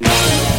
[0.00, 0.53] Yeah.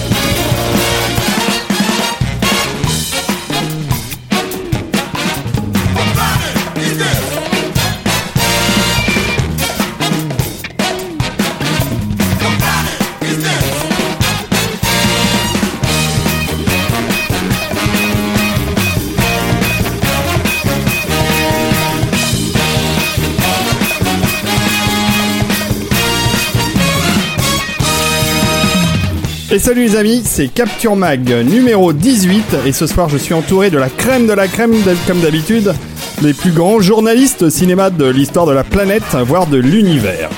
[29.55, 33.69] Et salut les amis, c'est Capture Mag numéro 18 et ce soir je suis entouré
[33.69, 34.73] de la crème de la crème
[35.07, 35.73] comme d'habitude,
[36.21, 40.29] les plus grands journalistes cinéma de l'histoire de la planète, voire de l'univers.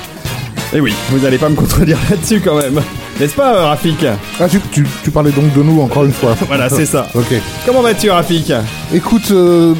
[0.72, 2.80] Et oui, vous allez pas me contredire là-dessus quand même.
[3.18, 4.06] N'est-ce pas euh, Rafik?
[4.38, 6.36] Ah, tu, tu, tu parlais donc de nous encore une fois.
[6.46, 7.08] Voilà, c'est ça.
[7.16, 7.34] Ok.
[7.66, 8.52] Comment vas-tu Rafik?
[8.94, 9.74] Écoute, euh,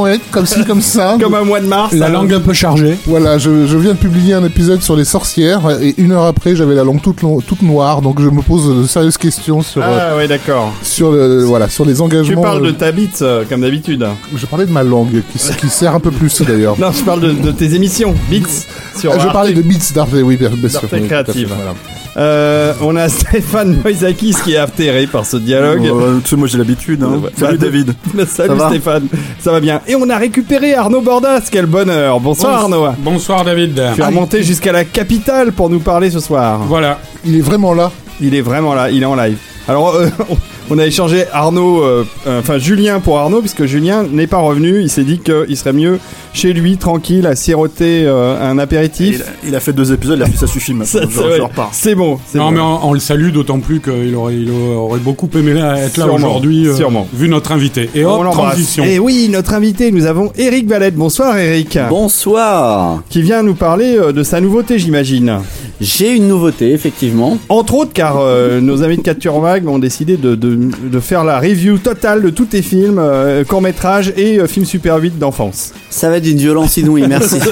[0.00, 1.16] ouais, comme ci, comme ça.
[1.20, 2.96] Comme un mois de mars La hein langue un peu chargée.
[3.06, 6.54] Voilà, je, je viens de publier un épisode sur les sorcières et une heure après,
[6.56, 10.10] j'avais la langue toute, toute noire, donc je me pose de sérieuses questions sur euh,
[10.12, 10.72] Ah ouais d'accord.
[10.82, 12.42] sur le, voilà sur les Tu engagements.
[12.42, 14.06] parles de euh, ta bite euh, comme d'habitude.
[14.34, 16.78] Je parlais de ma langue qui, sert un peu plus d'ailleurs.
[16.78, 18.66] Non, je parle de, de tes émissions, Beats
[18.98, 19.32] sur Ah, je Arte.
[19.32, 20.82] parlais de Beats d'Arte, oui, bien, bien sûr.
[20.88, 21.48] Fait, créative.
[21.54, 21.74] voilà.
[22.16, 25.86] Euh, on a Stéphane Moïsakis qui est atterré par ce dialogue.
[25.86, 27.02] Euh, tu sais, moi j'ai l'habitude.
[27.02, 27.20] Hein.
[27.22, 27.94] Bah, Salut bah, David.
[28.26, 29.80] Salut Ça va Stéphane, ça va bien.
[29.86, 32.20] Et on a récupéré Arnaud Bordas, quel bonheur.
[32.20, 32.86] Bonsoir Arnaud.
[32.98, 33.82] Bonsoir David.
[33.94, 36.60] Tu es remonté jusqu'à la capitale pour nous parler ce soir.
[36.66, 36.98] Voilà.
[37.24, 37.90] Il est vraiment là.
[38.20, 39.38] Il est vraiment là, il est en live.
[39.68, 40.08] Alors, euh,
[40.70, 44.80] on a échangé Arnaud, euh, euh, enfin Julien pour Arnaud, puisque Julien n'est pas revenu.
[44.80, 45.98] Il s'est dit qu'il serait mieux
[46.32, 49.22] chez lui, tranquille, à siroter euh, un apéritif.
[49.46, 51.00] il a fait deux épisodes, il a fait ça suffit maintenant.
[51.00, 51.38] Ça, je, c'est je vrai.
[51.40, 51.70] repars.
[51.72, 52.50] C'est bon, c'est Non bon.
[52.52, 56.08] mais on, on le salue d'autant plus qu'il aurait, il aurait beaucoup aimé être là
[56.12, 57.08] aujourd'hui, euh, sûrement.
[57.12, 57.88] vu notre invité.
[57.94, 58.84] Et hop, transition.
[58.84, 60.94] Et oui, notre invité, nous avons Eric Valette.
[60.94, 61.78] Bonsoir Eric.
[61.88, 63.02] Bonsoir.
[63.08, 65.38] Qui vient nous parler euh, de sa nouveauté, j'imagine.
[65.80, 67.38] J'ai une nouveauté, effectivement.
[67.48, 70.54] Entre autres, car euh, nos amis de Capture Mag ont décidé de, de,
[70.90, 74.96] de faire la review totale de tous tes films, euh, courts-métrages et euh, films Super
[74.96, 75.72] 8 d'enfance.
[75.88, 77.38] Ça va être d'une violence inouïe, merci.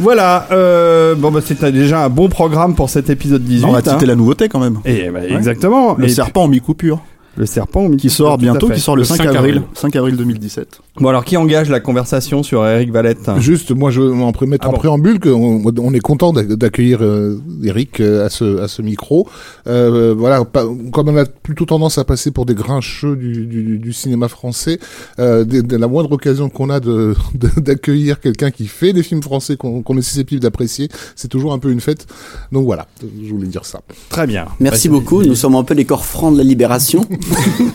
[0.00, 3.64] Voilà, euh, bon bah c'était déjà un bon programme pour cet épisode 18.
[3.64, 3.82] On va hein.
[3.84, 4.78] citer la nouveauté quand même.
[4.84, 5.96] Et bah, exactement.
[5.98, 7.00] Le Et serpent en mi-coupure,
[7.38, 9.62] le serpent qui sort bientôt, qui sort le, Le 5, 5 avril, avril.
[9.74, 10.80] 5 avril 2017.
[11.00, 13.30] Bon alors qui engage la conversation sur Eric Valette?
[13.38, 14.78] Juste, moi, je veux en pré- mettre Ah en bon.
[14.78, 19.28] préambule qu'on on est content d'ac- d'accueillir euh, Eric euh, à ce, à ce micro.
[19.68, 23.78] Euh, voilà, pas- comme on a plutôt tendance à passer pour des grincheux du, du,
[23.78, 24.80] du cinéma français,
[25.20, 29.04] euh, dès- dès la moindre occasion qu'on a de de- d'accueillir quelqu'un qui fait des
[29.04, 32.06] films français qu'on est susceptible d'apprécier, c'est toujours un peu une fête.
[32.50, 32.88] Donc voilà,
[33.24, 33.80] je voulais dire ça.
[34.08, 34.46] Très bien.
[34.58, 35.22] Merci Bah, beaucoup.
[35.22, 37.04] Nous sommes un peu les corps francs de la libération.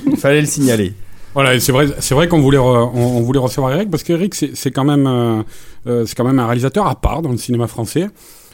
[0.08, 0.94] Il fallait le signaler.
[1.34, 4.72] Voilà, c'est vrai, c'est vrai qu'on voulait, on, voulait recevoir Eric parce qu'Eric c'est, c'est
[4.72, 5.42] quand même, euh,
[5.88, 8.08] euh, c'est quand même un réalisateur à part dans le cinéma français.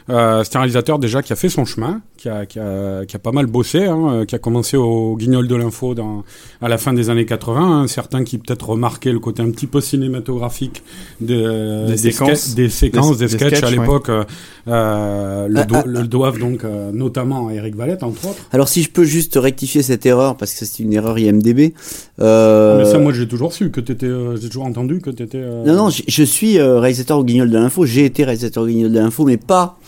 [0.10, 3.16] Euh, c'est un réalisateur déjà qui a fait son chemin, qui a, qui a, qui
[3.16, 6.24] a pas mal bossé, hein, euh, qui a commencé au Guignol de l'info dans,
[6.62, 7.62] à la fin des années 80.
[7.84, 7.88] hein.
[7.88, 10.84] certains qui peut-être remarquaient le côté un petit peu cinématographique
[11.22, 12.50] de- Des séquences.
[12.50, 14.10] ske- des séquences, Des- des, des sketchs sketchs, à l'époque.
[14.10, 14.24] euh,
[14.68, 18.40] euh, le, Ah, do- ah, le doivent donc euh, notamment à Eric Valette entre autres.
[18.52, 21.74] Alors, si je peux juste rectifier cette erreur, parce que c'est une erreur IMDB.
[22.20, 22.80] Euh...
[22.80, 25.40] Mais ça, moi, j'ai toujours su que t'étais, euh, j'ai toujours entendu que t'étais.
[25.42, 27.86] euh, Non, non, je, je suis euh, réalisateur au Guignol de l'info.
[27.86, 29.80] J'ai été réalisateur au Guignol de l'info, mais pas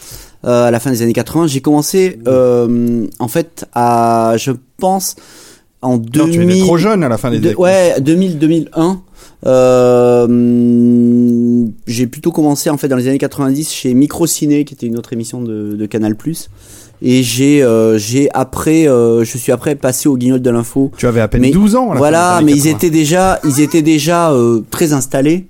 [0.46, 1.48] euh, à la fin des années 80.
[1.48, 5.16] J'ai commencé, euh, en fait, à, je pense,
[5.82, 6.32] en Non, 2000.
[6.32, 7.56] tu étais trop jeune à la fin des De- années.
[7.58, 9.00] ouais, 2000-2001.
[10.32, 14.98] Euh, j'ai plutôt commencé en fait dans les années 90 chez Microciné, qui était une
[14.98, 16.16] autre émission de, de Canal+.
[17.04, 20.92] Et j'ai, euh, j'ai après, euh, je suis après passé au Guignol de l'info.
[20.98, 21.86] Tu avais à peine Mais 12 ans.
[21.86, 22.78] à la fin Voilà, des mais années ils 80.
[22.78, 25.48] étaient déjà, ils étaient déjà euh, très installés.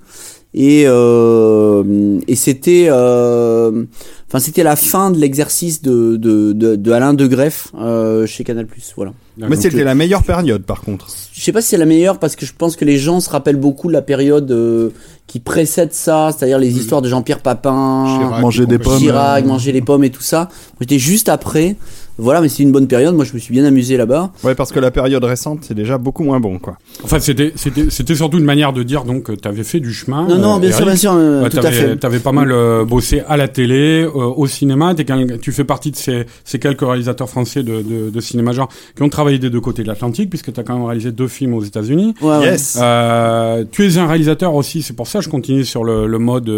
[0.54, 3.84] Et euh, et c'était, euh,
[4.28, 8.44] enfin c'était la fin de l'exercice de de, de de Alain de Greff euh, chez
[8.44, 8.66] Canal+.
[8.96, 9.12] Voilà.
[9.38, 11.06] Mais c'était la meilleure période par contre.
[11.32, 13.30] Je sais pas si c'est la meilleure parce que je pense que les gens se
[13.30, 14.90] rappellent beaucoup de la période euh,
[15.26, 18.98] qui précède ça, c'est-à-dire les histoires de Jean-Pierre Papin, Chirac Manger des pommes.
[18.98, 20.50] Chirac, manger les pommes et tout ça.
[20.80, 21.76] J'étais juste après.
[22.18, 23.14] Voilà, mais c'est une bonne période.
[23.14, 24.32] Moi, je me suis bien amusé là-bas.
[24.44, 26.76] Ouais, parce que la période récente, c'est déjà beaucoup moins bon, quoi.
[27.04, 30.26] Enfin, c'était, c'était, c'était surtout une manière de dire donc tu avais fait du chemin.
[30.28, 31.96] Non, non, euh, bien sûr, bien sûr, euh, Ouais, tout à t'avais- fait.
[31.96, 34.94] T'avais pas mal euh, bossé à la télé, euh, au cinéma.
[34.94, 38.52] T'es quel- tu fais partie de ces, ces quelques réalisateurs français de, de, de cinéma
[38.52, 41.28] genre qui ont travaillé des deux côtés de l'Atlantique, puisque t'as quand même réalisé deux
[41.28, 42.14] films aux États-Unis.
[42.20, 42.44] Ouais, ouais.
[42.52, 42.78] Yes.
[42.80, 46.18] Euh, tu es un réalisateur aussi, c'est pour ça que je continue sur le, le
[46.18, 46.48] mode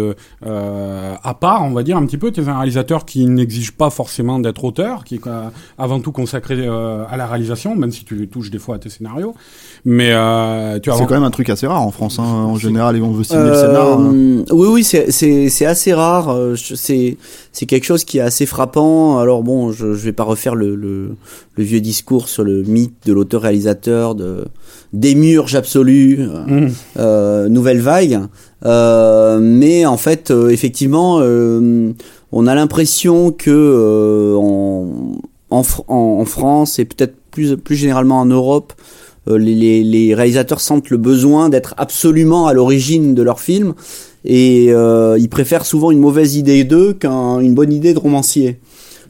[0.45, 2.31] euh, à part, on va dire un petit peu.
[2.31, 5.44] Tu es un réalisateur qui n'exige pas forcément d'être auteur, qui est euh,
[5.77, 8.89] avant tout consacré euh, à la réalisation, même si tu touches des fois à tes
[8.89, 9.33] scénarios.
[9.83, 12.19] Mais euh, tu as C'est quand même un truc assez rare en France.
[12.19, 12.23] Hein.
[12.23, 13.99] En général, on veut signer le scénar.
[13.99, 14.13] hein.
[14.15, 16.29] Euh, oui, oui, c'est c'est c'est assez rare.
[16.29, 17.17] euh, C'est
[17.51, 19.19] c'est quelque chose qui est assez frappant.
[19.19, 21.15] Alors bon, je je vais pas refaire le le,
[21.55, 24.45] le vieux discours sur le mythe de l'auteur-réalisateur de
[24.93, 28.21] démurge absolu, euh, euh, nouvelle vague.
[28.65, 31.91] Euh, mais en fait, euh, effectivement, euh,
[32.31, 34.33] on a l'impression que euh,
[35.49, 38.73] en, en, Fr- en, en France et peut-être plus plus généralement en Europe,
[39.27, 43.73] euh, les, réalisateurs sentent le besoin d'être absolument à l'origine de leur film
[44.23, 48.59] et euh, ils préfèrent souvent une mauvaise idée d'eux qu'une bonne idée de romancier.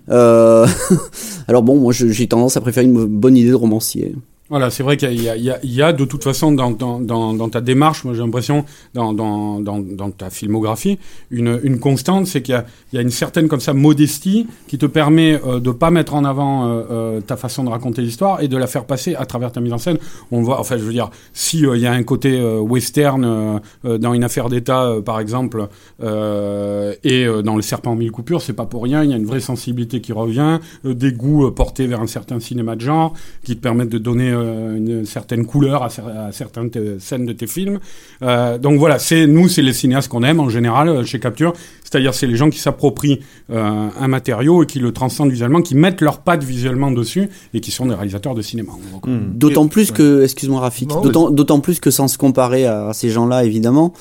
[0.10, 0.68] Euh,
[1.48, 4.16] alors bon, moi j'ai tendance à préférer une bonne idée de romancier.
[4.48, 8.64] Voilà, c'est vrai qu'il y, a- de toute façon dans, ta démarche, moi j'ai l'impression,
[8.94, 11.00] dans, ta filmographie,
[11.32, 12.64] une, constante, c'est qu'il
[12.94, 16.24] y a, une certaine comme ça modestie qui te permet euh, de pas mettre en
[16.24, 19.52] avant euh, euh, ta façon de raconter l'histoire et de la faire passer à travers
[19.52, 19.98] ta mise en scène.
[20.32, 24.14] On voit, enfin je veux dire, si euh, il y a un côté western dans
[24.14, 25.68] une affaire d'État, par exemple,
[26.02, 29.04] et dans Le Serpent en mille coupures, c'est pas pour rien.
[29.04, 32.76] Il y a une vraie sensibilité qui revient, des goûts portés vers un certain cinéma
[32.76, 33.14] de genre
[33.44, 37.34] qui te permettent de donner euh, une certaine couleur à, cer- à certaines scènes de
[37.34, 37.80] tes films.
[38.22, 41.54] Euh, donc voilà, c'est nous, c'est les cinéastes qu'on aime en général euh, chez Capture.
[41.84, 43.20] C'est-à-dire, c'est les gens qui s'approprient
[43.52, 47.62] euh, un matériau et qui le transcendent visuellement, qui mettent leurs pattes visuellement dessus et
[47.62, 48.74] qui sont des réalisateurs de cinéma.
[48.92, 50.90] Donc, D'autant plus que, excuse-moi Rafik,
[51.32, 53.94] d'autant plus que sans se comparer à, ces gens-là, évidemment,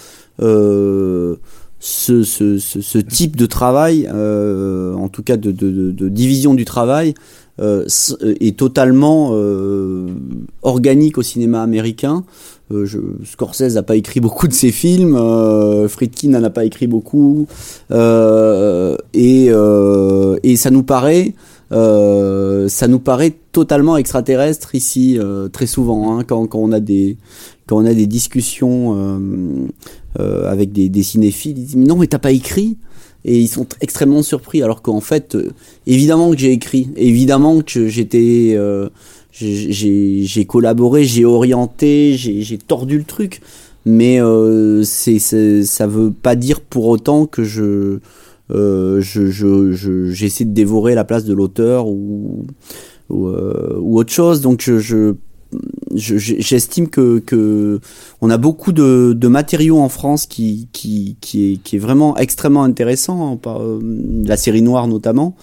[0.43, 1.37] euh,
[1.81, 6.09] ce, ce, ce, ce type de travail, euh, en tout cas de, de, de, de
[6.09, 7.21] division du travail, euh,
[7.59, 10.09] est totalement euh,
[10.63, 12.25] organique au cinéma américain.
[12.73, 16.65] Euh, je, Scorsese n'a pas écrit beaucoup de ses films, euh, Friedkin n'en a pas
[16.65, 17.47] écrit beaucoup,
[17.91, 21.35] euh, et, euh, et ça nous paraît,
[21.73, 26.81] euh, ça nous paraît totalement extraterrestre ici euh, très souvent hein, quand, quand on a
[26.81, 27.19] des
[27.67, 29.19] quand on a des discussions euh,
[30.21, 32.79] euh, avec des, des cinéphiles, ils disent non mais t'as pas écrit
[33.25, 35.51] et ils sont extrêmement surpris alors qu'en fait euh,
[35.87, 36.89] évidemment que j'ai écrit.
[36.97, 38.89] Évidemment que j'étais euh,
[39.33, 43.41] j'ai- collaboré j'ai orienté j'ai tordu le truc.
[43.87, 47.99] Mais euh, c'est ça veut pas dire pour autant que je
[48.51, 52.47] euh, je je- j'essaie de dévorer la place de l'auteur ou
[53.11, 54.41] ou, euh, ou autre chose.
[54.41, 55.15] Donc je,
[55.95, 57.23] je je- j'estime que,
[58.21, 62.17] on a beaucoup de, de matériaux en France qui, qui, qui, est, qui est vraiment
[62.17, 63.79] extrêmement intéressant, hein, euh,
[64.27, 65.35] la série noire notamment.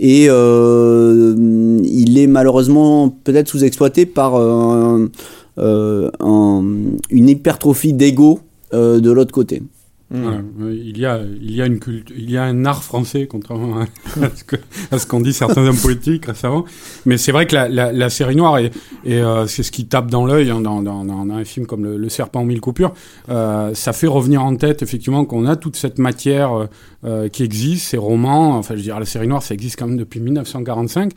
[0.00, 1.34] Et euh,
[1.84, 5.08] il est malheureusement peut-être sous-exploité par euh,
[5.58, 6.64] un-
[7.10, 8.38] une hypertrophie d'ego
[8.72, 9.62] de l'autre côté.
[10.10, 13.80] Il y a, il y a une culte, il y a un art français, contrairement
[13.80, 13.86] à
[14.90, 16.64] à ce qu'ont dit certains hommes politiques récemment.
[17.04, 18.70] Mais c'est vrai que la, la, la série noire et,
[19.04, 21.84] et euh, c'est ce qui tape dans l'œil hein, dans, dans, dans un film comme
[21.84, 22.94] le, Le Serpent en mille coupures.
[23.28, 26.66] Euh, ça fait revenir en tête effectivement qu'on a toute cette matière euh,
[27.04, 28.56] euh, qui existe, ces romans.
[28.56, 31.12] Enfin, je veux dire, la série noire, ça existe quand même depuis 1945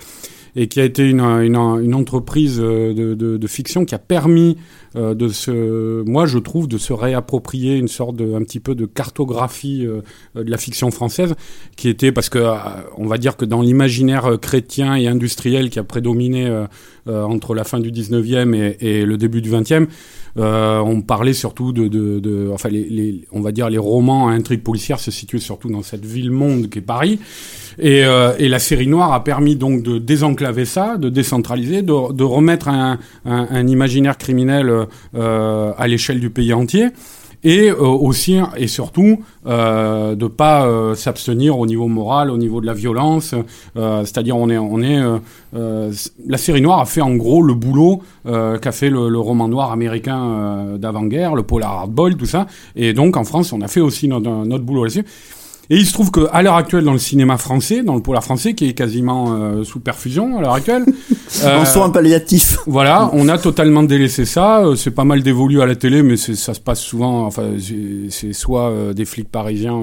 [0.55, 3.99] et qui a été une, une, une entreprise euh, de, de, de fiction qui a
[3.99, 4.57] permis
[4.95, 8.75] euh, de se, moi je trouve, de se réapproprier une sorte de, un petit peu
[8.75, 10.01] de cartographie euh,
[10.35, 11.33] euh, de la fiction française,
[11.77, 12.39] qui était parce que
[12.97, 16.65] on va dire que dans l'imaginaire chrétien et industriel qui a prédominé
[17.07, 19.87] entre la fin du 19e et, le début du 20e,
[20.37, 24.61] euh, on parlait surtout de, de, enfin les, on va dire les romans à intrigue
[24.61, 27.19] policière se situaient surtout dans cette ville monde qu'est Paris.
[27.79, 28.03] Et,
[28.37, 32.67] et la série noire a permis donc de désenclaver ça, de décentraliser, de, de remettre
[32.67, 34.80] un, un, imaginaire criminel
[35.13, 36.89] à l'échelle du pays entier
[37.43, 42.61] et euh, aussi et surtout euh, de pas euh, s'abstenir au niveau moral, au niveau
[42.61, 43.33] de la violence.
[43.77, 45.17] Euh, C'est-à-dire on est on est euh,
[45.55, 45.91] euh,
[46.27, 49.71] la série noire a fait en gros le boulot euh, qu'a fait le, roman noir
[49.71, 52.47] américain euh, d'avant-guerre, le polar hardboiled, tout ça.
[52.75, 55.05] Et donc en France on a fait aussi notre, notre boulot là-dessus.
[55.73, 58.53] Et il se trouve qu'à l'heure actuelle, dans le cinéma français, dans le polar français,
[58.55, 60.83] qui est quasiment euh, sous perfusion à l'heure actuelle,
[61.45, 62.57] En soins palliatifs.
[62.67, 64.59] voilà, on a totalement délaissé ça.
[64.65, 67.25] Euh, C'est pas mal dévolu à la télé, mais ça se passe souvent.
[67.25, 69.81] Enfin, c'est- c'est soit euh, des flics parisiens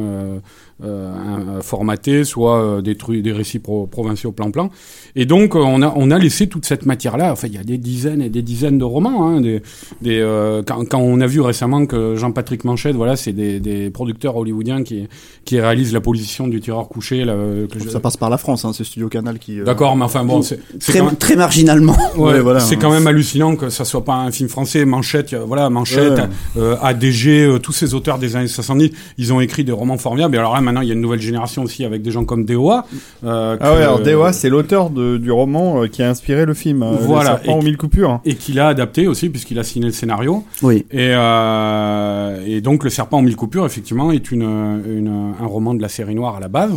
[0.84, 1.10] euh,
[1.58, 4.70] euh, formatés, soit euh, des trucs, des récits pro- provinciaux plan-plan.
[5.16, 7.32] Et donc euh, on a on a laissé toute cette matière-là.
[7.32, 9.26] Enfin, il y a des dizaines et des dizaines de romans.
[9.28, 9.62] Hein, des,
[10.02, 13.90] des, euh, quand, quand on a vu récemment que Jean-Patrick Manchette, voilà, c'est des, des
[13.90, 15.08] producteurs hollywoodiens qui
[15.44, 17.24] qui réalisent la position du tireur couché.
[17.24, 19.60] Là, euh, que je- Ça passe par la France, hein, c'est Studio Canal qui.
[19.60, 21.96] euh, D'accord, mais enfin bon, c'est Très, même- très marginalement.
[22.16, 22.60] Ouais, Ouais, voilà.
[22.60, 24.84] c'est quand même hallucinant que ça soit pas un film français.
[24.84, 26.28] Manchette, voilà, Manchette, Ouais.
[26.58, 30.34] euh, ADG, euh, tous ces auteurs des années 70, ils ont écrit des romans formidables.
[30.34, 32.44] Et alors là, maintenant, il y a une nouvelle génération aussi avec des gens comme
[32.44, 32.84] DOA.
[33.24, 36.82] euh, Ah ouais, alors Dewa, c'est l'auteur du roman euh, qui a inspiré le film.
[36.82, 38.20] euh, Voilà, Le serpent et- aux mille coupures.
[38.24, 40.44] Et qu'il a adapté aussi, puisqu'il a signé le scénario.
[40.62, 40.84] Oui.
[40.90, 45.74] Et, euh, et donc, Le Serpent en mille coupures, effectivement, est une, une, un roman
[45.74, 46.72] de la série noire à la base.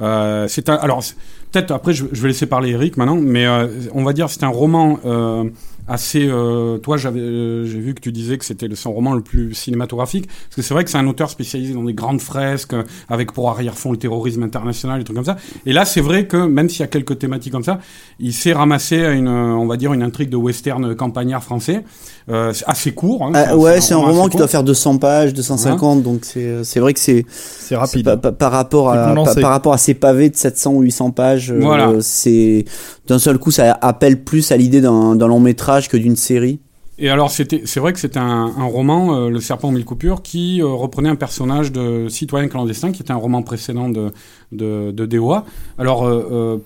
[0.00, 1.02] Euh, c'est un, alors,
[1.50, 4.44] peut-être après, je, je vais laisser parler Eric maintenant, mais euh, on va dire c'est
[4.44, 5.44] un roman euh,
[5.88, 6.26] assez.
[6.28, 9.54] euh, toi, j'avais, euh, j'ai vu que tu disais que c'était son roman le plus
[9.54, 12.84] cinématographique, parce que c'est vrai que c'est un auteur spécialisé dans des grandes fresques, euh,
[13.08, 15.36] avec pour arrière-fond le terrorisme international, des trucs comme ça.
[15.66, 17.80] Et là, c'est vrai que même s'il y a quelques thématiques comme ça,
[18.18, 21.84] il s'est ramassé à une, euh, on va dire, une intrigue de western campagnard français,
[22.28, 23.24] euh, c'est assez court.
[23.24, 24.38] Hein, Ah, ouais, c'est un roman qui court.
[24.38, 28.04] doit faire 200 pages, 250, donc c'est c'est vrai que c'est C'est rapide.
[28.04, 31.50] pa- pa- par rapport à par, rapport à ces pavés de 700 ou 800 pages.
[31.50, 31.92] euh, Voilà.
[32.00, 32.64] c'est
[33.08, 36.60] d'un seul coup ça appelle plus à l'idée d'un long métrage que d'une série.
[36.98, 40.22] Et alors, c'est vrai que c'était un, un roman, euh, Le Serpent aux mille coupures,
[40.22, 44.12] qui euh, reprenait un personnage de citoyen clandestin, qui était un roman précédent de,
[44.52, 45.44] de, de DOA.
[45.78, 46.58] Alors, euh, euh,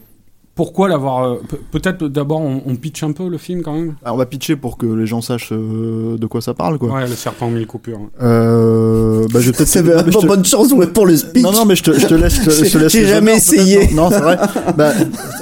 [0.57, 1.25] pourquoi l'avoir...
[1.25, 3.95] euh, pe- peut-être d'abord, on, on pitch un peu le film quand même?
[4.05, 6.91] Alors, on va pitcher pour que les gens sachent euh, de quoi ça parle, quoi.
[6.93, 8.01] Ouais, Le Serpent aux mille coupures.
[8.23, 10.11] Euh, bah, je vais peut-être.
[10.11, 11.43] Je te- bonne chance ouais, pour le speech.
[11.43, 12.35] Non, non, mais je te, je te laisse.
[12.43, 13.89] je te laisse j'ai les jamais honneurs, essayé.
[13.95, 14.39] Non, non, c'est vrai.
[14.77, 14.93] Bah,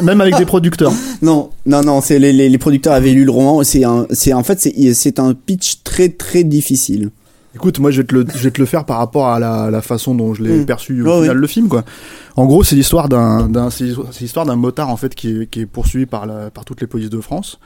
[0.02, 0.92] même avec des producteurs.
[1.22, 3.62] Non, non, non, c'est les, les, les producteurs avaient lu le roman.
[3.64, 7.10] C'est un, c'est en fait c'est c'est un pitch très très difficile.
[7.54, 9.70] Écoute, moi je vais te le, je vais te le faire par rapport à la,
[9.70, 10.66] la façon dont je l'ai Mm.
[10.66, 11.40] perçu au Oh, final oui.
[11.40, 11.84] le film quoi.
[12.36, 15.46] En gros, c'est l'histoire d'un, d'un c'est c'est l'histoire d'un motard en fait qui est,
[15.50, 17.60] qui est poursuivi par la, par toutes les polices de France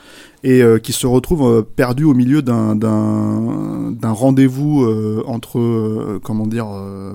[0.45, 5.59] et euh, qui se retrouve euh, perdu au milieu d'un d'un d'un rendez-vous euh, entre
[5.59, 7.13] euh, comment dire euh,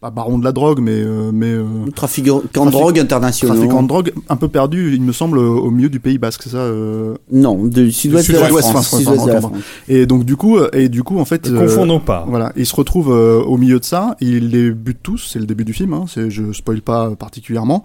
[0.00, 3.54] pas baron de la drogue mais euh, mais euh, Trafiquant de Trafic- drogue internationaux.
[3.54, 6.50] trafiquant de drogue un peu perdu, il me semble au milieu du Pays Basque, c'est
[6.50, 6.58] ça.
[6.58, 8.60] euh, Non, de sud-ouest de France.
[8.72, 9.52] France, Sud-ouest de la France.
[9.88, 12.26] Et donc du coup, euh, et du coup en fait, Ne euh, confondons pas.
[12.28, 15.46] voilà, il se retrouve euh, au milieu de ça, il les bute tous, c'est le
[15.46, 17.82] début du film, hein, c'est, je spoil pas particulièrement,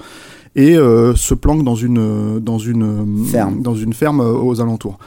[0.56, 3.62] et euh, se planque dans une euh, dans une euh, Ferme.
[3.62, 4.98] dans une ferme euh, aux alentours.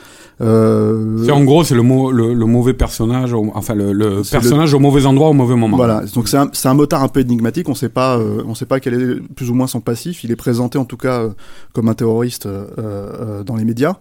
[0.41, 4.25] Euh, C'est en gros, c'est le, mau- le, le mauvais personnage, au- enfin le, le
[4.25, 5.77] C'est le- personnage au mauvais endroit au mauvais moment.
[5.77, 8.55] Voilà, donc c'est un, c'est un motard un peu énigmatique, on sait pas, euh, on
[8.55, 10.25] sait pas quel est plus ou moins son passif.
[10.25, 11.29] Il est présenté en tout cas euh,
[11.73, 13.95] comme un terroriste euh, euh, dans les médias.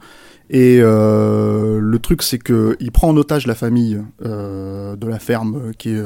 [0.50, 5.20] Et euh, le truc, c'est que il prend en otage la famille euh, de la
[5.20, 6.02] ferme, euh, qui est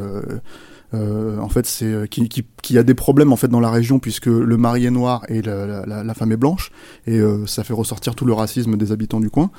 [0.94, 3.70] euh, en fait c'est euh, qui, qui, qui a des problèmes en fait dans la
[3.70, 6.72] région puisque le mari est noir et la, la, la- la femme est blanche
[7.06, 9.52] et euh, ça fait ressortir tout le racisme des habitants du coin.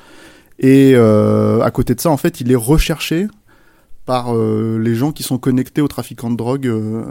[0.57, 3.27] Et euh, à côté de ça, en fait, il est recherché
[4.05, 7.03] par euh, les gens qui sont connectés aux trafiquants de drogue euh,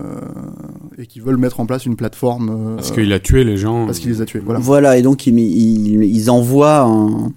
[0.98, 3.86] et qui veulent mettre en place une plateforme euh, Parce qu'il a tué les gens.
[3.86, 4.40] parce qu'il les a tués.
[4.44, 4.58] Voilà.
[4.60, 7.32] Voilà, et donc ils, ils, ils envoient un,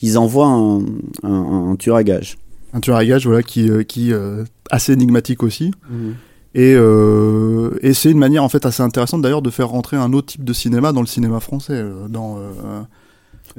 [0.00, 0.78] ils envoient un,
[1.24, 2.38] un, un tueur à gage.
[2.72, 5.72] Un tueur à gages, voilà, qui euh, qui euh, assez énigmatique aussi.
[5.90, 6.14] Mhm.
[6.54, 10.12] Et, euh, et c'est une manière en fait assez intéressante d'ailleurs de faire rentrer un
[10.12, 11.84] autre type de cinéma dans le cinéma français.
[12.08, 12.82] dans, euh,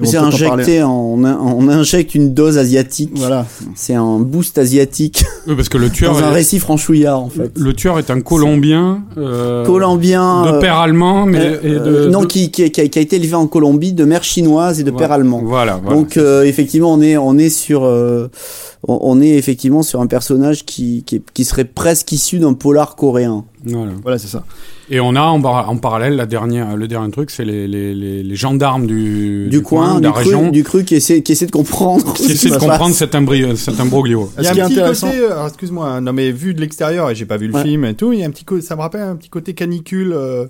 [0.04, 3.12] C'est injecté, en- on, on injecte une dose asiatique.
[3.16, 3.46] Voilà.
[3.76, 7.30] C'est un boost asiatique Oui, parce que le tueur, dans un est, récit franchouillard en
[7.30, 7.52] fait.
[7.56, 9.04] le tueur est un Colombien.
[9.18, 10.44] euh, Colombien.
[10.46, 11.40] De euh, père allemand, mais.
[11.40, 11.70] euh, et
[12.06, 14.24] de, non, de- qui, qui, qui a, qui a été élevé en Colombie, de mère
[14.24, 15.08] chinoise et de Voilà.
[15.08, 15.42] père allemand.
[15.44, 15.98] Voilà, voilà.
[15.98, 18.28] Donc euh, effectivement, on est on est sur euh,
[18.88, 23.46] on, est effectivement sur un personnage qui qui, qui serait presque issu d'un polar coréen.
[23.64, 23.92] Voilà.
[24.02, 24.44] Voilà, c'est ça.
[24.90, 27.94] Et on a en, par- en parallèle la dernière, le dernier truc, c'est les, les,
[27.94, 31.22] les, les gendarmes du, Du, coin, de du la cru, région, du cru qui essaie
[31.22, 32.14] qui essaie de comprendre.
[32.14, 34.32] qui essaient de comprendre cet, imbri- cet imbroglio.
[34.40, 37.10] Il y a un petit intéressant- côté, euh, excuse-moi, hein, non mais vu de l'extérieur
[37.10, 37.64] et j'ai pas vu le Ouais.
[37.64, 39.54] film et tout, il y a un petit côté, ça me rappelle un petit côté
[39.54, 40.14] canicule.
[40.14, 40.46] euh,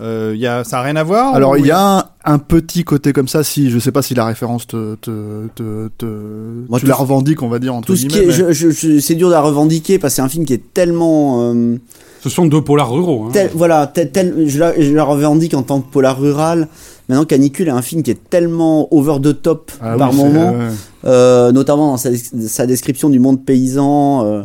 [0.00, 1.34] euh, il y a, ça a rien à voir.
[1.36, 4.12] Alors il y a un, un petit côté comme ça, si je sais pas si
[4.14, 7.94] la référence te, te, te, te- Moi, tu la revendiques, on va dire entre Tout
[7.96, 8.24] ce qui guillemets.
[8.24, 10.44] est, mais- je, je, je- c'est dur de la revendiquer parce que c'est un film
[10.46, 11.76] qui est tellement, euh,
[12.24, 13.24] Ce sont deux polars ruraux.
[13.26, 13.30] Hein.
[13.34, 16.68] tel- voilà, tel, tel- je, la, je la revendique en tant que polar rural.
[17.10, 20.52] Maintenant, Canicule est un film qui est tellement over the top Ah par oui, moment,
[20.52, 20.58] ouais.
[21.04, 22.08] euh, notamment dans sa,
[22.48, 24.24] sa description du monde paysan.
[24.24, 24.42] euh,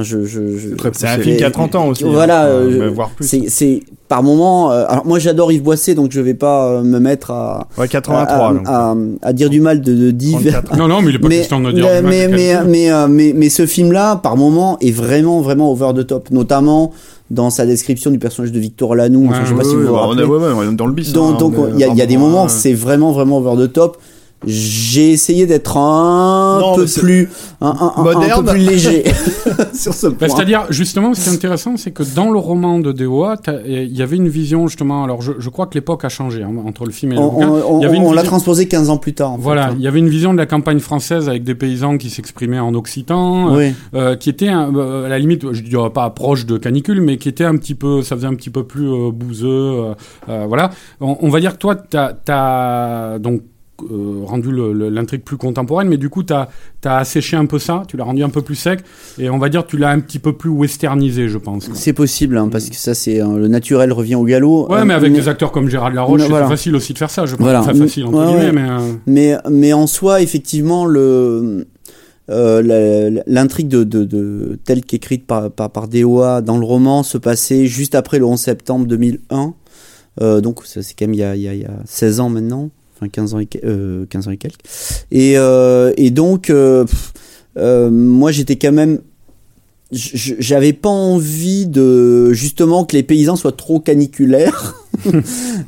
[0.00, 2.02] je, je, je- C'est un film qui a 30 ans aussi.
[2.02, 3.44] Voilà, hein, euh, mais voire plus.
[3.48, 4.72] c'est, par moment.
[4.72, 7.84] euh, alors moi, j'adore Yves Boisset, donc je vais pas euh, me mettre à Ouais,
[7.84, 8.54] à, 83.
[8.54, 8.62] donc.
[8.66, 10.32] à, à dire du mal de, de Div.
[10.50, 10.76] 34.
[10.78, 11.84] Non, non, mais il est pas mais, question de dire.
[11.86, 15.42] le- du mal mais, mais, mais, euh, mais, mais ce film-là, par moment, est vraiment,
[15.42, 16.30] vraiment over the top.
[16.32, 16.90] Notamment
[17.30, 19.28] dans sa description du personnage de Victor Lanoux.
[19.28, 20.24] Ouais, je sais pas si vous vous rappelez.
[20.24, 21.12] on est dans le bis.
[21.12, 23.98] Donc, hein, donc, il y, y a des moments, c'est vraiment, vraiment over the top.
[24.46, 27.28] J'ai essayé d'être un Non, peu plus,
[27.60, 28.44] un, un- un- un Moderne.
[28.44, 29.04] peu plus léger
[29.74, 30.28] sur ce Bah, point.
[30.28, 32.92] C'est-à-dire, justement, ce qui est intéressant, c'est que dans le roman de
[33.36, 35.04] t'as- il y avait une vision, justement.
[35.04, 37.28] Alors, je, je crois que l'époque a changé hein, entre le film et le on,
[37.28, 37.48] bouquin.
[37.50, 37.80] on-
[38.12, 39.32] l'a transposé 15 ans plus tard.
[39.32, 39.74] en fait, Voilà, hein.
[39.76, 42.74] il y avait une vision de la campagne française avec des paysans qui s'exprimaient en
[42.74, 43.74] occitan, euh, Oui.
[43.94, 47.18] euh, qui était un- euh, à la limite, je dirais pas proche de canicule, mais
[47.18, 49.94] qui était un petit peu, ça faisait un petit peu plus euh, bouseux, euh,
[50.28, 50.70] euh, voilà.
[51.00, 53.42] On, on va dire que toi, t'as as donc
[53.90, 54.50] euh, rendu
[54.90, 56.48] l'intrigue plus contemporaine, mais du coup, t'as
[56.84, 58.80] as asséché un peu ça, tu l'as rendu un peu plus sec,
[59.18, 61.68] et on va dire tu l'as un petit peu plus westernisé, je pense.
[61.74, 64.68] C'est possible, hein, parce que ça, c'est euh, le naturel revient au galop.
[64.70, 67.26] Ouais, Euh, mais avec des acteurs comme Gérard Laroche, c'est facile aussi de faire ça.
[67.26, 67.60] Je pense Voilà.
[67.60, 68.52] très facile entre Ouais, guillemets, ouais.
[68.52, 71.66] mais euh, Mais, mais en soi, effectivement, le,
[72.30, 77.18] euh, l'intrigue de, de, de, telle qu'écrite par, par, par DOA dans le roman se
[77.18, 79.54] passait juste après le 11 septembre 2001.
[80.20, 82.70] Euh, donc, c'est quand même y a, il y a 16 ans maintenant.
[83.00, 84.60] Enfin, 15 ans et, euh, 15 ans et quelques.
[85.10, 86.84] Et, euh, et donc, euh,
[87.56, 89.00] euh, moi, j'étais quand même.
[89.92, 94.76] J'avais pas envie de justement que les paysans soient trop caniculaires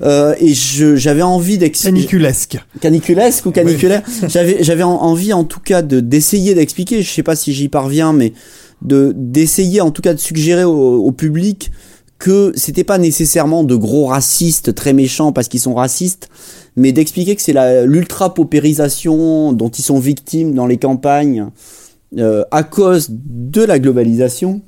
[0.03, 2.59] Euh, et j'avais envie d'expliquer Caniculesque.
[2.83, 4.03] caniculesque ou caniculaire.
[4.29, 7.01] J'avais j'avais en- envie en tout cas de d'essayer d'expliquer.
[7.03, 8.35] Je sais pas si j'y parviens, mais
[8.83, 11.71] de d'essayer en tout cas de suggérer au, au public
[12.19, 16.29] que c'était pas nécessairement de gros racistes très méchants parce qu'ils sont racistes,
[16.77, 21.47] mais d'expliquer que c'est la l'ultra paupérisation dont ils sont victimes dans les campagnes.
[22.19, 24.61] euh, à cause de la globalisation,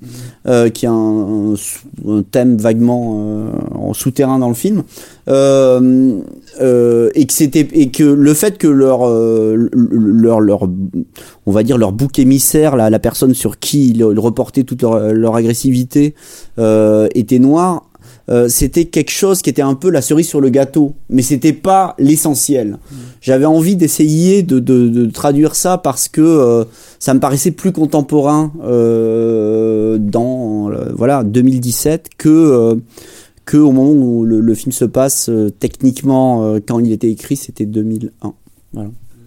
[0.47, 4.83] euh, qui est un, un sous- un thème vaguement euh, en souterrain dans le film,
[5.29, 10.69] et que c'était et que le fait que leur leur leur
[11.47, 14.81] on va dire leur bouc émissaire la, la personne sur qui ils, ils reportaient toute
[14.81, 16.15] leur, leur agressivité
[17.15, 17.91] était noire
[18.31, 21.53] euh, c'était quelque chose qui était un peu la cerise sur le gâteau mais c'était
[21.53, 22.79] pas l'essentiel.
[23.21, 26.65] J'avais envie d'essayer de, de, de traduire ça parce que euh,
[26.99, 32.81] ça me paraissait plus contemporain euh, dans voilà 2017 que
[33.45, 37.67] que au moment où le, le film se passe techniquement quand il était écrit c'était
[37.67, 38.35] 2001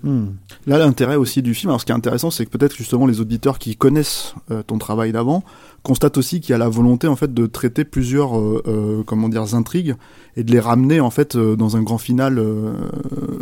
[0.07, 0.27] Hmm.
[0.67, 3.19] Là, l'intérêt aussi du film, alors ce qui est intéressant, c'est que peut-être justement les
[3.19, 5.43] auditeurs qui connaissent euh, ton travail d'avant
[5.83, 9.29] constatent aussi qu'il y a la volonté en fait de traiter plusieurs, euh, euh, comment
[9.29, 9.95] dire, intrigues
[10.35, 12.73] et de les ramener en fait euh, dans un grand final euh,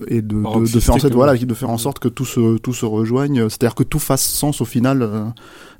[0.08, 2.58] et de, de, de faire en sorte, voilà, de faire en sorte que tout se,
[2.58, 5.24] tout se rejoigne, c'est-à-dire que tout fasse sens au final, euh,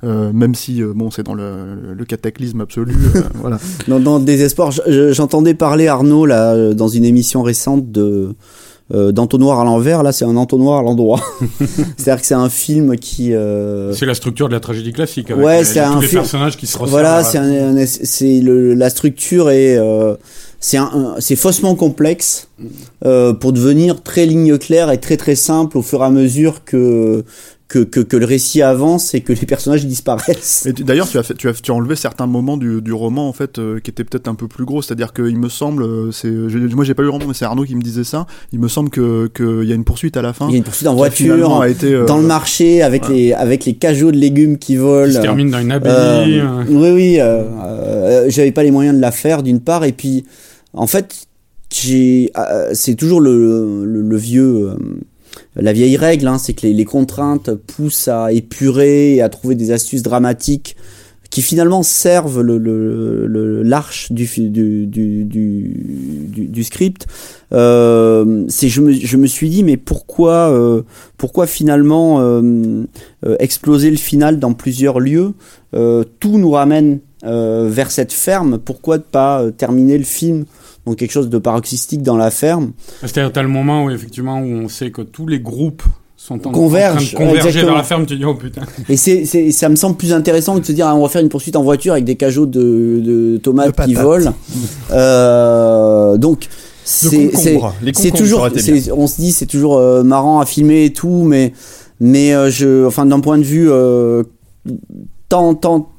[0.04, 3.58] euh, même si euh, bon, c'est dans le, le cataclysme absolu, euh, voilà.
[3.88, 8.34] dans, dans le désespoir je- je- j'entendais parler Arnaud là dans une émission récente de
[8.94, 11.20] euh, d'entonnoir à l'envers là c'est un entonnoir à l'endroit
[11.96, 14.92] c'est à dire que c'est un film qui euh, c'est la structure de la tragédie
[14.92, 15.30] classique.
[15.32, 16.90] Avec Ouais, les- c'est un les film- personnages qui se ressemblent.
[16.90, 20.14] Voilà, c'est un, un- c'est le, la structure est euh,
[20.60, 22.48] c'est un, un- c'est faussement complexe
[23.04, 26.64] euh, pour devenir très ligne claire et très très simple au fur et à mesure
[26.64, 27.24] que
[27.68, 30.68] que, que, que le récit avance et que les personnages disparaissent.
[30.84, 33.32] D'ailleurs, tu as, fait, tu, as, tu as enlevé certains moments du, du roman en
[33.32, 34.82] fait euh, qui étaient peut-être un peu plus gros.
[34.82, 37.44] C'est-à-dire qu'il me semble, euh, c'est, je- moi j'ai pas lu le roman, mais c'est
[37.44, 38.26] Arnaud qui me disait ça.
[38.52, 40.46] Il me semble que qu'il y a une poursuite à la fin.
[40.48, 43.32] Il y a une poursuite en voiture, a été, euh, dans le marché avec les
[43.32, 45.08] avec les cajots de légumes qui volent.
[45.08, 46.38] Qui se termine dans une abbaye.
[46.38, 47.16] Euh, oui, oui.
[47.20, 50.24] euh, euh, J'avais pas les moyens de la faire d'une part, et puis
[50.72, 51.26] en fait,
[51.74, 54.76] j'ai, euh, c'est toujours le, le, le vieux, euh,
[55.56, 59.70] la vieille règle, hein, c'est que les, contraintes poussent à épurer et à trouver des
[59.70, 60.76] astuces dramatiques
[61.30, 64.26] qui finalement servent l'arche du,
[66.62, 67.06] script.
[67.50, 70.82] Je me, suis dit mais pourquoi euh,
[71.46, 72.84] finalement euh,
[73.26, 75.34] euh, exploser le final dans plusieurs lieux
[75.72, 78.58] tout nous ramène vers cette ferme?
[78.58, 80.46] Pourquoi ne pas terminer le film
[80.86, 84.46] dans quelque chose de paroxystique dans la ferme C'est-à-dire, t'as le moment où effectivement où
[84.46, 85.82] on sait que tous les groupes
[86.16, 87.66] sont en, train de converger exactement.
[87.66, 88.06] vers la ferme.
[88.06, 88.62] Tu dis oh putain.
[88.88, 91.20] Et c'est, ça me semble plus intéressant que de se dire ah, on va faire
[91.22, 94.34] une poursuite en voiture avec des cajots de, de tomates De qui volent.
[94.92, 96.48] Euh, donc
[96.86, 97.30] c'est,
[98.14, 98.48] toujours,
[98.96, 101.52] on se dit c'est toujours euh, marrant à filmer et tout, mais
[101.98, 104.22] mais euh, je, enfin d'un point de vue euh,
[105.28, 105.90] tant tant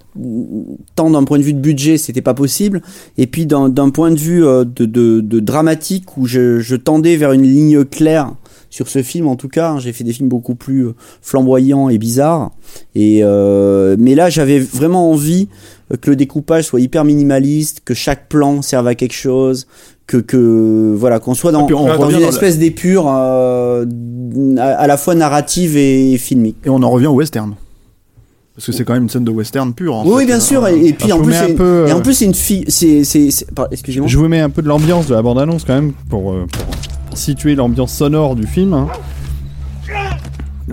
[0.96, 2.82] tant d'un point de vue de budget c'était pas possible
[3.18, 7.16] et puis d'un, point de vue euh, de, de, de dramatique où je, je tendais
[7.16, 8.34] vers une ligne claire
[8.70, 9.80] sur ce film en tout cas hein.
[9.80, 12.52] j'ai fait des films beaucoup plus euh, flamboyants et bizarres
[12.96, 15.48] et euh, mais là j'avais vraiment envie
[16.02, 19.68] que le découpage soit hyper minimaliste que chaque plan serve à quelque chose
[20.06, 23.08] que que voilà qu'on soit dans, Et puis on dans revient une dans espèce d'épure
[23.08, 23.86] euh,
[24.58, 27.56] à, à la fois narrative et filmique Et on en revient au western.
[28.58, 29.94] Parce que c'est quand même une scène de western pure.
[29.96, 30.26] En Oui, fait.
[30.26, 30.68] bien Euh, sûr.
[30.68, 32.66] Et, et puis en plus, un peu, et euh, en plus c'est une fille.
[32.68, 33.30] C'est, c'est,
[33.72, 34.10] excusez-moi.
[34.10, 37.16] Je vous mets un peu de l'ambiance de la bande-annonce quand même pour, euh, pour
[37.18, 38.74] situer l'ambiance sonore du film.
[38.74, 38.88] hein.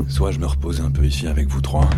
[0.08, 1.88] Soit je me repose un peu ici avec vous trois.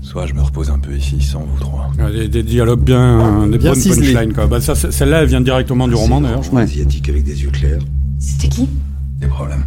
[0.00, 1.90] Soit je me repose un peu ici sans vous trois.
[2.00, 4.46] Euh, Des, des dialogues bien, des Bien bonnes punchlines quoi.
[4.48, 6.42] Bah, ça, celle-là, elle vient directement du roman d'ailleurs.
[6.42, 6.62] je crois.
[6.62, 7.78] Asiatique avec des yeux clairs.
[8.18, 8.68] C'était qui?
[9.20, 9.64] Des problèmes.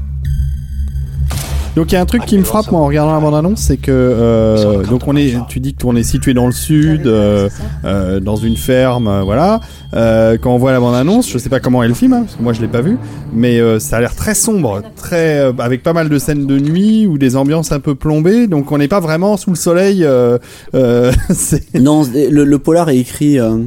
[1.75, 3.75] Donc il y a un truc qui me frappe moi en regardant la bande-annonce, c'est
[3.75, 7.49] que euh, donc on est, tu dis qu'on est situé dans le sud, euh,
[7.83, 9.59] euh, dans une ferme, euh, voilà.
[9.93, 12.35] Euh, quand on voit la bande-annonce, je sais pas comment est le film, hein, parce
[12.37, 12.97] que moi je l'ai pas vu,
[13.33, 16.57] mais euh, ça a l'air très sombre, très euh, avec pas mal de scènes de
[16.59, 20.05] nuit ou des ambiances un peu plombées, donc on n'est pas vraiment sous le soleil.
[20.05, 20.37] Euh,
[20.75, 23.57] euh, c'est Non, le, le polar est écrit euh,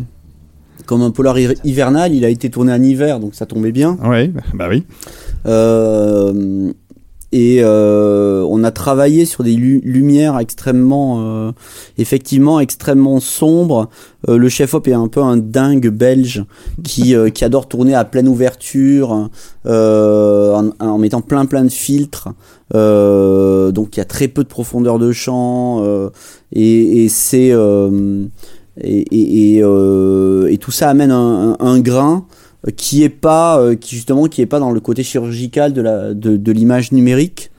[0.86, 2.14] comme un polar hi- hivernal.
[2.14, 3.98] Il a été tourné en hiver, donc ça tombait bien.
[4.02, 4.84] ouais, bah oui.
[5.46, 6.72] Euh,
[7.30, 11.52] et euh, on a travaillé sur des lu- lumières extrêmement, euh,
[11.98, 13.90] effectivement extrêmement sombres.
[14.28, 16.44] Euh, le chef op est un peu un dingue belge
[16.84, 19.28] qui euh, qui adore tourner à pleine ouverture,
[19.66, 22.28] euh, en, en mettant plein plein de filtres.
[22.74, 25.82] Euh, donc il y a très peu de profondeur de champ
[26.52, 27.52] et, et c'est
[28.80, 32.26] et, et, et, tout ça amène un, un grain
[32.76, 36.14] qui est pas euh, qui justement qui est pas dans le côté chirurgical de la
[36.14, 37.50] de, de l'image numérique.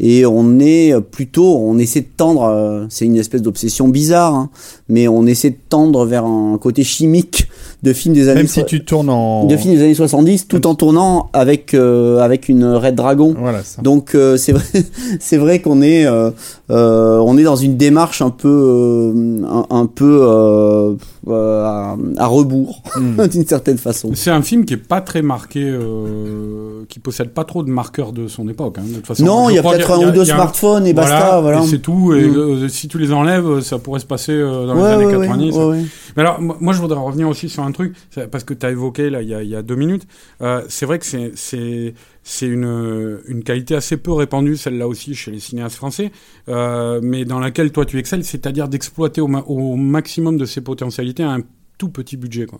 [0.00, 4.50] Et on est plutôt on essaie de tendre euh, c'est une espèce d'obsession bizarre hein,
[4.88, 7.48] mais on essaie de tendre vers un côté chimique
[7.82, 10.66] de films des années Même si tu tournes en de films des années 70 tout
[10.66, 13.82] en tournant avec euh, avec une Red Dragon voilà ça.
[13.82, 14.64] donc euh, c'est vrai,
[15.20, 16.30] c'est vrai qu'on est, euh,
[16.70, 20.94] euh, on est dans une démarche un peu, euh, un, un peu euh,
[21.28, 23.26] euh, à, à rebours Hmm.
[23.30, 24.10] d'une certaine façon.
[24.14, 28.12] C'est un film qui est pas très marqué, euh, qui possède pas trop de marqueurs
[28.12, 28.78] de son époque.
[28.78, 31.40] hein, de toute façon, non, il y a peut-être un ou deux smartphones et basta,
[31.40, 31.62] voilà.
[31.62, 32.12] et c'est tout.
[32.14, 32.36] Et Mm.
[32.36, 35.16] euh, si tu les enlèves, ça pourrait se passer euh, dans les Ouais, années ouais,
[35.16, 35.54] ouais, 90.
[35.56, 35.78] ouais, ouais.
[36.16, 38.66] Mais alors, moi, moi, je voudrais revenir aussi sur un truc, c'est- parce que tu
[38.66, 40.06] as évoqué là, il y a, deux minutes.
[40.42, 45.40] Euh, c'est vrai que c'est, une, une qualité assez peu répandue, celle-là aussi, chez les
[45.40, 46.10] cinéastes français,
[46.48, 51.22] euh, mais dans laquelle toi tu excelles, c'est-à-dire d'exploiter au, au maximum de ses potentialités
[51.22, 51.40] un
[51.78, 52.58] tout petit budget quoi.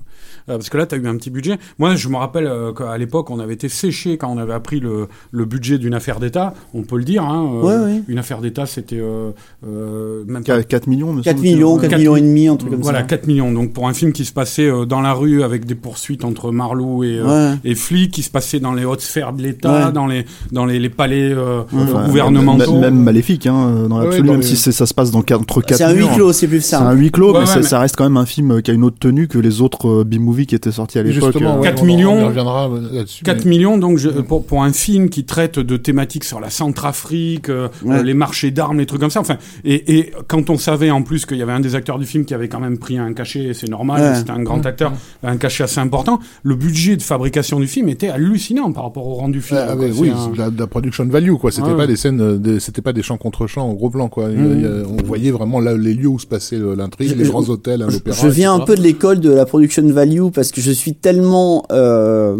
[0.49, 1.59] Euh, parce que là tu as eu un petit budget.
[1.79, 4.81] Moi je me rappelle euh, qu'à l'époque on avait été séché quand on avait appris
[4.81, 8.03] le, le budget d'une affaire d'État, on peut le dire hein, euh, Ouais, ouais.
[8.09, 9.31] une affaire d'État c'était euh,
[9.67, 11.55] euh, même pas 4, millions, me 4 semble-t-il.
[11.57, 11.81] millions, Ouais.
[11.83, 13.05] 4 Quatre millions et demi, un truc comme voilà, ça.
[13.07, 13.53] 4 millions.
[13.53, 16.53] Donc pour un film qui se passait euh, dans la rue avec des poursuites entre
[16.53, 17.59] Marlou et, euh, Ouais.
[17.65, 19.93] et flics, qui se passait dans les hautes sphères de l'État, Ouais.
[19.93, 22.73] dans les dans les, les palais euh, Enfin, gouvernementaux.
[22.73, 25.41] Même, même maléfique, hein, dans l'absolu, même les- si c'est- ça se passe dans, quatre-
[25.43, 26.83] entre 4 C'est un huis clos, c'est plus C'est ça.
[26.89, 28.71] un huis clos, Ouais, mais, ouais, ça, mais- ça reste quand même un film qui
[28.71, 28.97] a une autre
[29.29, 31.33] que les autres euh, B-movies qui étaient sortis à l'époque.
[31.33, 31.59] justement, euh.
[31.61, 32.13] ouais, 4 on- millions.
[32.19, 33.25] On reviendra euh, là-dessus.
[33.25, 36.51] 4 mais- millions, donc je- pour, pour un film qui traite de thématiques sur la
[36.51, 37.97] Centrafrique, euh, Ouais.
[37.99, 39.21] euh, les marchés d'armes, les trucs comme ça.
[39.21, 42.07] Enfin, et, et quand on savait en plus qu'il y avait un des acteurs du
[42.07, 44.15] film qui avait quand même pris un cachet, c'est normal, Ouais.
[44.19, 44.93] c'était un grand acteur,
[45.23, 46.21] un cachet assez important.
[46.43, 49.67] Le budget de fabrication du film était hallucinant par rapport au rendu final.
[49.71, 49.85] Ah, quoi.
[49.87, 51.51] ouais, C'est oui, un- de la, de la production value quoi.
[51.51, 53.91] C'était Ouais, pas des scènes, euh, des- c'était pas des champs contre champs en gros
[53.91, 54.29] plan quoi.
[54.31, 57.25] Il il a- on voyait vraiment là les lieux où se passait euh, l'intrigue, les
[57.29, 58.17] grands hôtels, l'opéra.
[58.21, 61.65] Je viens un peu de l'école de la production value parce que je suis tellement,
[61.71, 62.37] euh,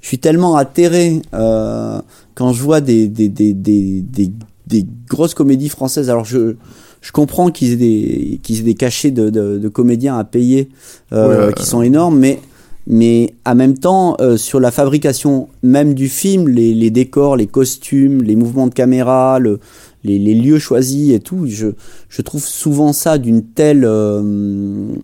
[0.00, 2.00] je suis tellement atterré euh,
[2.36, 4.32] quand je vois des des, des, des,
[4.68, 6.08] des grosses comédies françaises.
[6.08, 6.54] Alors je
[7.00, 10.68] je comprends qu'ils aient des qu'ils aient des cachets de, de, de comédiens à payer
[11.12, 12.38] euh, Ouais, qui sont énormes, mais
[12.86, 17.46] mais en même temps euh, sur la fabrication même du film, les, les décors, les
[17.48, 19.58] costumes, les mouvements de caméra, le,
[20.04, 21.68] les, les lieux choisis et tout, je
[22.08, 24.94] je trouve souvent ça d'une telle euh,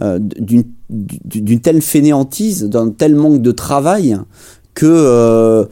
[0.00, 4.18] euh, d'une d'une telle fainéantise, d'un tel manque de travail
[4.74, 5.64] que euh,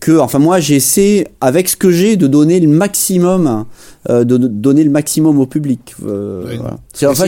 [0.00, 3.66] que enfin moi j'essaie avec ce que j'ai de donner le maximum
[4.10, 6.56] euh, de, donner le maximum au public euh, Ouais.
[6.56, 6.76] voilà.
[6.92, 7.26] c'est enfin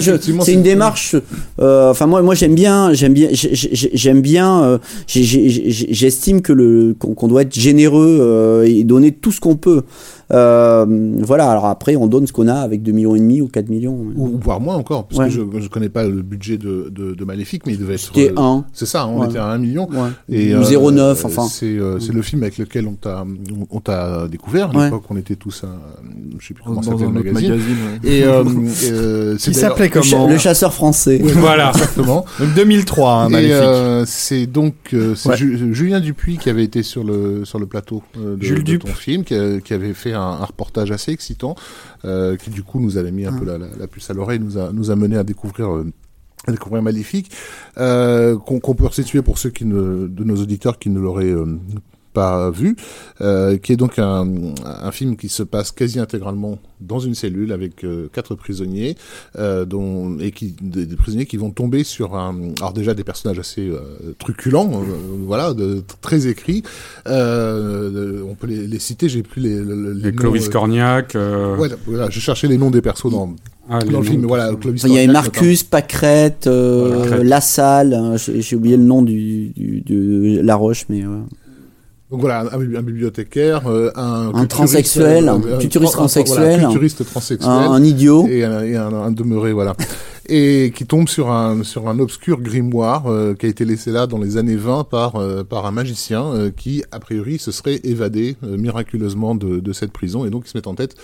[0.49, 1.15] une démarche
[1.61, 6.53] euh, enfin moi moi j'aime bien j'aime bien j'ai- j'ai- j'aime bien euh, j'estime que
[6.53, 9.83] le qu'on doit être généreux et donner tout ce qu'on peut
[10.31, 13.69] voilà alors après on donne ce qu'on a avec 2 millions et demi ou 4
[13.69, 15.27] millions ou, ou voire moins encore, parce Ouais.
[15.29, 18.01] que je, je connais pas le budget de, de, de Maléfique, mais il devait être.
[18.01, 19.27] c'était 1 C'est ça, on Ouais.
[19.29, 19.89] était à 1 million.
[19.91, 20.11] ouais.
[20.29, 21.47] Et, Ou 0,9, enfin.
[21.49, 23.25] C'est le film avec lequel on t'a
[23.71, 24.77] on t'a découvert.
[24.77, 25.69] À l'époque, on était tous à,
[26.39, 27.51] je sais plus comment dans s'appelait un le autre magazine.
[27.51, 27.77] magazine.
[28.05, 28.11] ouais.
[28.11, 28.45] Et euh,
[28.93, 31.71] euh, Qui s'appelait comment le chasseur français Voilà.
[31.75, 32.25] Exactement.
[32.41, 35.37] Donc 2003, hein, euh, c'est donc euh, c'est Ouais.
[35.37, 38.89] Ju- Julien Dupuis qui avait été sur le sur le plateau de, Jules de ton
[38.89, 41.55] film, qui, a- qui avait fait un, un reportage assez excitant,
[42.05, 44.41] euh, qui du coup nous avait mis un peu la, la, la puce à l'oreille,
[44.41, 45.73] nous a nous a mené à découvrir.
[45.75, 45.85] euh,
[46.47, 47.31] à découvrir Maléfique,
[47.79, 51.25] euh, qu'on qu'on peut resituer pour ceux qui ne, de nos auditeurs qui ne l'auraient
[51.33, 51.59] euh,
[52.15, 52.77] pas vu,
[53.21, 54.27] euh, qui est donc un,
[54.65, 58.97] un film qui se passe quasi intégralement dans une cellule avec euh, quatre prisonniers,
[59.39, 63.05] euh, dont et qui des, des prisonniers qui vont tomber sur un, alors déjà des
[63.05, 63.81] personnages assez euh,
[64.19, 64.85] truculents, euh,
[65.27, 66.63] voilà, de, très écrits.
[67.07, 71.03] Euh, on peut les, les citer, j'ai plus les, les, les Les noms, Clovis euh,
[71.17, 73.35] euh, Ouais, voilà, je cherchais les noms des persos dans,
[73.69, 75.67] ah, dans le film, mais voilà, Clovis Il y avait Marcus,
[76.47, 77.25] euh, Voilà.
[77.25, 81.23] Lassalle, hein, j'ai oublié le nom du, du, de La Roche, mais ouais.
[82.11, 87.51] Donc voilà, un, un bibliothécaire, euh, un, culturiste, transsexuel, un culturiste transsexuel, voilà, culturiste transsexuel,
[87.51, 88.27] un, un idiot.
[88.29, 89.75] et, un, et un- un demeuré, voilà,
[90.29, 94.07] et qui tombe sur un sur un obscur grimoire euh, qui a été laissé là
[94.07, 97.81] dans les années 20 par euh, par un magicien euh, qui a priori se serait
[97.85, 100.95] évadé euh, miraculeusement de, de cette prison et donc il se met en tête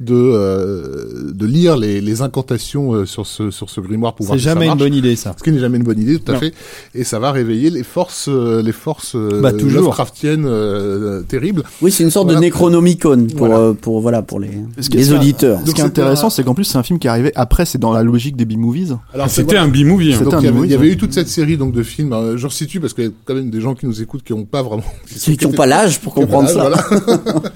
[0.00, 4.36] de euh, de lire les, les incantations euh, sur ce sur ce grimoire pour voir
[4.36, 5.34] C'est si ça jamais une bonne idée, ça.
[5.38, 6.40] Ce qui n'est jamais une bonne idée, tout à Non.
[6.40, 6.54] fait.
[6.94, 9.82] Et ça va réveiller les forces, euh, les forces euh, Bah, toujours.
[9.82, 11.62] Lovecraftiennes euh, terribles.
[11.82, 12.40] Oui, c'est une sorte Voilà.
[12.40, 13.58] de Necronomicon pour, Voilà.
[13.58, 14.50] euh, pour, voilà, pour les,
[14.92, 15.60] les auditeurs.
[15.60, 17.64] Ce Donc qui est intéressant, c'est qu'en plus, c'est un film qui est arrivé après,
[17.64, 18.96] c'est dans la logique des B-movies.
[19.12, 20.12] Alors C'était un B-movie.
[20.12, 20.18] hein.
[20.18, 20.92] C'était Donc un il y avait, il y avait ouais.
[20.92, 22.12] eu toute cette série donc de films.
[22.12, 24.32] euh, je resitue parce qu'il y a quand même des gens qui nous écoutent qui
[24.32, 26.68] n'ont pas vraiment, Ceux qui n'ont pas l'âge pour comprendre ça.
[26.68, 26.84] voilà.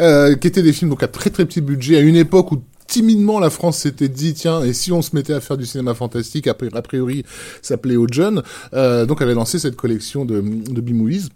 [0.00, 2.62] Euh, qui étaient des films donc à très très petit budget à une époque où
[2.86, 5.92] timidement la France s'était dit tiens et si on se mettait à faire du cinéma
[5.94, 7.24] fantastique a priori
[7.62, 8.42] ça plaît aux jeunes
[8.74, 11.28] euh, donc avait lancé cette collection de, de B-movies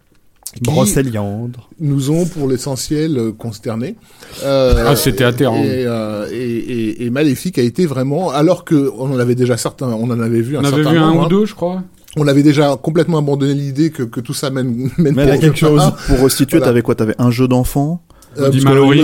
[0.55, 1.57] qui Brocéliande.
[1.81, 3.97] nous ont pour l'essentiel euh, consternés.
[4.45, 5.63] Euh, Ah, c'était atterrant.
[5.63, 9.57] Et, euh, et, et, et Maléfique a été vraiment, alors que on en avait déjà
[9.57, 11.29] certains, on en avait vu un On avait certain vu un ou hein.
[11.29, 11.83] deux, je crois.
[12.17, 15.41] On avait déjà complètement abandonné l'idée que, que tout ça mène, mène, Mène à pour
[15.41, 15.93] quelque chose.
[16.07, 16.71] Pour restituer, Voilà.
[16.71, 16.95] t'avais quoi?
[16.95, 18.03] T'avais un jeu d'enfant?
[18.39, 19.01] Euh, Bloody Mallory.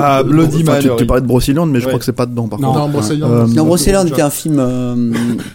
[0.00, 0.96] Ah, Blo- Bloody Enfin, tu, Mallory.
[0.98, 1.90] tu parlais de Brocéliande, mais je Ouais.
[1.90, 2.72] crois que c'est pas dedans, par Non.
[2.72, 2.78] contre.
[2.78, 2.86] Non,
[3.26, 4.94] Euh, Non, c'est- était un film euh,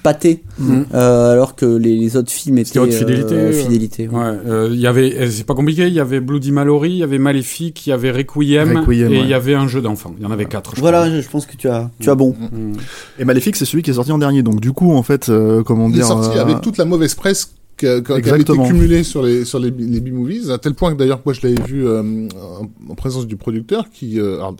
[0.03, 0.81] pâté, Mm.
[0.93, 4.15] euh, alors que les, les autres films étaient C'était haute fidélité, fidélité, ouais.
[4.17, 7.03] Ouais, euh, il y avait, c'est pas compliqué, il y avait Bloody Mallory, il y
[7.03, 9.27] avait Maléfique, il y avait Requiem, Requiem, et il ouais.
[9.27, 10.13] y avait un jeu d'enfant.
[10.17, 12.15] Il y en avait quatre, je Voilà, je je pense que tu as, tu as
[12.15, 12.35] bon.
[12.51, 12.73] Mm.
[13.19, 14.41] Et Maléfique, c'est celui qui est sorti en dernier.
[14.43, 16.05] Donc, du coup, en fait, euh, comment Il est dire.
[16.05, 19.71] sorti avec toute la mauvaise presse qui, a- qui été cumulée sur les sur les,
[19.71, 23.25] les B-movies, à tel point que d'ailleurs moi je l'avais vu euh, en, en présence
[23.27, 24.55] du producteur qui, euh, alors,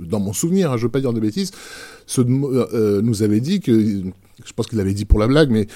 [0.00, 1.50] dans mon souvenir, hein, je veux pas dire de bêtises,
[2.06, 3.72] se, euh, euh, nous avait dit que,
[4.44, 5.66] je pense qu'il l'avait dit pour la blague, mais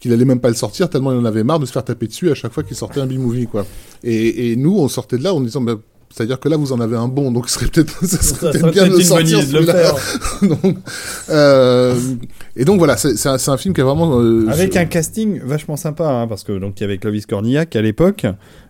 [0.00, 2.06] qu'il allait même pas le sortir tellement il en avait marre de se faire taper
[2.06, 3.66] dessus à chaque fois qu'il sortait un B-movie quoi.
[4.04, 5.74] Et, et nous on sortait de là en disant bah,
[6.10, 8.70] c'est-à-dire que là, vous en avez un bon, donc ce serait peut-être, ce serait peut-être
[8.70, 9.40] bien de le sortir.
[9.42, 9.94] celui-là.
[10.42, 10.76] donc,
[11.30, 11.94] euh,
[12.56, 14.84] et donc voilà, c'est c'est un, c'est un film qui est vraiment euh, Avec un
[14.86, 18.26] casting vachement sympa, hein, parce que donc il y avait Clovis Cornillac à l'époque.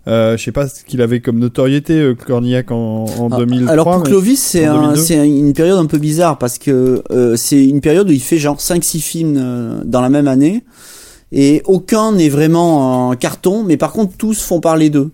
[0.07, 3.73] Euh, je sais pas ce qu'il avait comme notoriété euh, Cornillac en, en Ah, 2003.
[3.73, 5.01] Alors pour Clovis, c'est en un, 2002.
[5.03, 8.39] c'est une période un peu bizarre parce que euh, c'est une période où il fait
[8.39, 10.65] genre 5-6 films euh, dans la même année
[11.31, 15.11] et aucun n'est vraiment en carton, mais par contre tous font parler d'eux.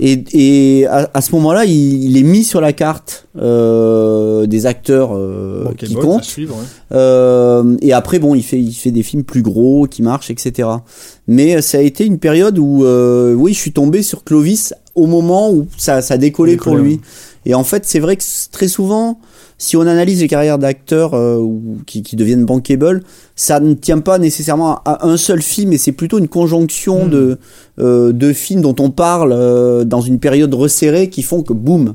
[0.00, 4.66] Et, et à, à ce moment-là, il, il est mis sur la carte euh, des
[4.66, 6.24] acteurs euh, qui comptent.
[6.24, 6.64] suivre, ouais.
[6.92, 10.68] Euh, et après, bon, il fait, il fait des films plus gros, qui marchent, etc.
[11.26, 14.74] Mais euh, ça a été une période où, euh, oui, je suis tombé sur Clovis
[14.94, 17.00] au moment où ça, ça décollait pour lui.
[17.46, 19.18] Et en fait, c'est vrai que très souvent,
[19.62, 21.46] si on analyse les carrières d'acteurs euh,
[21.86, 23.02] qui, qui deviennent bankable,
[23.36, 27.10] ça ne tient pas nécessairement à un seul film, et c'est plutôt une conjonction Hmm.
[27.10, 27.38] de,
[27.78, 31.94] euh, de films dont on parle euh, dans une période resserrée qui font que, boum,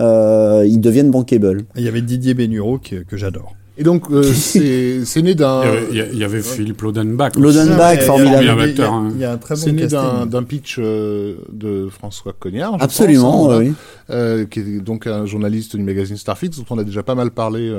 [0.00, 1.64] euh, ils deviennent bankable.
[1.76, 3.54] Il y avait Didier Bénureau que, que j'adore.
[3.78, 4.22] Et donc, euh,
[5.04, 5.62] c'est né d'un.
[5.90, 7.36] Il y avait, il y avait Philippe Lodenbach.
[7.36, 8.42] Lodenbach, formidable.
[8.42, 9.08] Il y a, Formidable il y a- acteur, hein.
[9.14, 12.76] il y a un très bon C'est né d'un pitch euh, de François Cognard.
[12.78, 13.72] je Absolument, pense, hein, oui.
[14.10, 17.30] euh, qui est donc un journaliste du magazine Starfix, dont on a déjà pas mal
[17.30, 17.72] parlé.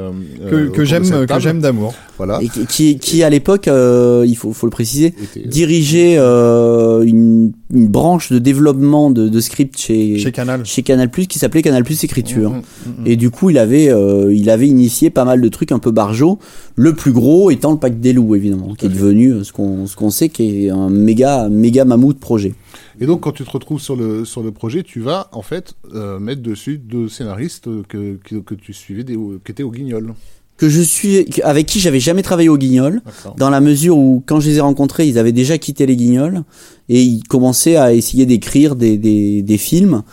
[0.49, 1.93] Que, j'aime, que j'aime d'amour.
[2.17, 2.39] Voilà.
[2.41, 7.01] Et qui, qui, qui, à l'époque, euh, il faut, faut le préciser, Était- dirigeait euh,
[7.03, 10.65] une, une branche de développement de, de script chez, Chez Canal.
[10.65, 12.51] chez Canal+, qui s'appelait Canal+, Écriture.
[12.51, 12.61] Mhm,
[12.99, 13.07] mhm.
[13.07, 15.88] Et du coup, il avait, euh, il avait initié pas mal de trucs un peu
[15.91, 16.39] barjots.
[16.75, 20.09] Le plus gros étant le Pack des loups, évidemment, qui est devenu euh, ce qu'on
[20.09, 22.53] sait qui est un méga, méga mammouth projet.
[23.01, 25.73] Et donc, quand tu te retrouves sur le sur le projet, tu vas en fait
[25.93, 30.13] euh, mettre dessus deux scénaristes que que, que tu suivais, des, qui étaient au Guignol.
[30.57, 33.01] Que je suis, avec qui j'avais jamais travaillé au Guignol.
[33.37, 36.43] Dans la mesure où quand je les ai rencontrés, ils avaient déjà quitté les Guignols
[36.89, 40.03] et ils commençaient à essayer d'écrire des, des, des films.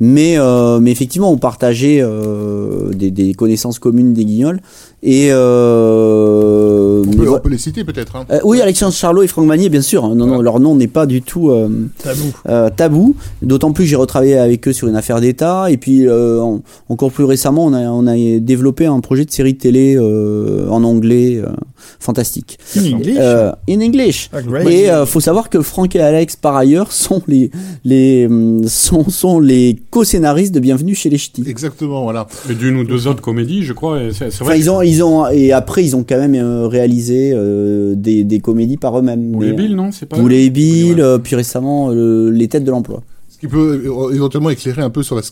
[0.00, 4.60] Mais, euh, mais effectivement, on partageait euh, des, des connaissances communes des Guignols.
[5.04, 7.40] Et euh, On peut, on voilà.
[7.40, 8.16] peut les citer peut-être.
[8.16, 8.24] Hein.
[8.30, 10.02] Euh, oui, Alexandre Charlot et Franck Magnier, bien sûr.
[10.08, 10.42] Non, non, Voilà.
[10.42, 11.68] leur nom n'est pas du tout euh,
[12.02, 12.20] Tabou.
[12.48, 13.14] euh, tabou.
[13.42, 15.70] D'autant plus que j'ai retravaillé avec eux sur une affaire d'État.
[15.70, 19.30] Et puis, euh, en- encore plus récemment, on a, on a développé un projet de
[19.30, 21.50] série télé euh, en anglais euh,
[22.00, 22.58] fantastique.
[22.76, 23.16] In English.
[23.18, 24.30] Euh, in English.
[24.32, 24.68] Ah, great.
[24.68, 27.50] Et euh, faut savoir que Franck et Alex, par ailleurs, sont les
[27.84, 31.44] les hum, sont sont les co-scénaristes de Bienvenue chez les Ch'tis.
[31.46, 32.26] Exactement, voilà.
[32.50, 34.02] Et d'une ou deux autres comédies, je crois.
[34.02, 34.58] et C'est c'est Enfin, vrai.
[34.58, 38.40] ils ont ils ont et après ils ont quand même euh, réalisé euh, des des
[38.40, 39.32] comédies par eux-mêmes.
[39.32, 40.16] Boulet Bill, non C'est pas.
[40.18, 41.00] Boulet et Bill, Ouais.
[41.02, 43.02] euh, puis récemment euh, les têtes de l'emploi.
[43.28, 45.22] Ce qui peut euh, éventuellement éclairer un peu sur la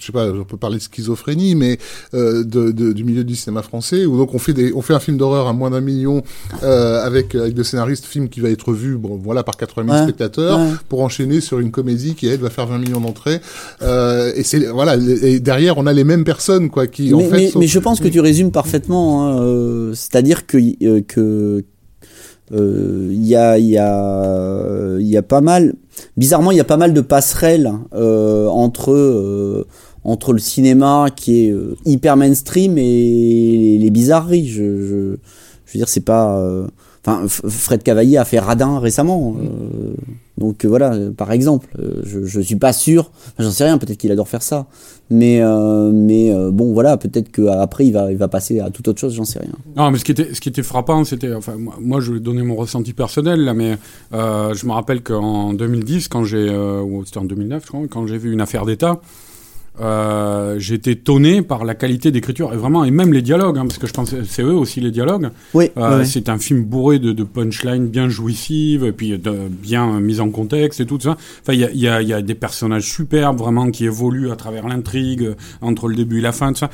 [0.00, 1.78] je sais pas, on peut parler de schizophrénie, mais
[2.14, 4.94] euh, de, de- du milieu du cinéma français, où donc on fait des, on fait
[4.94, 6.22] un film d'horreur à moins d'un million
[6.62, 9.96] euh, avec avec des scénaristes, film qui va être vu, bon voilà, par 80 000
[9.98, 10.02] Ouais.
[10.04, 10.64] spectateurs, Ouais.
[10.88, 13.40] pour enchaîner sur une comédie qui elle va faire 20 millions d'entrées.
[13.82, 17.24] Euh, et c'est voilà, et derrière on a les mêmes personnes quoi, qui en mais,
[17.24, 17.36] fait.
[17.36, 19.26] mais, sont- mais je pense que tu résumes parfaitement.
[19.28, 21.62] hein, euh, C'est-à-dire que euh, que
[22.52, 25.74] euh, il y a il y a il y a pas mal.
[26.16, 29.66] Bizarrement, il y a pas mal de passerelles euh, entre euh,
[30.04, 34.48] entre le cinéma qui est euh, hyper mainstream et les, bizarreries.
[34.48, 35.18] Je, veux
[35.74, 36.38] dire, c'est pas.
[36.38, 36.66] euh,
[37.06, 39.34] Enfin, Fred Cavaillé a fait Radin récemment.
[39.40, 39.94] euh,
[40.36, 41.66] donc voilà, par exemple,
[42.04, 43.10] je, je suis pas sûr.
[43.38, 43.78] J'en sais rien.
[43.78, 44.66] Peut-être qu'il adore faire ça.
[45.08, 45.40] Mais
[45.92, 49.14] mais bon, voilà, peut-être qu'après il va il va passer à toute autre chose.
[49.14, 49.52] J'en sais rien.
[49.76, 52.42] Non, mais ce qui était, ce qui était frappant, c'était, enfin, moi, je vais donner
[52.42, 53.78] mon ressenti personnel là, mais
[54.12, 58.18] je me rappelle qu'en 2010, quand j'ai, ou c'était en 2009, je crois, quand j'ai
[58.18, 59.00] vu une affaire d'État,
[59.80, 63.66] euh, j'ai été étonné par la qualité d'écriture et vraiment, et même les dialogues, hein,
[63.66, 65.30] parce que je pense c'est eux aussi les dialogues.
[65.54, 65.70] Oui.
[65.76, 66.04] Euh.
[66.04, 70.30] C'est un film bourré de, de punchlines bien jouissives, et puis de, bien mis en
[70.30, 71.16] contexte et tout ça.
[71.42, 74.36] Enfin, il y a, y, a, y a des personnages superbes, vraiment, qui évoluent à
[74.36, 76.70] travers l'intrigue, entre le début et la fin, tout ça.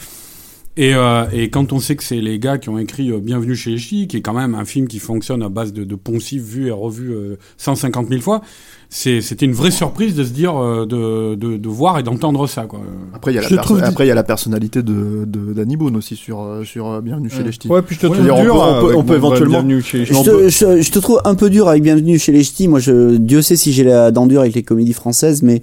[0.79, 3.57] Et, euh, et quand on sait que c'est les gars qui ont écrit euh, Bienvenue
[3.57, 5.95] chez les Ch'tis, qui est quand même un film qui fonctionne à base de, de
[5.95, 8.43] poncifs vus et revus euh, 150 000 fois,
[8.91, 12.47] c'est- c'était une vraie surprise de se dire, euh, de, de, de voir et d'entendre
[12.47, 12.65] ça.
[12.65, 12.81] Quoi.
[13.15, 17.01] Après, il y a la, personnalité de, de Danny Boone aussi sur, euh, sur euh,
[17.01, 17.69] Bienvenue chez les Ch'tis.
[17.69, 18.55] Ouais, puis je te Ouais, trouve on peut- dur.
[18.57, 21.49] on peut- on éventuellement- Bienvenue chez les Je te, je, je te trouve un peu
[21.49, 22.69] dur avec Bienvenue chez les Ch'tis.
[22.69, 25.62] Moi, je, Dieu sait si j'ai la dent dure avec les comédies françaises, mais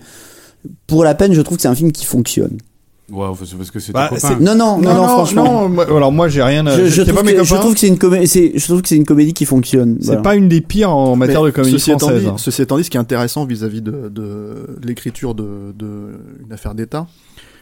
[0.88, 2.58] pour la peine, je trouve que c'est un film qui fonctionne.
[3.12, 4.39] Ouais, c'est parce que c'est Bah, c'est-.
[4.39, 5.68] Non, non, non, non, franchement.
[5.68, 6.66] non, alors moi j'ai rien.
[6.66, 8.63] à- Je, je c'est trouve pas mes que, je trouve que c'est une comédie, je
[8.66, 9.98] trouve que c'est une comédie qui fonctionne.
[10.00, 10.22] C'est Voilà.
[10.22, 12.22] pas une des pires en matière Mais de comédie ceci étant, française.
[12.24, 12.36] dit, hein.
[12.38, 15.88] ceci étant dit, ce qui est intéressant vis-à-vis de, de l'écriture de, de
[16.46, 17.06] une affaire d'État,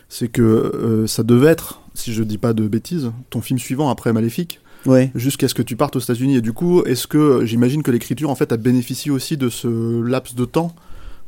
[0.10, 3.90] c'est que euh, ça devait être, si je dis pas de bêtises, ton film suivant
[3.90, 5.12] après Maléfique, Ouais.
[5.16, 6.38] jusqu'à ce que tu partes aux États-Unis.
[6.38, 10.02] Et du coup, est-ce que j'imagine que l'écriture en fait a bénéficié aussi de ce
[10.04, 10.74] laps de temps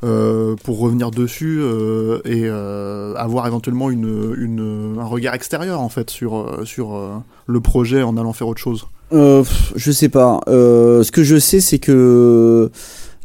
[0.04, 5.90] euh, pour revenir dessus euh, et euh, avoir éventuellement une, une, un regard extérieur en
[5.90, 8.86] fait sur, sur le projet en allant faire autre chose.
[9.12, 10.40] Je sais pas.
[10.48, 12.70] Ce que je sais, c'est que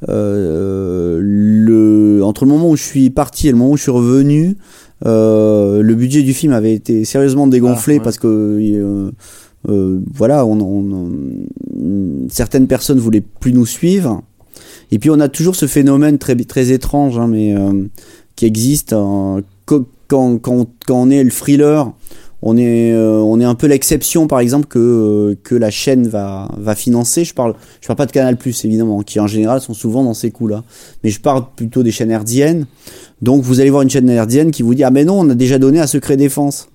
[0.07, 4.57] le entre le moment où je suis parti et le moment où je suis revenu,
[5.05, 8.05] le budget du film avait été sérieusement dégonflé Ah, ouais.
[8.05, 9.13] parce que
[9.67, 11.13] voilà, on, on-
[11.75, 14.23] on- certaines personnes voulaient plus nous suivre.
[14.91, 17.85] Et puis on a toujours ce phénomène très très étrange, hein, mais euh,
[18.37, 21.93] qui existe hein, quand, quand, quand on est le thriller
[22.41, 26.07] on est euh, on est un peu l'exception par exemple que euh, que la chaîne
[26.07, 27.25] va va financer.
[27.25, 30.15] Je parle je parle pas de Canal Plus évidemment qui en général sont souvent dans
[30.15, 30.63] ces coups là
[31.03, 32.67] mais je parle plutôt des chaînes herdiennes.
[33.23, 35.35] Donc vous allez voir une chaîne herdienne qui vous dit ah mais non on a
[35.35, 36.69] déjà donné à Secret Défense.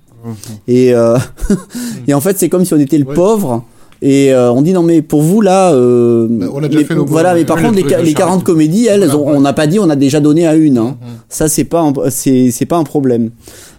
[0.68, 1.18] Et euh,
[2.08, 3.16] et en fait c'est comme si on était le Ouais.
[3.16, 3.64] pauvre
[4.06, 6.96] et euh, on dit non mais pour vous là euh, on a déjà mais- fait
[6.96, 8.44] nos voilà mais par contre le les, les 40 charité.
[8.46, 9.38] comédies elles Voilà, on- ouais.
[9.38, 10.98] on n'a pas dit on a déjà donné à une hein.
[11.02, 11.08] Mhm.
[11.30, 13.30] ça c'est pas c'est pas un problème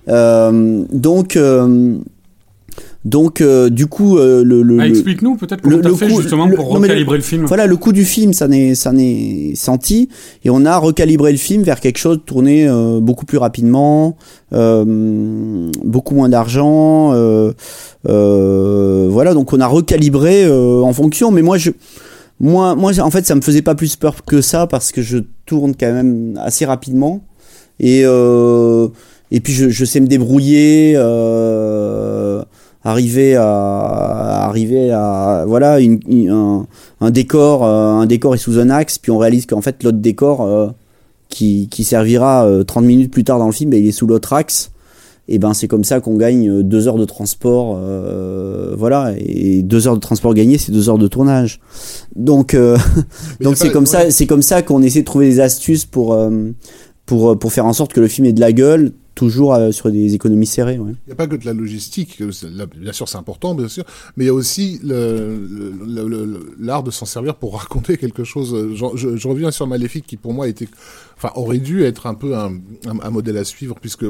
[0.09, 1.97] euh, donc euh,
[3.05, 6.47] donc euh, du coup euh, le, le, Ah, Explique-nous peut-être comment t'as fait coup- justement
[6.47, 7.45] le- pour le- recalibrer le film.
[7.45, 10.09] voilà le coût du film ça n'est ça n'est senti.
[10.45, 14.17] Et on a recalibré le film vers quelque chose tourné euh, beaucoup plus rapidement
[14.55, 17.53] euh, beaucoup moins d'argent euh,
[18.09, 21.31] euh, voilà donc on a recalibré euh, en fonction.
[21.31, 21.71] Mais moi je
[22.41, 25.19] moi moi en fait ça me faisait pas plus peur que ça parce que je
[25.47, 27.23] tourne quand même assez rapidement.
[27.81, 28.89] Et euh,
[29.31, 32.43] et puis je, je sais me débrouiller euh,
[32.85, 36.67] arriver à arriver à voilà une, une- un,
[37.01, 39.99] un décor euh, un décor est sous un axe puis on réalise qu'en fait l'autre
[39.99, 40.69] décor euh,
[41.29, 44.07] qui, qui servira euh, 30 minutes plus tard dans le film ben, il est sous
[44.07, 44.71] l'autre axe.
[45.27, 49.15] Et ben c'est comme ça qu'on gagne euh, deux heures de transport euh, voilà.
[49.19, 51.61] Et deux heures de transport gagnées c'est deux heures de tournage.
[52.15, 52.77] Donc euh,
[53.41, 53.89] donc c'est comme ouais.
[53.91, 56.51] ça c'est comme ça qu'on essaie de trouver des astuces pour euh,
[57.07, 59.91] pour pour faire en sorte que le film ait de la gueule toujours euh, sur
[59.91, 60.75] des économies serrées.
[60.75, 63.85] Il n'y a pas que de la logistique, là, bien sûr c'est important, bien sûr,
[64.17, 64.81] mais il y a aussi
[66.59, 68.75] l'art de s'en servir pour raconter quelque chose.
[68.75, 70.69] Je, reviens sur Maléfique qui pour moi était,
[71.17, 74.07] enfin aurait dû être un peu un modèle à suivre puisque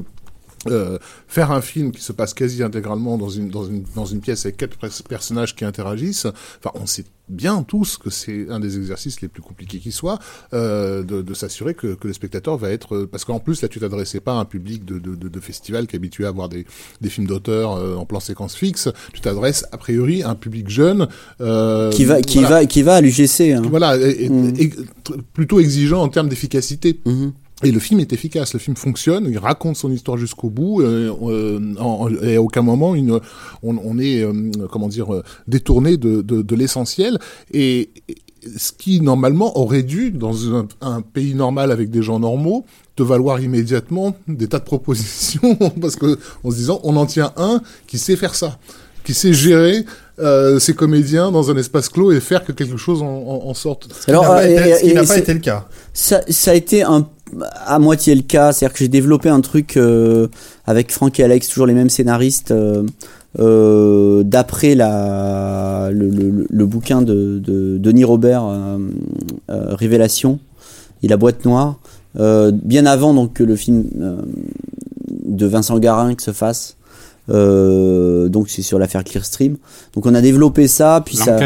[0.68, 0.98] euh,
[1.28, 4.44] faire un film qui se passe quasi intégralement dans une dans une dans une pièce
[4.46, 6.26] avec quatre pers- personnages qui interagissent.
[6.64, 10.18] Enfin, on sait bien tous que c'est un des exercices les plus compliqués qui soit
[10.52, 13.68] euh, de, de s'assurer que, que le spectateur va être euh, parce qu'en plus là
[13.68, 16.30] tu t'adressais pas à un public de, de, de, de festival qui est habitué à
[16.30, 16.66] voir des,
[17.00, 20.68] des films d'auteur euh, en plan séquence fixe tu t'adresses a priori à un public
[20.68, 21.08] jeune
[21.40, 22.56] euh, qui va, qui voilà.
[22.56, 23.52] va, qui va à l'UGC.
[23.54, 23.62] Hein.
[23.70, 27.32] voilà et- et- et tr- plutôt exigeant en termes d'efficacité Mhm.
[27.62, 31.12] Et le film est efficace, le film fonctionne, il raconte son histoire jusqu'au bout, euh,
[31.22, 33.20] euh, en- et à aucun moment une,
[33.62, 34.32] on, on est, euh,
[34.70, 37.18] comment dire, euh, détourné de, de, de l'essentiel.
[37.52, 38.16] Et, et
[38.58, 43.02] ce qui normalement aurait dû, dans un, un pays normal avec des gens normaux, te
[43.02, 47.62] valoir immédiatement des tas de propositions, parce que en se disant, on en tient un
[47.86, 48.58] qui sait faire ça,
[49.04, 49.84] qui sait gérer
[50.18, 53.54] euh, ses comédiens dans un espace clos et faire que quelque chose en, en, en
[53.54, 53.88] sorte.
[54.08, 55.40] Alors, Ce qui n'a pas euh, été- et- ce qui et n'a pas été le
[55.40, 55.66] cas.
[55.92, 57.08] ça, ça a été un,
[57.66, 58.52] à moitié le cas.
[58.52, 60.28] C'est-à-dire que j'ai développé un truc euh,
[60.66, 62.82] avec Franck et Alex, toujours les mêmes scénaristes, euh,
[63.40, 68.44] euh, d'après le, le- le bouquin de, de Denis Robert,
[69.48, 70.38] Révélation
[71.02, 71.78] et la boîte noire.
[72.16, 73.84] Bien avant donc que le film
[75.24, 76.76] de Vincent Garin se fasse.
[77.30, 79.56] Euh, donc c'est sur l'affaire Clearstream.
[79.94, 81.36] Donc on a développé ça, puis ça.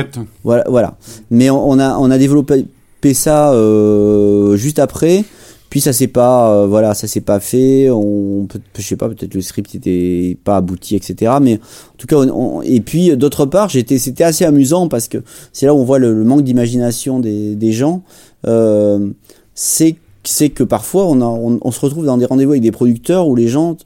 [0.45, 0.97] Voilà, voilà.
[1.31, 2.67] Mais on, on a on a développé
[3.15, 5.25] ça euh, juste après.
[5.71, 7.91] Puis ça s'est pas euh, voilà ça s'est pas fait.
[7.91, 11.33] On peut je sais pas peut-être le script était pas abouti etc.
[11.41, 15.09] Mais en tout cas on- on- et puis d'autre part j'étais c'était assez amusant parce
[15.09, 15.19] que
[15.53, 18.03] c'est là où on voit le, manque d'imagination des, gens.
[18.47, 19.11] Euh,
[19.55, 23.35] c'est c'est que parfois on, on, se retrouve dans des rendez-vous avec des producteurs où
[23.35, 23.77] les gens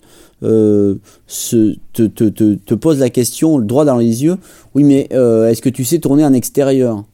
[0.42, 4.36] euh, se, te, te, te, te posent la question le droit dans les yeux.
[4.74, 7.04] Oui, mais euh, est-ce que tu sais tourner en extérieur?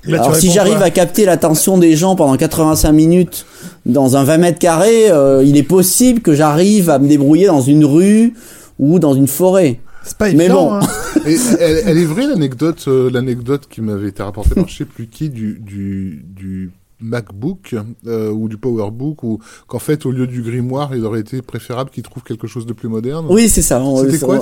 [0.05, 3.47] Là, Alors si j'arrive à capter l'attention des gens pendant 85 minutes
[3.87, 7.61] dans un 20 mètres carrés, euh, il est possible que j'arrive à me débrouiller dans
[7.61, 8.35] une rue
[8.79, 9.81] ou dans une forêt.
[10.03, 10.71] C'est pas Mais évident.
[10.71, 10.75] bon.
[10.77, 10.81] hein.
[11.27, 14.85] Et elle, elle est vraie l'anecdote, euh, l'anecdote qui m'avait été rapportée par je sais
[14.87, 17.75] plus qui du du, du MacBook
[18.07, 21.91] euh, ou du PowerBook ou qu'en fait au lieu du grimoire il aurait été préférable
[21.91, 23.27] qu'ils trouvent quelque chose de plus moderne.
[23.29, 23.83] Oui, c'est ça.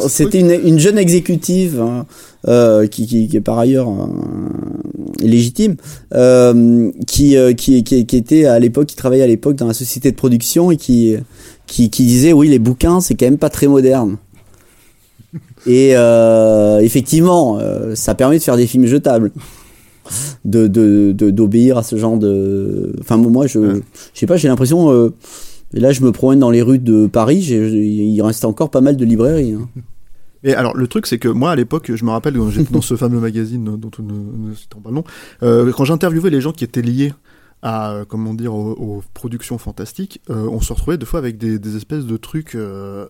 [0.09, 2.06] C'était une, une jeune exécutive hein,
[2.46, 4.06] euh, qui, qui, qui est par ailleurs euh,
[5.20, 5.76] légitime,
[6.14, 9.74] euh, qui, euh, qui, qui, qui était à l'époque, qui travaillait à l'époque dans la
[9.74, 11.16] société de production et qui,
[11.66, 14.16] qui, qui disait oui, les bouquins, c'est quand même pas très moderne.
[15.66, 19.30] Et euh, effectivement, euh, ça permet de faire des films jetables.
[20.44, 22.94] De de- de- d'obéir à ce genre de.
[23.00, 23.76] Enfin, moi, je,
[24.14, 24.90] je sais pas, j'ai l'impression.
[24.92, 25.14] euh,
[25.74, 28.96] et là, je me promène dans les rues de Paris, il reste encore pas mal
[28.96, 29.52] de librairies.
[29.54, 29.68] hein.
[30.44, 32.80] Et alors, le truc, c'est que moi, à l'époque, je me rappelle, quand j'étais dans
[32.80, 34.02] ce fameux magazine dont on
[34.48, 35.04] ne, citons pas le nom,
[35.42, 37.12] euh, quand j'interviewais les gens qui étaient liés
[37.61, 41.38] à, euh, comment dire, aux, aux productions fantastiques, euh, on se retrouvait des fois avec
[41.38, 43.06] des, des espèces de trucs euh,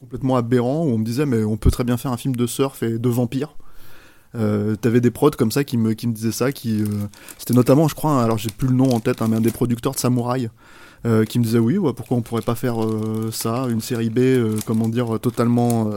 [0.00, 2.46] complètement aberrants où on me disait, mais on peut très bien faire un film de
[2.46, 3.56] surf et de vampires.
[4.34, 6.86] Euh, T'avais des prods comme ça qui me, qui me disaient ça, qui euh,
[7.38, 9.50] c'était notamment, je crois, alors j'ai plus le nom en tête, hein, mais un des
[9.50, 10.48] producteurs de Samouraï
[11.04, 12.76] euh, qui me disait oui, ouais, pourquoi on pourrait pas faire
[13.32, 14.20] ça, une série B,
[14.66, 15.90] comment dire, totalement.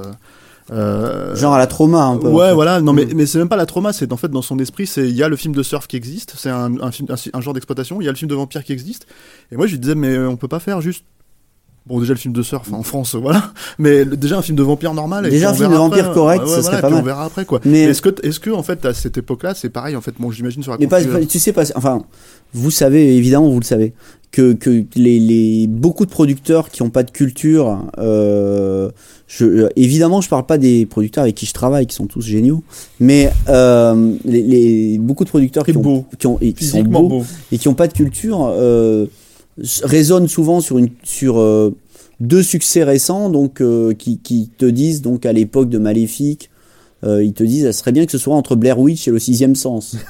[0.71, 2.27] euh, Genre à la trauma un peu.
[2.27, 2.53] en Ouais, fait.
[2.55, 2.81] voilà.
[2.81, 3.13] Non, mais, Mm.
[3.15, 3.93] mais c'est même pas la trauma.
[3.93, 5.95] C'est en fait dans son esprit, c'est il y a le film de surf qui
[5.95, 8.01] existe, c'est un, un, film, un, un genre d'exploitation.
[8.01, 9.05] Il y a le film de vampire qui existe.
[9.51, 11.05] Et moi, je lui disais, mais on peut pas faire juste.
[11.88, 13.51] Bon, déjà le film de surf en France, euh, voilà.
[13.77, 15.27] Mais déjà un film de vampire normal.
[15.27, 16.13] et Déjà un film de vampire après.
[16.15, 16.99] correct, Ouais, ce ouais, serait voilà, pas mal.
[17.01, 17.59] On verra après quoi.
[17.63, 20.13] Mais- Est-ce que, est-ce que en fait à cette époque-là, c'est pareil en fait?
[20.19, 20.79] Bon, j'imagine sur la.
[20.79, 22.01] Mais pas, tu sais pas, enfin,
[22.53, 23.93] vous savez, évidemment, vous le savez,
[24.31, 28.89] que, que les, les, beaucoup de producteurs qui ont pas de culture, euh,
[29.27, 32.21] je, euh, évidemment, je parle pas des producteurs avec qui je travaille, qui sont tous
[32.21, 32.63] géniaux,
[32.99, 37.07] mais euh, les, les, beaucoup de producteurs qui ont, qui ont, et qui sont beaux,
[37.07, 37.23] beau.
[37.51, 39.05] et qui ont pas de culture, euh,
[39.84, 41.76] résonnent souvent sur une, sur, euh,
[42.20, 46.49] deux succès récents, donc, euh, qui, qui te disent, donc, à l'époque de Maléfique,
[47.03, 49.20] euh, ils te disent, ça serait bien que ce soit entre Blair Witch et le
[49.20, 49.97] sixième sens.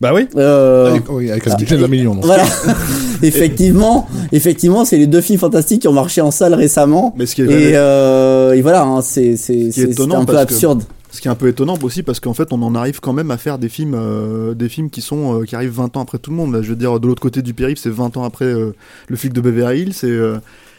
[0.00, 0.26] Bah oui.
[0.34, 2.16] Euh, Avec, oui, avec un ah, budget d'un million.
[2.16, 2.22] non.
[2.22, 2.44] voilà.
[3.22, 7.14] effectivement, effectivement, c'est les deux films fantastiques qui ont marché en salle récemment.
[7.16, 9.70] Mais ce qui est, Et, euh, et voilà, hein, c'est c'est
[10.12, 10.82] un peu absurde.
[11.12, 13.30] Ce qui est un peu étonnant aussi parce qu'en fait on en arrive quand même
[13.30, 16.18] à faire des films euh, des films qui sont euh, qui arrivent 20 ans après
[16.18, 18.24] tout le monde là je veux dire de l'autre côté du périph' c'est 20 ans
[18.24, 18.74] après euh,
[19.08, 20.38] le flic de Beverly Hills c'est euh,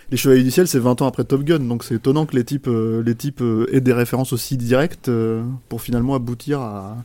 [0.09, 2.43] les Chevaliers du ciel c'est 20 ans après Top Gun donc c'est étonnant que les
[2.43, 6.97] types euh, les types euh, aient des références aussi directes euh, pour finalement aboutir à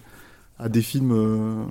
[0.58, 1.62] à des films euh,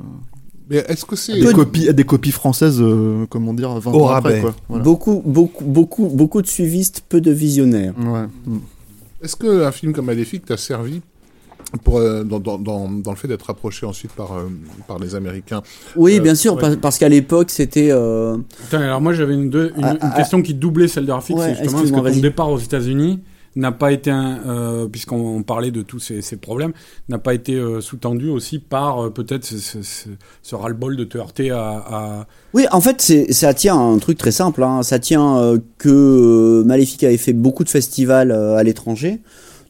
[0.69, 4.03] Mais est-ce que c'est des copies à des copies françaises euh, comment dire 20 Au
[4.03, 4.41] ans après rabais.
[4.41, 4.83] quoi voilà.
[4.83, 7.93] Beaucoup, beaucoup, beaucoup, beaucoup de suivistes, peu de visionnaires.
[7.97, 8.27] ouais.
[8.45, 8.59] Mm.
[9.23, 11.01] est-ce que un film comme Maléfique t'a servi
[11.83, 14.43] pour euh, dans, dans, dans, dans le fait d'être approché ensuite par euh,
[14.87, 15.61] par les Américains.
[15.95, 16.61] Oui, Euh, bien sûr, ouais.
[16.61, 17.89] par- parce qu'à l'époque, c'était.
[17.91, 21.05] euh, Putain, alors moi j'avais une, deux- une, Ah, une ah, question qui doublait celle
[21.05, 23.19] de Rafik, Ouais, c'est justement est-ce que ton départ aux États-Unis
[23.57, 26.73] n'a pas été un, euh, puisqu'on on parlait de tous ces, ces problèmes,
[27.09, 30.09] n'a pas été euh, sous-tendu aussi par euh, peut-être ce, ce, ce-
[30.43, 31.59] ce ras-le-bol de te heurter à,
[31.89, 34.61] à- Oui, en fait, c'est, ça tient à un truc très simple.
[34.63, 34.83] Hein.
[34.83, 39.21] Ça tient euh, que euh, Maléfique avait fait beaucoup de festivals euh, à l'étranger.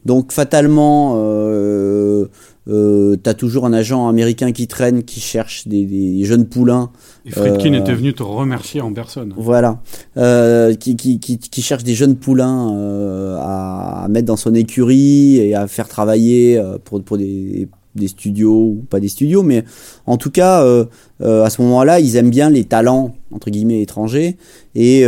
[0.08, 2.28] Donc, fatalement, euh,
[2.68, 6.90] euh, t'as toujours un agent américain qui traîne, qui cherche des, des jeunes poulains.
[7.26, 9.34] Et Friedkin Euh, était venu te remercier en personne.
[9.36, 9.82] Voilà.
[10.16, 14.54] Euh, qui, qui, qui, qui cherche des jeunes poulains euh, à, à mettre dans son
[14.54, 19.42] écurie et à faire travailler euh, pour, pour des, des studios ou pas des studios,
[19.42, 19.62] mais
[20.06, 20.64] en tout cas,
[21.20, 24.36] à ce moment-là, ils aiment bien les talents entre guillemets étrangers
[24.74, 25.04] et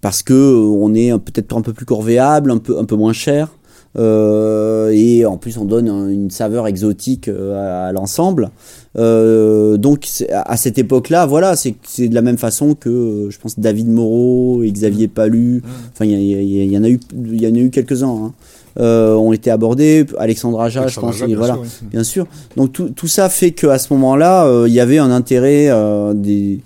[0.00, 3.48] parce que on est peut-être un peu plus corvéable, un peu un peu moins cher.
[3.96, 8.50] euh, et en plus on donne un- une saveur exotique euh, à, à l'ensemble.
[8.98, 13.58] Euh, donc à cette époque-là, voilà, c'est de la même façon que euh, je pense
[13.58, 15.62] David Moreau et Xavier Palu.
[15.92, 18.08] Enfin, il y, en a eu, il y en a eu quelques-uns.
[18.26, 18.32] Hein.
[18.80, 20.04] Euh, ont été abordés.
[20.18, 21.14] Alexandre Aja, je pense.
[21.14, 21.88] Aja, bien voilà, sûr, oui.
[21.92, 22.26] bien sûr.
[22.56, 26.12] Donc tout, tout ça fait qu'à ce moment-là, euh, il y avait un intérêt euh,
[26.12, 26.58] des,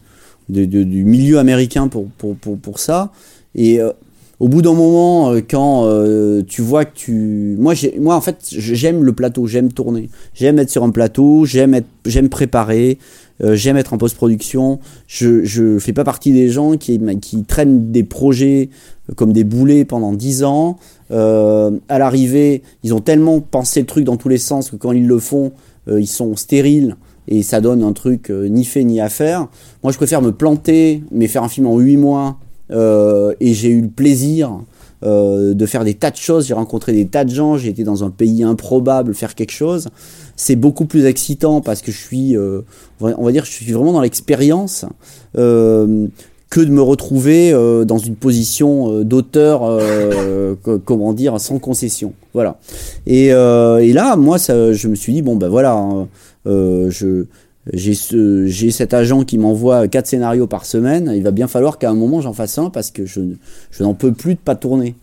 [0.48, 3.12] de- du milieu américain pour, pour, pour, pour ça.
[3.54, 3.92] Et euh,
[4.40, 7.56] au bout d'un moment, euh, quand euh, tu vois que tu...
[7.58, 10.10] Moi, moi en fait, j'aime le plateau, j'aime tourner.
[10.34, 12.98] J'aime être sur un plateau, j'aime être, préparer,
[13.42, 14.78] euh, j'aime être en post-production.
[15.06, 18.70] Je, je fais pas partie des gens qui, qui traînent des projets
[19.16, 20.76] comme des boulets pendant 10 ans.
[21.10, 24.92] Euh, à l'arrivée, ils ont tellement pensé le truc dans tous les sens que quand
[24.92, 25.52] ils le font,
[25.88, 26.96] euh, ils sont stériles
[27.28, 29.48] et ça donne un truc euh, ni fait ni à faire.
[29.82, 32.38] Moi, je préfère me planter, mais faire un film en 8 mois.
[32.70, 34.60] euh, et j'ai eu le plaisir
[35.04, 36.46] euh, de faire des tas de choses.
[36.46, 37.56] J'ai rencontré des tas de gens.
[37.56, 39.88] J'ai été dans un pays improbable faire quelque chose.
[40.36, 42.36] C'est beaucoup plus excitant parce que je suis,
[43.00, 44.84] on va- dire, je suis vraiment dans l'expérience.
[46.50, 47.52] Que de me retrouver
[47.86, 49.60] dans une position d'auteur,
[50.62, 52.14] co- comment dire, sans concession.
[52.32, 52.58] Voilà.
[53.06, 56.08] Et, et là, moi, je me suis dit, bon, ben voilà, hein,
[56.48, 57.26] je,
[57.72, 61.12] j'ai, ce, cet agent qui m'envoie quatre scénarios par semaine.
[61.14, 63.20] Il va bien falloir qu'à un moment, j'en fasse un parce que je,
[63.70, 64.94] je n'en peux plus de pas tourner.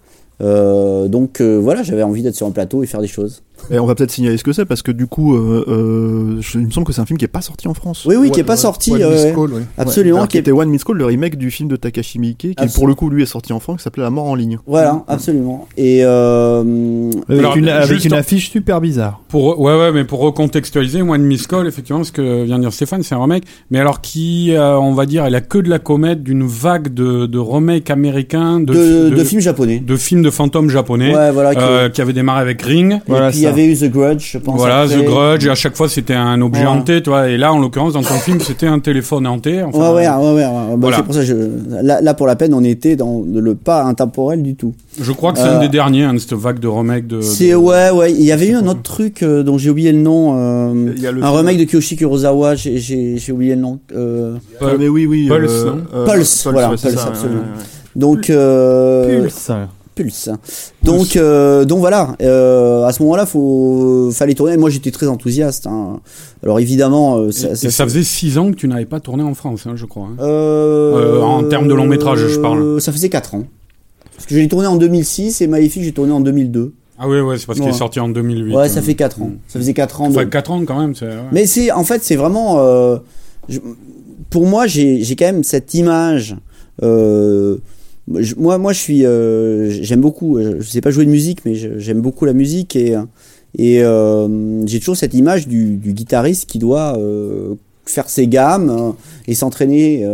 [0.42, 3.44] Euh, donc euh, voilà, j'avais envie d'être sur un plateau et faire des choses.
[3.72, 6.60] Et on va peut-être signaler ce que c'est parce que du coup, euh, euh, je-
[6.60, 8.06] il me semble que c'est un film qui est pas sorti en France.
[8.06, 8.58] Oui, oui, qui est Ouais, pas ouais.
[8.58, 8.92] sorti.
[8.94, 9.34] One euh, Miss ouais.
[9.34, 9.62] Call, oui.
[9.78, 10.16] absolument.
[10.18, 12.56] Alors, qui qui est- était One Miss Call, le remake du film de Takashi Miike,
[12.56, 14.58] qui pour le coup lui est sorti en France, qui s'appelait La mort en ligne.
[14.68, 15.68] Voilà, absolument.
[15.78, 19.22] Et euh, Avec, Alors, une, avec juste une en- affiche super bizarre.
[19.30, 22.74] Pour, ouais, ouais, mais pour recontextualiser, One Miss Call, effectivement, ce que vient de dire
[22.74, 25.70] Stéphane, c'est un remake, mais alors qui, euh, on va dire, elle a que de
[25.70, 29.80] la comète d'une vague de, de remakes américains, de, de, de, de films japonais.
[29.80, 31.56] de films de fantômes japonais, Ouais, voilà.
[31.56, 32.94] qui- euh, qui avait démarré avec Ring.
[32.94, 33.38] Et Voilà ça.
[33.64, 34.58] Avait eu The Grudge, je pense.
[34.58, 34.96] Voilà, après.
[35.02, 36.78] The Grudge, et à chaque fois c'était un objet Voilà.
[36.80, 39.64] hanté, tu vois, et là, en l'occurrence, dans ton film, c'était un téléphone hanté.
[39.64, 40.44] Enfin, Ouais, ouais, ouais, ouais, ouais.
[40.44, 40.98] Bah, Voilà.
[40.98, 41.36] C'est pour ça que je...
[41.82, 44.74] là, là, pour la peine, on était dans le pas intemporel du tout.
[45.02, 47.20] Je crois que c'est un Euh, des derniers, hein, de cette vague de remakes de.
[47.22, 48.12] C'est de- ouais, ouais.
[48.14, 50.36] Il y avait eu un autre truc euh, dont j'ai oublié le nom.
[50.38, 52.56] euh, Il y a le un film- remake de Kiyoshi Kurosawa.
[52.56, 53.80] J'ai- oublié le nom.
[53.96, 55.28] Euh, Ah, mais oui, oui.
[55.28, 57.42] Pulse, euh, non euh, Pulse, voilà, Pulse, absolument.
[57.96, 59.52] donc Pulse.
[59.96, 60.30] Pulse.
[60.84, 62.16] Donc euh, donc voilà.
[62.22, 64.58] Euh, à ce moment-là, faut fallait tourner.
[64.58, 65.68] Moi, j'étais très enthousiaste.
[65.68, 66.02] hein.
[66.44, 69.00] Alors évidemment, euh, Et, ça, et ça- ça faisait six ans que tu n'avais pas
[69.00, 70.08] tourné en France, hein, je crois.
[70.20, 71.22] hein.
[71.24, 72.80] En termes de long métrage, je parle.
[72.82, 73.44] Ça faisait 4 ans.
[74.16, 76.74] Parce que j'ai tourné en 2006 et Maléfique, j'ai tourné en 2002.
[76.98, 78.56] Ah oui, ouais, c'est parce qu'il est sorti en 2008.
[78.56, 79.32] Ouais, ça fait 4 ans.
[79.48, 80.08] Ça faisait 4 ans.
[80.10, 80.92] de- Enfin, 4 ans quand même.
[81.02, 81.16] ouais.
[81.34, 82.56] Mais c'est, en fait, c'est vraiment.
[82.60, 82.98] euh,
[83.50, 83.60] je-
[84.30, 86.36] pour moi, j'ai quand même cette image.
[86.84, 87.58] euh,
[88.08, 89.06] moi, moi, je suis.
[89.06, 90.40] euh, j'aime beaucoup.
[90.40, 92.96] Je sais pas jouer de musique, mais j'aime beaucoup la musique et
[93.58, 98.70] et euh, j'ai toujours cette image du, du guitariste qui doit euh, faire ses gammes
[98.70, 98.92] euh,
[99.28, 100.06] et s'entraîner.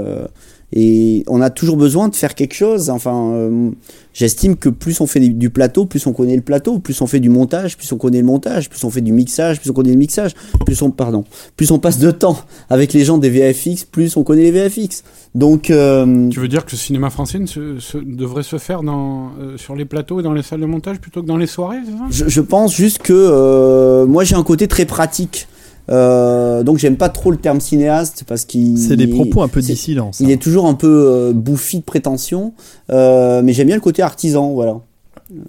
[0.73, 2.89] Et on a toujours besoin de faire quelque chose.
[2.89, 3.69] Enfin, euh,
[4.13, 7.19] j'estime que plus on fait du- plateau, plus on connaît le plateau, plus on fait
[7.19, 9.91] du montage, plus on connaît le montage, plus on fait du mixage, plus on connaît
[9.91, 10.31] le mixage,
[10.65, 11.25] plus on, pardon,
[11.57, 12.37] plus on passe de temps
[12.69, 15.03] avec les gens des VFX, plus on connaît les VFX.
[15.35, 18.81] Donc, euh, Tu veux dire que le cinéma français ne se- se- devrait se faire
[18.83, 21.47] dans, euh, sur les plateaux et dans les salles de montage plutôt que dans les
[21.47, 22.05] soirées, ça?
[22.09, 25.47] Je, je pense juste que moi j'ai un côté très pratique.
[25.91, 29.61] Euh, donc j'aime pas trop le terme cinéaste parce qu'il C'est des propos un peu
[29.61, 30.11] dissidents.
[30.19, 32.53] Il est toujours un peu euh, bouffi de prétention,
[32.91, 34.77] euh, mais j'aime bien le côté artisan, voilà.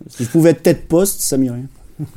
[0.08, 1.62] Si je pouvais être tête poste, ça m'irait.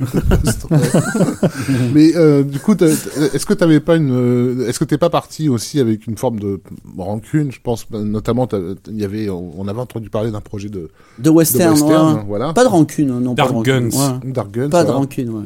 [1.94, 5.48] Mais euh, du coup, est-ce que t'avais pas une, euh, est-ce que t'es pas parti
[5.48, 6.60] aussi avec une forme de
[6.96, 8.48] rancune Je pense bah, notamment,
[8.88, 12.24] il y avait, on avait entendu parler d'un projet de, De de western, western, ouais.
[12.26, 12.52] voilà.
[12.52, 13.34] Pas de rancune, hein, non.
[13.34, 13.88] Dark pas de rancune.
[13.90, 14.20] Guns.
[14.24, 14.32] Ouais.
[14.32, 15.44] Dark Guns, Pas de rancune, ouais.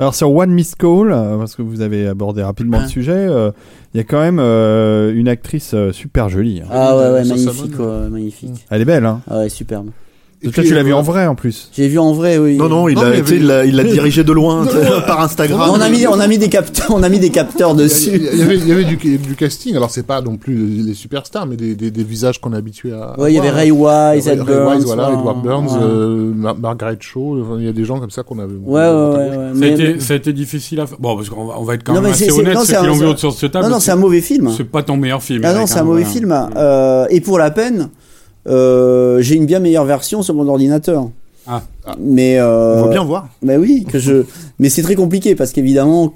[0.00, 2.82] Alors sur One Miss Call, euh, parce que vous avez abordé rapidement Hein.
[2.84, 3.50] le sujet, euh,
[3.92, 6.62] il y a quand même euh, une actrice super jolie.
[6.62, 6.68] hein.
[6.70, 7.78] Ah ouais, ouais, magnifique,
[8.10, 8.66] magnifique.
[8.70, 9.20] Elle est belle, hein.
[9.28, 9.90] Ah ouais, superbe.
[10.42, 11.68] Et Toi, puis, tu l'as euh, vu en vrai en plus.
[11.76, 12.56] J'ai vu en vrai, oui.
[12.56, 14.66] Non, non, il l'a il il dirigé de loin
[15.06, 15.70] par Instagram.
[15.70, 17.82] on a mis, on a mis des capteurs, on a mis des capteurs Il y,
[17.82, 18.10] dessus.
[18.14, 20.94] il y avait, il y avait du, du casting, alors c'est pas non plus les
[20.94, 23.20] superstars, mais des, des, des visages qu'on est habitué à.
[23.20, 23.50] Ouais, il y avait.
[23.50, 24.76] Ray Wise, Ray- Ed Ray Burns.
[24.76, 25.14] Wise, voilà, ouais.
[25.18, 25.78] Edward Burns, Ouais.
[25.82, 28.54] euh, Mar- Margaret Shaw, enfin, il y a des gens comme ça qu'on avait.
[28.54, 29.58] Ouais, ouais, ouais, ouais.
[29.58, 30.96] Ça a, été, ça a été difficile à faire.
[30.98, 32.72] Bon, parce qu'on va, on va être quand Non, même assez honnête, non, ceux c'est
[32.72, 33.66] qui un- l'ont vu autour de ce table.
[33.66, 34.50] Non, non, c'est un mauvais film.
[34.56, 35.42] C'est pas ton meilleur film.
[35.44, 36.34] Ah non, c'est un mauvais film.
[36.56, 37.90] Euh, et pour la peine,
[38.48, 41.08] euh, j'ai une bien meilleure version sur mon ordinateur.
[41.46, 41.62] Ah.
[41.98, 43.28] Mais euh, On va bien voir.
[43.42, 44.24] bah oui, que je.
[44.58, 46.14] Mais c'est très compliqué parce qu'évidemment,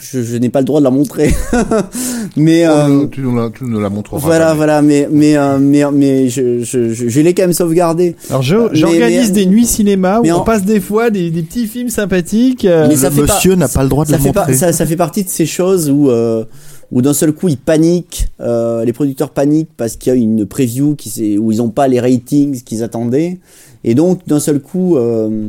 [0.00, 1.34] je, je n'ai pas le droit de la montrer.
[2.36, 4.20] mais Oh, euh, tu, nous la, tu nous la montreras.
[4.20, 4.56] voilà, jamais.
[4.56, 4.82] voilà.
[4.82, 8.14] Mais mais euh, mais mais je je je, je l'ai quand même sauvegardé.
[8.30, 11.66] Alors j'organise des nuits cinéma où mais on en- passe des fois des, des petits
[11.66, 12.64] films sympathiques.
[12.64, 14.54] Mais Le fait monsieur n'a pas le droit de ça le fait, pas- montrer.
[14.54, 16.44] ça, ça fait partie de ces choses où, euh,
[16.92, 20.46] où d'un seul coup ils paniquent, euh, les producteurs paniquent parce qu'il y a une
[20.46, 23.38] preview qui où ils n'ont pas les ratings qu'ils attendaient,
[23.84, 25.48] et donc d'un seul coup, euh,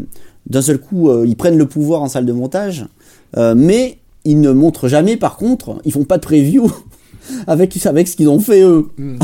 [0.49, 2.85] d'un seul coup, euh, ils prennent le pouvoir en salle de montage,
[3.37, 5.15] euh, mais ils ne montrent jamais.
[5.17, 6.69] Par contre, ils font pas de preview.
[7.45, 8.87] Avec, avec ce qu'ils ont fait eux.
[8.97, 9.17] Mm, mm.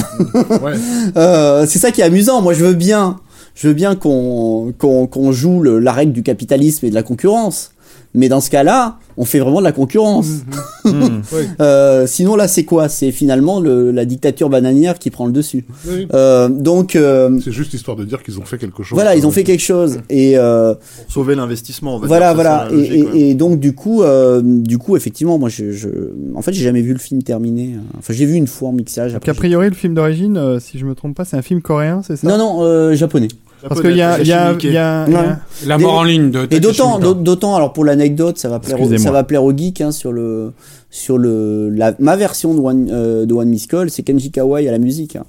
[0.63, 0.73] Ouais.
[1.17, 2.39] Euh, c'est ça qui est amusant.
[2.39, 3.15] Moi, je veux bien,
[3.55, 7.01] je veux bien qu'on qu'on qu'on joue le- la règle du capitalisme et de la
[7.01, 7.71] concurrence.
[8.15, 10.27] Mais dans ce cas-là, on fait vraiment de la concurrence.
[10.85, 11.21] hmm.
[11.59, 12.89] Euh, sinon, là, c'est quoi?
[12.89, 15.65] C'est finalement le, la dictature bananière qui prend le dessus.
[15.87, 16.07] Oui.
[16.13, 18.95] Euh, donc, euh, C'est juste histoire de dire qu'ils ont fait quelque chose.
[18.95, 19.99] voilà, ils ont fait quelque chose.
[20.09, 22.67] Et euh, Pour sauver l'investissement, on va voilà, voilà.
[22.71, 25.89] Et, logique, et, et donc, du coup, euh, du coup, effectivement, moi, je, je
[26.35, 27.75] en fait, j'ai jamais vu le film terminé.
[27.97, 29.13] Enfin, j'ai vu une fois en mixage.
[29.13, 31.41] Donc après, a priori le film d'origine, euh, si je me trompe pas, c'est un
[31.41, 32.27] film coréen, c'est ça?
[32.27, 33.27] Non, non, euh, japonais.
[33.67, 35.35] Parce qu'il y a, il y a, il y a- il y a- Ouais.
[35.65, 36.81] La mort en ligne de Et Takeshi
[37.23, 39.03] d'autant, alors pour l'anecdote, ça va plaire, au, Excusez-moi.
[39.03, 40.51] ça va plaire aux geeks hein, sur le,
[40.89, 44.67] sur le, la, ma version de One, euh, de One Miss Call, c'est Kenji Kawai
[44.67, 45.15] à la musique.
[45.15, 45.23] hein.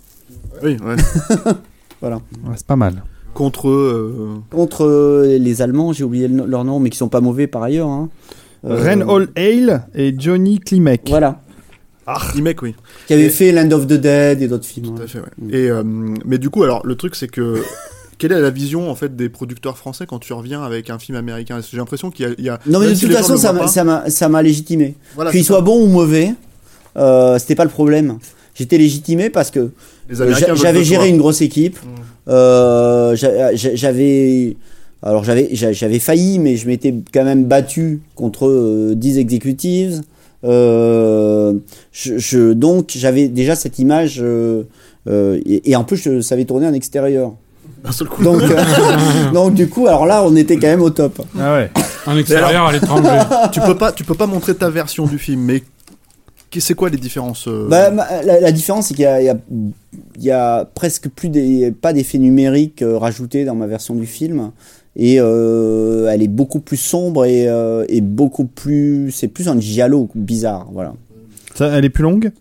[0.63, 0.97] Oui, ouais.
[2.03, 2.11] ouais,
[2.57, 3.03] c'est pas mal.
[3.35, 7.21] Contre euh, Contre euh, les Allemands, j'ai oublié le- leur nom, mais qui sont pas
[7.21, 7.89] mauvais par ailleurs.
[7.89, 8.09] Hein.
[8.67, 11.03] Euh, Ren Hall Hale et Johnny Klimek.
[11.09, 11.41] Voilà.
[12.07, 12.75] Remake, oui.
[13.09, 14.95] Qui avait Et- fait Land of the Dead et d'autres films.
[14.95, 15.07] Tout à ouais.
[15.09, 15.27] fait, ouais.
[15.51, 15.83] Et, euh,
[16.25, 17.63] mais du coup, alors, le truc, c'est que.
[18.19, 21.17] Quelle est la vision en fait des producteurs français quand tu reviens avec un film
[21.19, 21.61] américain?
[21.71, 23.53] J'ai l'impression qu'il y a, il y a- Non mais de si toute façon, ça
[23.53, 23.69] m'a-
[24.43, 24.95] légitimé.
[25.15, 26.33] voilà, Qu'il soit bon ou mauvais,
[26.97, 28.19] euh, c'était pas le problème.
[28.55, 29.71] J'étais légitimé parce que
[30.09, 31.77] veulent J'avais géré une grosse équipe.
[31.85, 31.89] Mm.
[32.31, 34.57] Euh, j'a- j'a- j'avais
[35.03, 40.01] alors j'avais j'a- j'avais failli, mais je m'étais quand même battu contre euh, 10 executives.
[40.45, 41.55] Euh,
[41.93, 44.63] je, je- donc j'avais déjà cette image euh,
[45.09, 47.35] euh, et, et en plus je savais tourner en extérieur.
[47.87, 48.23] D'un seul coup.
[48.23, 51.23] Donc euh, donc du coup alors là on était quand même au top.
[51.39, 51.71] Ah ouais.
[52.07, 53.19] En extérieur, à l'étranger.
[53.53, 55.63] tu peux pas, tu peux pas montrer ta version du film, mais
[56.61, 57.91] c'est quoi les différences euh, Bah,
[58.25, 59.37] la, la différence, c'est qu'il y a, y,
[60.21, 60.33] y
[60.75, 64.51] presque plus des, pas d'effets numériques euh, rajoutés dans ma version du film.
[64.99, 69.11] Et euh, elle est beaucoup plus sombre et, euh, et beaucoup plus.
[69.13, 70.95] C'est plus un giallo bizarre, voilà.
[71.55, 72.33] Ça, elle est plus longue?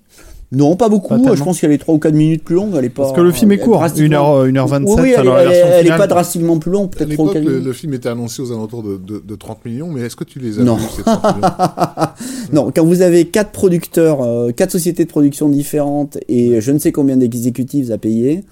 [0.52, 1.18] Non, pas beaucoup.
[1.22, 2.74] Pas je pense qu'elle est 3 ou 4 minutes plus longue.
[2.78, 5.20] Elle est pas, Parce que le film est elle court, drastiquement- 1h, 1h27 Oui, elle,
[5.22, 5.98] alors elle- elle est finale.
[5.98, 7.66] pas drastiquement plus longue, peut-être 3 ou l'époque, 4 le, minutes.
[7.66, 10.39] le film était annoncé aux alentours de, de, de 30 millions, mais est-ce que tu
[10.39, 10.76] les as Non.
[10.76, 11.50] vus, ces 30 millions
[12.54, 16.78] Non, quand vous avez quatre producteurs, euh, quatre sociétés de production différentes et je ne
[16.80, 18.43] sais combien d'exécutifs à payer,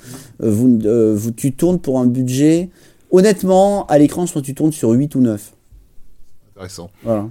[0.44, 2.70] euh, vous, euh, vous, tu tournes pour un budget.
[3.12, 5.54] Honnêtement, à l'écran, je crois que tu tournes sur 8 ou 9.
[6.56, 6.90] Intéressant.
[7.04, 7.28] Voilà.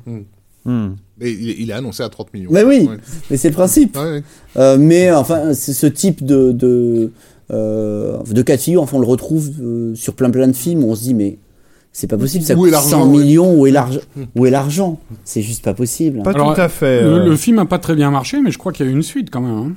[0.64, 0.90] Hmm.
[1.18, 2.50] Mais il, est- il annoncé à 30 millions.
[2.52, 2.96] Mais oui, Ouais.
[3.30, 3.96] mais c'est le principe.
[3.96, 4.22] Ouais, ouais.
[4.56, 7.10] Euh, mais enfin, ce type de, de,
[7.50, 10.84] euh, de cas de figure, enfin, on le retrouve euh, sur plein plein de films
[10.84, 11.38] où on se dit, mais
[11.92, 13.18] c'est pas possible, ça Où est coûte l'argent, 100 ouais.
[13.18, 14.00] millions, où est l'argent
[14.36, 14.98] Où est l'argent?
[15.24, 16.22] C'est juste pas possible.
[16.22, 17.02] Pas Alors, tout à fait.
[17.02, 18.92] Le, euh, le film a pas très bien marché, mais je crois qu'il y a
[18.92, 19.50] eu une suite quand même.
[19.56, 19.72] hein.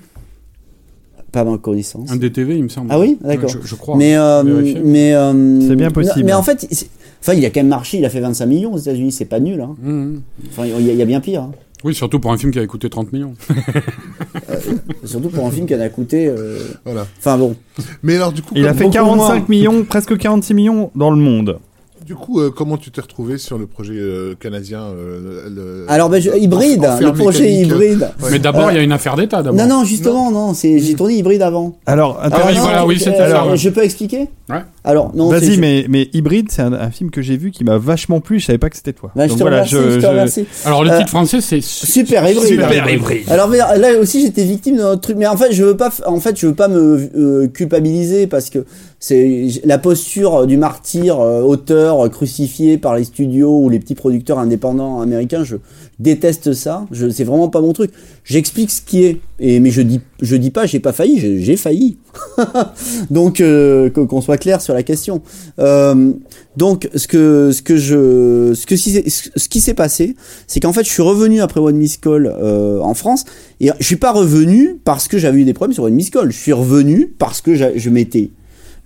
[1.32, 2.10] Pas à ma connaissance.
[2.12, 2.88] Un DTV, il me semble.
[2.92, 3.18] Ah oui?
[3.22, 3.50] D'accord.
[3.50, 3.98] Je, je crois.
[3.98, 4.44] Mais, euh,
[4.86, 6.24] mais euh, C'est bien possible.
[6.26, 6.90] Mais en fait, c'est-
[7.26, 7.98] enfin, il a quand même marché.
[7.98, 9.12] Il a fait 25 millions aux États-Unis.
[9.12, 9.60] C'est pas nul.
[9.62, 9.76] Hein.
[9.82, 10.16] Mmh.
[10.52, 11.42] Enfin, il y, a- y a bien pire.
[11.42, 11.52] hein.
[11.84, 13.34] Oui, surtout pour un film qui avait coûté 30 millions.
[15.04, 16.28] Surtout pour un film qui en a coûté.
[16.28, 17.06] euh, Voilà.
[17.20, 17.56] Enfin bon.
[18.04, 19.46] Mais alors, du coup, Il a fait beaucoup 45 moins.
[19.50, 21.60] millions, presque 46 millions dans le monde.
[22.06, 26.10] du coup euh, comment tu t'es retrouvé sur le projet euh, canadien euh, le- Alors,
[26.10, 26.88] ben, je- hybride.
[27.02, 28.10] Le projet mécanique, euh, hybride.
[28.22, 28.30] Ouais.
[28.32, 29.60] Mais d'abord, Euh, il y a une affaire d'État d'abord.
[29.60, 30.54] Non, non, justement, non.
[30.54, 31.78] j'ai tourné hybride avant.
[31.86, 33.58] Alors, Alors, oui, non, voilà, oui, euh, ça, ouais.
[33.58, 34.28] Je peux expliquer?
[34.50, 34.62] Ouais.
[34.86, 37.64] Alors, non, Vas-y, je- mais, mais Hybride, c'est un, un film que j'ai vu qui
[37.64, 38.40] m'a vachement plu.
[38.40, 39.12] Je savais pas que c'était toi.
[39.16, 40.46] Bah, je te voilà, remercie, je, te je- remercie.
[40.64, 42.48] Alors le Euh, titre français c'est su- Super hybride.
[42.48, 43.24] Super hybride.
[43.30, 45.90] Alors mais là aussi j'étais victime d'un autre truc, mais en fait je veux pas,
[46.06, 48.66] en fait je veux pas me euh, culpabiliser parce que
[49.00, 53.80] c'est j- la posture du martyr, euh, auteur euh, crucifié par les studios ou les
[53.80, 55.44] petits producteurs indépendants américains.
[55.44, 55.56] Je
[56.00, 56.86] déteste ça.
[57.12, 57.92] C'est vraiment pas mon truc.
[58.24, 61.98] J'explique ce qui est, mais je dis je dis pas j'ai pas failli, j'ai failli.
[63.10, 65.22] donc euh, qu'on soit clair sur la question.
[65.60, 66.12] Euh,
[66.58, 70.16] donc ce que ce que je ce que ce qui s'est passé,
[70.48, 73.26] c'est qu'en fait je suis revenu après One Miss Call euh, en France
[73.60, 76.32] et je suis pas revenu parce que j'avais eu des problèmes sur One Miss Call.
[76.32, 78.32] Je suis revenu parce que je m'étais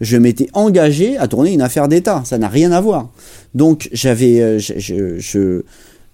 [0.01, 2.22] je m'étais engagé à tourner une affaire d'État.
[2.26, 3.10] Ça n'a rien à voir.
[3.53, 5.62] Donc j'avais je-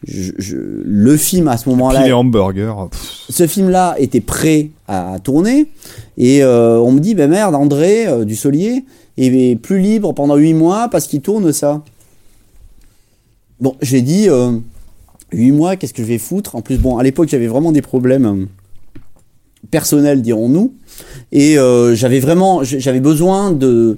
[0.05, 2.73] je- je- le film à ce moment-là les hamburgers.
[2.91, 5.67] pff, ce film-là était prêt à tourner
[6.17, 8.85] et euh, on me dit ben merde André euh, Dussolier
[9.17, 11.81] est plus libre pendant 8 mois parce qu'il tourne ça.
[13.59, 14.51] Bon, j'ai dit euh,
[15.31, 16.55] 8 mois, qu'est-ce que je vais foutre?
[16.55, 18.45] En plus bon, à l'époque, j'avais vraiment des problèmes euh,
[19.71, 20.73] personnels dirons-nous
[21.31, 23.97] et euh, j'avais vraiment j'avais besoin de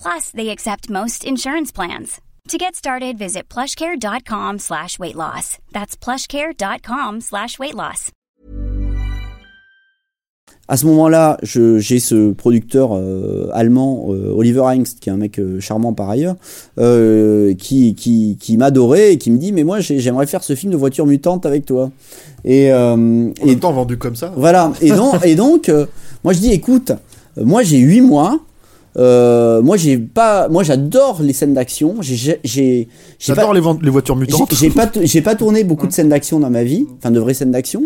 [0.00, 2.20] Plus, they accept most insurance plans.
[2.48, 5.58] To get started, visit plushcare.com slash weight loss.
[5.72, 8.10] That's plushcare.com slash weight loss.
[10.70, 15.38] À ce moment-là, j'ai ce producteur euh, allemand, euh, Oliver Hengst, qui est un mec
[15.38, 16.36] euh, charmant par ailleurs,
[16.78, 20.54] euh, qui, qui, qui m'adorait et qui me dit Mais moi, j'ai- j'aimerais faire ce
[20.54, 21.90] film de voiture mutante avec toi.
[22.44, 24.32] Et, euh, En et vendu comme ça.
[24.36, 24.72] voilà.
[24.82, 25.86] Et donc, et donc euh,
[26.22, 26.90] moi, je dis Écoute,
[27.38, 28.38] euh, moi, j'ai 8 mois.
[28.98, 31.96] Euh, moi, j'ai pas, moi, j'adore les scènes d'action.
[32.00, 32.88] J'ai,
[33.20, 34.52] J'adore les, voitures mutantes.
[34.54, 37.20] j'ai pas, t- j'ai pas tourné beaucoup de scènes d'action dans ma vie, enfin de
[37.20, 37.84] vraies scènes d'action.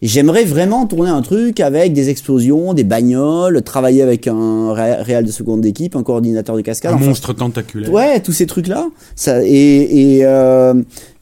[0.00, 5.24] J'aimerais vraiment tourner un truc avec des explosions, des bagnoles, travailler avec un ré- réal
[5.24, 6.92] de seconde équipe, un coordinateur de cascade.
[6.92, 7.92] un enfin, monstre tentaculaire.
[7.92, 8.88] Ouais, tous ces trucs-là.
[9.16, 10.74] Ça, et et, euh,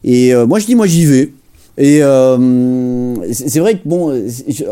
[0.04, 1.32] et euh, moi, je dis, moi, j'y vais.
[1.78, 4.12] Et euh, c'est c'est vrai que bon,
[4.48, 4.64] je,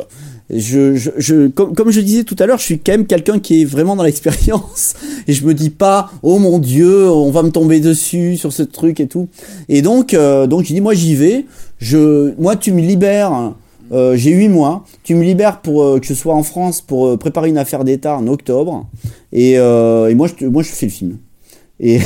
[0.53, 3.39] je, je, je- comme, comme je disais tout à l'heure, je suis quand même quelqu'un
[3.39, 4.95] qui est vraiment dans l'expérience.
[5.29, 8.63] Et je me dis pas, oh mon Dieu, on va me tomber dessus sur ce
[8.63, 9.29] truc et tout.
[9.69, 11.47] Et donc, euh, donc j'ai dit, moi, j'y vais.
[11.79, 13.53] Je, moi, tu me libères.
[13.93, 14.85] euh, j'ai huit mois.
[15.05, 18.17] Tu me libères pour euh, que je sois en France pour préparer une affaire d'État
[18.17, 18.87] en octobre.
[19.33, 21.19] Et, euh, et moi, je, te- moi, je fais le film.
[21.79, 21.99] Et,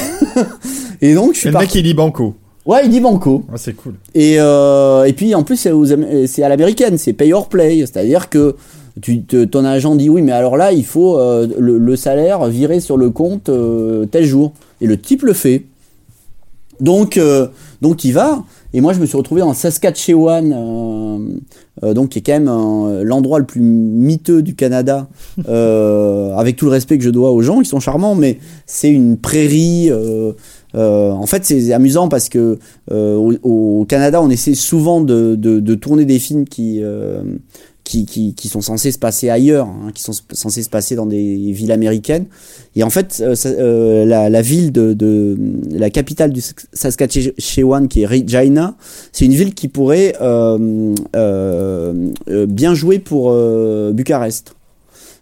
[1.01, 2.35] et donc, je Et suis le mec, il dit banco.
[2.67, 3.45] Ouais, il dit banco.
[3.53, 3.95] Ah, c'est cool.
[4.15, 7.81] Et, euh, et puis, en plus, c'est, à l'américaine, c'est pay or play.
[7.81, 8.57] C'est-à-dire que
[9.03, 12.81] tu, ton agent dit oui, mais alors là, il faut euh, le, le salaire viré
[12.81, 14.53] sur le compte euh, tel jour.
[14.81, 15.65] Et le type le fait.
[16.81, 17.49] Donc, euh,
[17.83, 18.43] donc il va.
[18.73, 20.51] Et moi, je me suis retrouvé dans le Saskatchewan,
[21.81, 25.07] donc qui est quand même l'endroit le plus miteux du Canada,
[25.49, 28.91] euh, avec tout le respect que je dois aux gens, ils sont charmants, mais c'est
[28.91, 29.93] une prairie.
[30.75, 32.59] Euh, en fait, c'est amusant parce que
[32.91, 37.23] euh, au, au Canada, on essaie souvent de, de, de tourner des films qui, euh,
[37.85, 41.07] qui, qui, qui sont censés se passer ailleurs, hein, qui sont censés se passer dans
[41.07, 42.25] des villes américaines.
[42.77, 45.37] Et en fait, euh, euh, la, la ville de, de
[45.71, 46.41] la capitale du
[46.73, 48.75] Saskatchewan, qui est Regina,
[49.13, 51.05] c'est une ville qui pourrait euh,
[52.49, 53.33] bien jouer pour
[53.93, 54.55] Bucarest.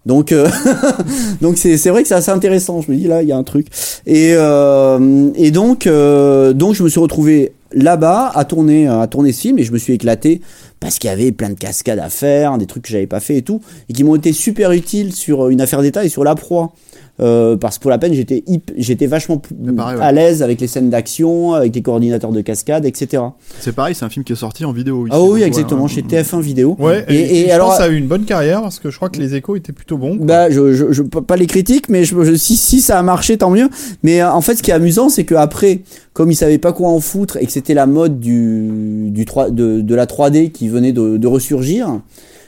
[0.05, 0.49] Donc, euh,
[1.41, 2.81] donc c'est vrai que c'est assez intéressant.
[2.81, 3.69] Je me dis là, il y a un truc.
[4.07, 9.33] Et euh, et donc euh, donc je me suis retrouvé là-bas à tourner à tourner
[9.33, 10.43] ce film et je me suis éclaté
[10.81, 13.37] parce qu'il y avait plein de cascades à faire, des trucs que j'avais pas fait
[13.37, 16.35] et tout et qui m'ont été super utiles sur une affaire d'État et sur la
[16.35, 16.73] proie.
[17.21, 20.03] Euh, parce que pour la peine, j'étais hip- j'étais vachement plus pareil, ouais.
[20.03, 23.23] à l'aise avec les scènes d'action, avec les coordinateurs de cascade, etc.
[23.61, 25.07] C'est pareil, c'est un film qui est sorti en vidéo.
[25.07, 25.15] ici.
[25.15, 26.75] Ah oui, exactement, ouais, chez TF1 Vidéo.
[26.79, 28.79] Ouais, Et- et, et je alors- pense que ça a eu une bonne carrière parce
[28.79, 30.17] que je crois que les échos étaient plutôt bons.
[30.17, 30.27] quoi.
[30.27, 33.51] Bah, je, je, je pas les critiques, mais je, si, si ça a marché, tant
[33.51, 33.69] mieux.
[34.03, 35.81] Mais euh, en fait, ce qui est amusant, c'est que après,
[36.15, 39.51] comme ils savaient pas quoi en foutre et que c'était la mode du, du 3,
[39.51, 42.01] de, de la 3D qui venait de, de ressurgir,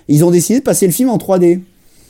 [0.09, 1.61] ils ont décidé de passer le film en 3D.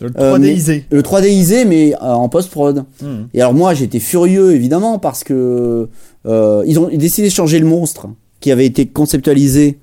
[0.05, 0.85] Le euh, 3Disé.
[0.91, 2.85] Le 3Disé, mais euh, en post-prod.
[3.03, 3.29] Mhm.
[3.35, 5.89] Et alors moi, j'étais furieux, évidemment, parce que
[6.27, 8.09] euh, ils ont décidé de changer le monstre
[8.41, 9.79] qui avait été conceptualisé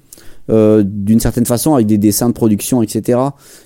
[0.49, 3.19] euh, d'une certaine façon avec des dessins de production, etc.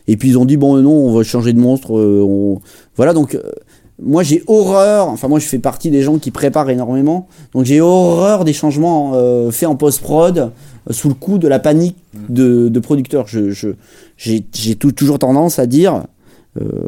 [0.07, 1.97] Et puis ils ont dit bon non, on va changer de monstre.
[1.97, 2.59] euh, on...
[2.95, 3.35] Voilà donc.
[3.35, 3.41] euh,
[4.01, 7.79] moi j'ai horreur, enfin moi je fais partie des gens qui préparent énormément, donc j'ai
[7.79, 9.13] horreur des changements
[9.51, 11.95] faits en post-prod euh, sous le coup de la panique
[12.27, 13.25] de, de producteurs.
[13.27, 13.51] Je,
[14.17, 14.41] j'ai,
[14.75, 16.03] toujours tendance à dire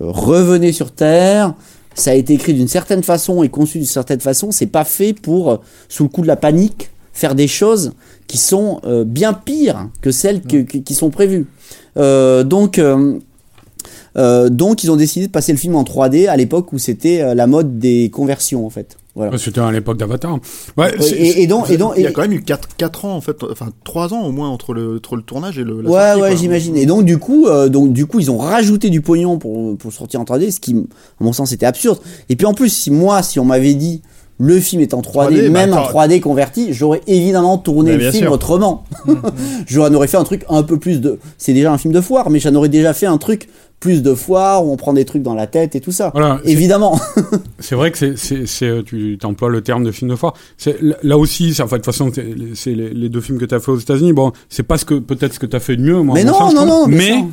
[0.01, 1.53] revenez sur Terre,
[1.95, 5.13] ça a été écrit d'une certaine façon et conçu d'une certaine façon, c'est pas fait
[5.13, 5.57] pour, euh,
[5.89, 7.93] sous le coup de la panique, faire des choses
[8.27, 11.47] qui sont euh, bien pires que celles que- que- qui sont prévues.
[11.97, 13.17] Euh, donc, euh,
[14.17, 17.21] euh, donc ils ont décidé de passer le film en 3D à l'époque où c'était
[17.21, 18.97] euh, la mode des conversions en fait.
[19.17, 19.37] Voilà.
[19.39, 20.37] C'était à l'époque d'Avatar.
[20.77, 23.35] Ouais, Et, donc, et donc, Il y a quand même eu 4, ans en fait,
[23.51, 25.81] enfin 3 ans au moins entre le, entre le tournage et le.
[25.81, 26.77] la ouais, sortie, ouais, j'imagine.
[26.77, 29.91] Et donc du coup, euh, donc du coup, ils ont rajouté du pognon pour pour
[29.91, 31.99] sortir en 3D, ce qui, à mon sens, était absurde.
[32.29, 34.03] Et puis en plus, si moi, si on m'avait dit
[34.39, 35.99] le film est en 3D, 3D, bah, même en attends.
[35.99, 38.31] 3D converti, j'aurais évidemment tourné Bah, le film sûr.
[38.31, 38.83] autrement.
[39.67, 41.17] J'en aurais fait un truc un peu plus de.
[41.39, 43.49] C'est déjà un film de foire, mais j'en aurais déjà fait un truc
[43.79, 46.09] plus de foire où on prend des trucs dans la tête et tout ça.
[46.13, 46.99] Voilà, Évidemment.
[47.59, 50.33] C'est vrai que c'est, c'est, c'est, euh, tu emploies le terme de film de foire.
[50.57, 52.11] C'est, là- aussi, enfin, de toute façon,
[52.55, 54.13] c'est, les, les deux films que tu as fait aux États-Unis.
[54.13, 56.15] Bon, c'est pas ce que, peut-être ce que tu as fait de mieux, moi.
[56.15, 56.69] Mais non, sens, non, trouve.
[56.69, 57.25] non, bien Mais,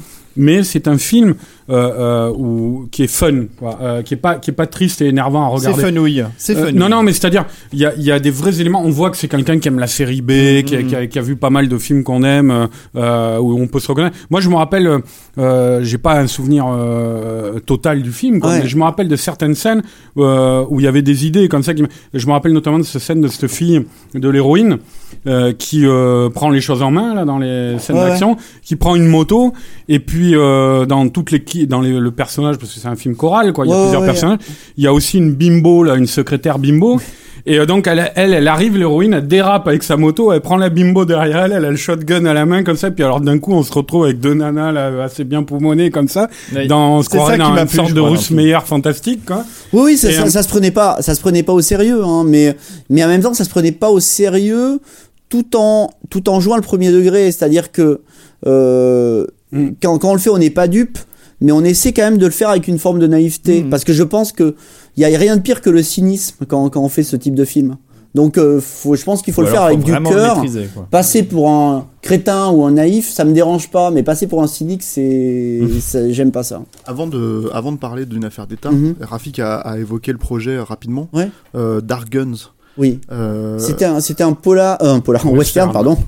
[0.58, 1.34] mais c'est un film,
[1.70, 5.00] euh, euh, où, qui est fun, quoi, euh, qui est pas, qui est pas triste
[5.02, 5.82] et énervant à C'est regarder.
[5.86, 6.24] fenouille.
[6.36, 6.78] C'est Euh, fenouille.
[6.78, 8.82] non, non, mais c'est-à-dire, il y a, il y a des vrais éléments.
[8.84, 11.18] On voit que c'est quelqu'un qui aime la série B, qui, a, qui a- qui
[11.18, 14.16] a vu pas mal de films qu'on aime, euh, où on peut se reconnaître.
[14.30, 14.88] Moi, je me rappelle,
[15.36, 18.60] j'ai pas un souvenir euh, total du film, quoi, Ouais.
[18.62, 19.82] mais je me rappelle de certaines scènes
[20.18, 21.74] euh, où il y avait des idées comme ça.
[21.74, 21.84] Qui...
[22.12, 23.84] Je me rappelle notamment de cette scène de cette fille,
[24.14, 24.78] de l'héroïne,
[25.26, 28.76] euh, qui euh, prend les choses en main là dans les scènes Ouais, d'action, qui
[28.76, 29.52] prend une moto
[29.88, 32.96] et puis euh, dans toutes les qui- dans les- le personnage parce que c'est un
[32.96, 34.38] film choral quoi, il y a Ouais, plusieurs ouais, personnages.
[34.76, 37.00] Il y a aussi une bimbo là, une secrétaire bimbo.
[37.46, 40.56] Et euh, donc elle, elle, elle arrive, l'héroïne, elle dérape avec sa moto, elle prend
[40.56, 43.20] la bimbo derrière elle, elle a le shotgun à la main comme ça, puis alors
[43.20, 46.28] d'un coup on se retrouve avec deux nanas là, assez bien poumonnées comme ça,
[46.68, 49.26] dans, on se croirait dans une plu, sorte de crois, russe dans le meilleur fantastique
[49.26, 49.44] quoi.
[49.74, 52.24] Oui, oui, ça, euh, ça se prenait pas, ça se prenait pas au sérieux, hein,
[52.26, 52.56] mais
[52.88, 54.80] mais en même temps, ça se prenait pas au sérieux,
[55.28, 58.00] tout en tout en jouant le premier degré, c'est-à-dire que
[58.46, 59.68] euh, Mm.
[59.82, 60.98] quand quand on le fait, on n'est pas dupe,
[61.40, 63.70] mais on essaie quand même de le faire avec une forme de naïveté, Mm.
[63.70, 64.54] parce que je pense que
[64.96, 67.34] il y a rien de pire que le cynisme quand quand on fait ce type
[67.34, 67.76] de film.
[68.14, 70.40] Donc, euh, faut, je pense qu'il faut Ou le faire avec du cœur.
[70.88, 74.46] Passer pour un crétin ou un naïf, ça me dérange pas, mais passer pour un
[74.46, 76.62] cynique, c'est, ça- j'aime pas ça.
[76.86, 78.94] Avant de, avant de parler d'une affaire d'État, Mhm.
[79.00, 81.08] Rafik a, a évoqué le projet euh, rapidement.
[81.12, 81.28] Ouais.
[81.56, 82.50] Euh, Dark Guns.
[82.78, 83.00] Oui.
[83.10, 85.72] Euh, C'était un, c'était un polar, euh, un polar, un western, Western.
[85.72, 85.98] pardon.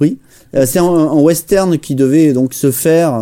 [0.00, 0.18] Oui.
[0.54, 3.12] Euh, c'est un, un western qui devait donc se faire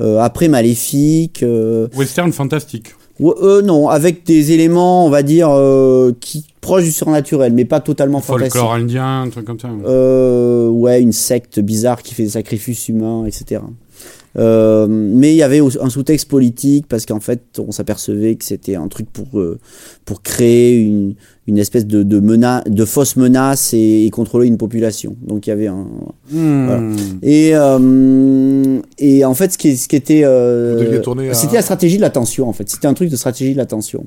[0.00, 1.42] après Maléfique.
[1.42, 2.94] Euh, Western fantastique.
[3.20, 7.80] euh, non, avec des éléments, on va dire, euh, qui proches du surnaturel, mais pas
[7.80, 8.52] totalement fantastique.
[8.52, 9.68] Folklore indien, un truc comme ça.
[9.86, 13.62] Euh, ouais, une secte bizarre qui fait des sacrifices humains, etc.
[14.38, 18.74] Euh, mais il y avait un sous-texte politique parce qu'en fait, on s'apercevait que c'était
[18.76, 19.58] un truc pour euh,
[20.04, 21.14] pour créer une
[21.46, 25.16] une espèce de de menace, de fausse menace et, et contrôler une population.
[25.26, 25.86] Donc il y avait un
[26.32, 26.66] Hmm.
[26.66, 26.82] Voilà.
[27.22, 30.76] et euh, et en fait, ce qui ce qui était euh,
[31.30, 32.68] à- c'était la stratégie de l'attention en fait.
[32.68, 34.04] C'était un truc de stratégie de l'attention.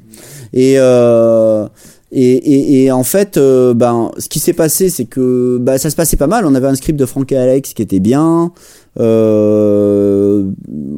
[0.54, 1.66] Et euh,
[2.12, 5.92] et, et, et en fait, euh, ben, ce qui s'est passé, c'est que bah, ça
[5.92, 6.44] se passait pas mal.
[6.48, 8.52] On avait un script de Franck et Alex qui était bien.
[9.00, 10.44] Euh,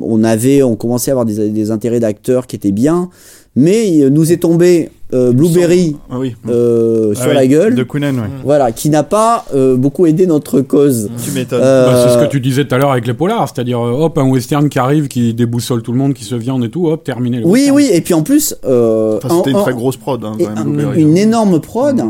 [0.01, 3.09] on avait, on commençait à avoir des, des intérêts d'acteurs qui étaient bien.
[3.55, 6.35] Mais il nous est tombé euh, Blueberry Ah oui.
[6.47, 8.25] euh, Ah sur oui, la gueule, De Kounen, ouais.
[8.45, 11.09] voilà, qui n'a pas euh, beaucoup aidé notre cause.
[11.21, 11.59] Tu m'étonnes.
[11.61, 14.17] Euh, Bah, c'est ce que tu disais tout à l'heure avec les polars, c'est-à-dire hop
[14.17, 17.03] un western qui arrive, qui déboussole tout le monde, qui se viande et tout, hop
[17.03, 17.39] terminé.
[17.39, 17.75] le oui, western.
[17.75, 20.65] oui, et puis en plus, euh, Enfin, c'était en- une très grosse prod, hein, quand
[20.65, 22.01] même, un- une énorme prod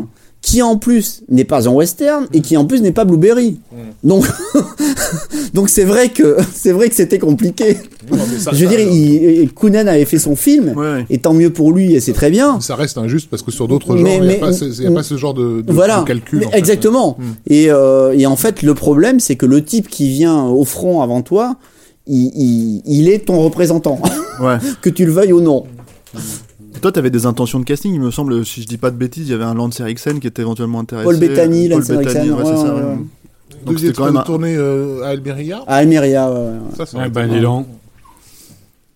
[0.41, 3.59] qui en plus n'est pas en western et qui en plus n'est pas Blueberry.
[4.03, 4.25] Donc
[5.53, 7.77] donc c'est vrai que c'est vrai que c'était compliqué.
[8.51, 9.49] Je veux dire, il,
[9.87, 12.59] avait fait son film Ouais, et tant mieux pour lui et c'est très bien.
[12.59, 15.03] Ça reste injuste parce que sur d'autres genres, il n'y a, pas y a pas
[15.03, 16.39] ce genre de, de- voilà, de calcul.
[16.39, 16.57] Mais en fait.
[16.57, 17.17] exactement.
[17.19, 17.23] Mm.
[17.47, 21.01] Et, euh, et en fait, le problème, c'est que le type qui vient au front
[21.01, 21.57] avant toi,
[22.07, 24.01] il, il, il est ton représentant,
[24.41, 24.57] Ouais.
[24.81, 25.65] que tu le veuilles ou non.
[26.81, 29.27] Toi, t'avais des intentions de casting, il me semble, si je dis pas de bêtises,
[29.27, 31.05] il y avait un Lance Eriksen qui était éventuellement intéressé.
[31.05, 32.75] Paul Bettany, Paul Lance Eriksen, ouais, c'est ouais, ça.
[32.75, 32.81] ouais,
[33.65, 36.75] Donc c'était quand même un- tourner euh, à Almeria À Almeria, ouais, ouais.
[36.77, 37.67] Ça, ça ben dis donc.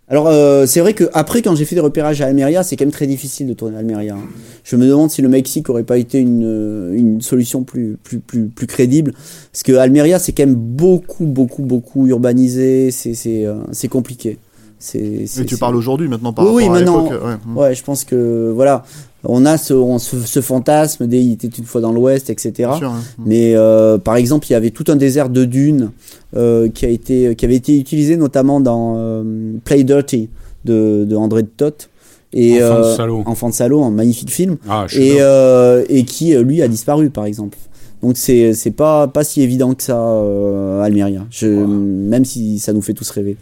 [0.08, 2.86] Alors euh, c'est vrai que après quand j'ai fait des repérages à Almeria, c'est quand
[2.86, 4.14] même très difficile de tourner à Almeria.
[4.14, 4.28] hein.
[4.64, 8.20] Je me demande si le Mexique aurait pas été une, euh, une solution plus plus
[8.20, 9.14] plus plus crédible
[9.52, 14.38] parce que Almeria c'est quand même beaucoup beaucoup beaucoup urbanisé, c'est c'est euh, c'est compliqué.
[14.78, 17.04] C'est c'est- Mais tu c'est- parles aujourd'hui maintenant par Oui, oui, rapport à maintenant.
[17.04, 17.24] l'époque.
[17.26, 17.36] ouais.
[17.54, 17.58] Mm.
[17.58, 18.84] Ouais, je pense que voilà,
[19.24, 22.52] on a ce on- ce, ce fantasme des il était une fois dans l'Ouest, etc.
[22.58, 23.02] Bien sûr, hein.
[23.26, 25.92] Mais euh, par exemple, il y avait tout un désert de dunes
[26.36, 30.30] euh, qui a été qui avait été utilisé notamment dans euh, Play Dirty
[30.66, 31.90] de, de André de Toth
[32.34, 33.24] Et, Enfant de euh, salaud.
[33.26, 34.58] Enfant de salaud, un magnifique film.
[34.68, 37.58] Ah, Et, euh, et qui, lui, a disparu, par exemple.
[38.04, 41.26] Donc c'est c'est pas, pas si évident que ça, euh, Almeria.
[41.32, 43.38] Je, Même si ça nous fait tous rêver.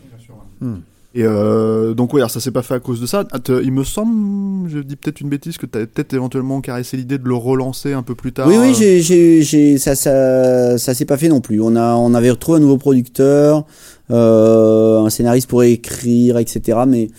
[1.15, 3.23] Et euh, donc, ouais, alors ça s'est pas fait à cause de ça.
[3.31, 6.97] Ah, Il me semble, je dis peut-être une bêtise, que tu avais peut-être éventuellement caressé
[6.97, 8.47] l'idée de le relancer un peu plus tard.
[8.47, 11.61] Oui, oui, euh, j'ai, j'ai, j'ai, ça, ça, ça s'est pas fait non plus.
[11.61, 13.63] On a, on avait retrouvé un nouveau producteur,
[14.09, 16.79] euh, un scénariste pour écrire, etc.
[16.87, 17.09] Mais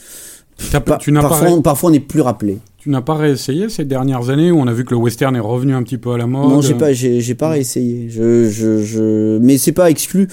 [0.72, 2.59] T'as pas- pa- tu n'as pas, parfois, on, parfois on n'est plus rappelé.
[2.78, 5.40] tu n'as pas réessayé ces dernières années où on a vu que le western est
[5.40, 6.51] revenu un petit peu à la mode?
[6.51, 8.09] Non, j'ai pas, j'ai, j'ai pas réessayé.
[8.11, 10.28] Je, je, je, mais c'est pas exclu.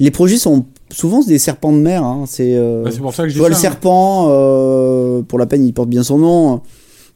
[0.00, 2.02] Les projets sont souvent des serpents de mer.
[2.04, 2.24] Hein.
[2.26, 3.60] C'est, euh, Bah, c'est pour ça que je vois, le ça.
[3.62, 6.60] serpent, euh, pour la peine, il porte bien son nom.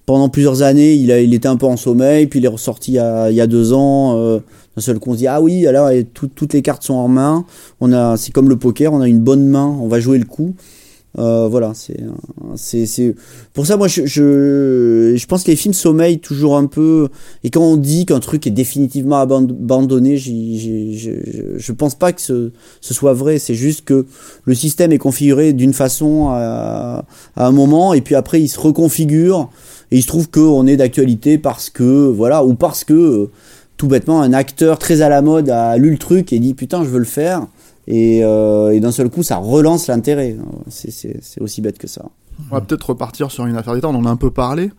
[0.07, 2.93] Pendant plusieurs années, il, a, il était un peu en sommeil, puis il est ressorti
[2.93, 4.17] il y a, il y a deux ans.
[4.17, 4.39] Euh,
[4.75, 6.95] d'un seul coup, on se dit ah oui, alors et tout- toutes les cartes sont
[6.95, 7.45] en main.
[7.81, 10.25] On a, c'est comme le poker, on a une bonne main, on va jouer le
[10.25, 10.55] coup.
[11.19, 12.11] Euh, voilà, c'est, euh,
[12.55, 13.15] c'est, c'est
[13.53, 17.09] pour ça moi je, je, je pense que les films sommeillent toujours un peu.
[17.43, 21.73] Et quand on dit qu'un truc est définitivement aband- abandonné, j'y- j'y- je, je, je
[21.73, 23.39] pense pas que ce, ce soit vrai.
[23.41, 24.07] C'est juste que
[24.45, 27.05] le système est configuré d'une façon à,
[27.35, 29.51] à un moment et puis après il se reconfigure
[29.91, 33.31] et il se trouve qu'on est d'actualité parce que voilà ou parce que euh,
[33.77, 36.85] tout bêtement un acteur très à la mode a lu le truc et dit putain
[36.85, 37.47] je veux le faire
[37.91, 40.37] et, euh, et d'un seul coup ça relance l'intérêt
[40.69, 42.05] c'est, aussi bête que ça
[42.51, 44.71] On va peut-être repartir sur une affaire d'État, on en a un peu parlé,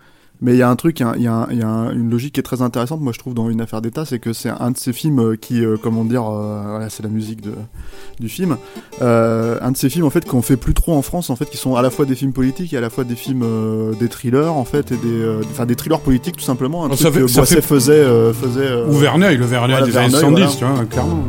[0.42, 2.44] mais il y a un truc, il y a, y y une logique qui est
[2.44, 4.94] très intéressante, moi je trouve, dans une affaire d'État, c'est que c'est un de ces
[4.94, 7.52] films qui, euh, comment dire, euh, voilà, c'est la musique de,
[8.22, 8.56] du film,
[9.02, 11.50] euh, un de ces films en fait qu'on fait plus trop en France, en fait,
[11.50, 13.94] qui sont à la fois des films politiques et à la fois des films, euh,
[14.00, 16.96] des thrillers, en fait, et des, euh, enfin des thrillers politiques tout simplement, un Oh,
[16.96, 18.62] truc ça fait- que ça Boisset fait- faisait, euh, faisait.
[18.62, 21.24] euh, Ou Verneuil, le Verneuil Voilà, des années Verneuil, 70, tu vois, clairement.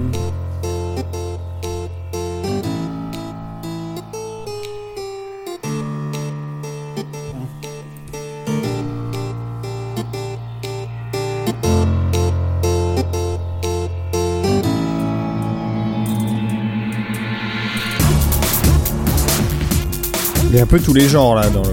[20.51, 21.69] Il y a un peu tous les genres là dans le.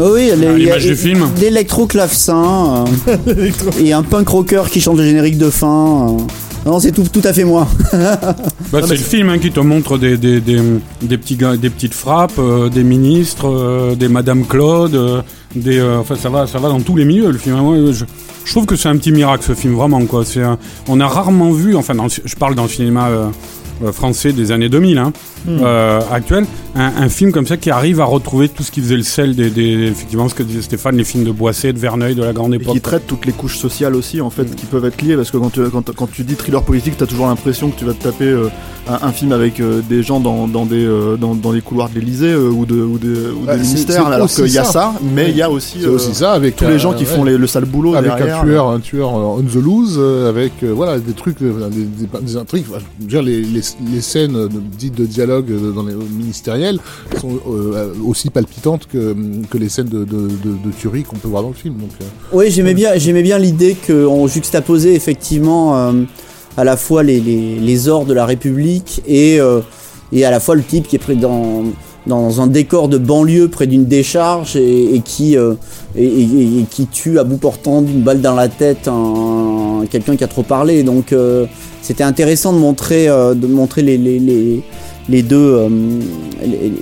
[0.00, 1.28] Oh oui, les- À il y a- l'image du film.
[1.40, 3.50] l'électro-clavecin euh,
[3.80, 6.22] et un punk rocker qui chante le générique de fin euh.
[6.70, 9.98] non c'est tout, tout à fait moi Bah, c'est le film hein, qui te montre
[9.98, 10.60] des, des, des,
[11.02, 15.22] des petits des petites frappes, euh, des ministres, euh, des Madame Claude, euh,
[15.56, 17.56] des, euh, enfin ça va, ça va dans tous les milieux le film.
[17.56, 17.62] hein.
[17.62, 18.04] Moi, je,
[18.44, 20.24] je trouve que c'est un petit miracle ce film vraiment quoi.
[20.24, 20.42] C'est,
[20.86, 23.08] on a rarement vu, enfin dans je parle dans le cinéma
[23.92, 25.12] français des années 2000, hein,
[25.48, 26.44] euh, actuel,
[26.78, 29.34] un, un film comme ça qui arrive à retrouver tout ce qui faisait le sel
[29.34, 32.32] des, des effectivement ce que disait Stéphane, les films de Boisset, de Verneuil, de la
[32.32, 32.74] grande Et époque.
[32.74, 35.36] qui traite toutes les couches sociales aussi, en fait, qui peuvent être liées, parce que
[35.36, 38.02] quand tu, quand, quand tu dis thriller politique, t'as toujours l'impression que tu vas te
[38.02, 38.48] taper euh,
[38.88, 41.88] un, un film avec euh, des gens dans, dans, des, euh, dans, dans les couloirs
[41.90, 44.94] de l'Elysée ou de, ou de, ou Bah, des ministères, alors qu'il y a ça.
[45.14, 47.04] mais il y a aussi, C'est euh, aussi ça avec tous euh, les gens qui
[47.04, 48.40] ouais, font les- le sale boulot avec derrière.
[48.40, 51.84] un tueur, un tueur on the loose, euh, avec euh, voilà des trucs, euh, des,
[51.84, 52.64] des, des intrigues.
[52.70, 53.62] Enfin, je veux dire, les, les,
[53.92, 54.48] les scènes
[54.78, 56.67] dites de dialogue dans les ministériels
[57.20, 59.14] sont euh, aussi palpitantes que,
[59.58, 61.76] les scènes de, tuerie qu'on peut voir dans le film.
[61.76, 65.92] Donc, euh, Oui, j'aimais bien, j'aimais bien l'idée qu'on juxtaposait effectivement euh,
[66.56, 69.38] à la fois les, ors de la République et,
[70.12, 71.64] et à la fois le type qui est près dans,
[72.06, 75.36] dans un décor de banlieue près d'une décharge et, qui,
[75.96, 80.28] et, qui tue à bout portant d'une balle dans la tête un, quelqu'un qui a
[80.28, 80.82] trop parlé.
[80.82, 81.14] Donc
[81.80, 84.62] c'était intéressant de montrer, de montrer les,
[85.08, 85.68] les deux, euh,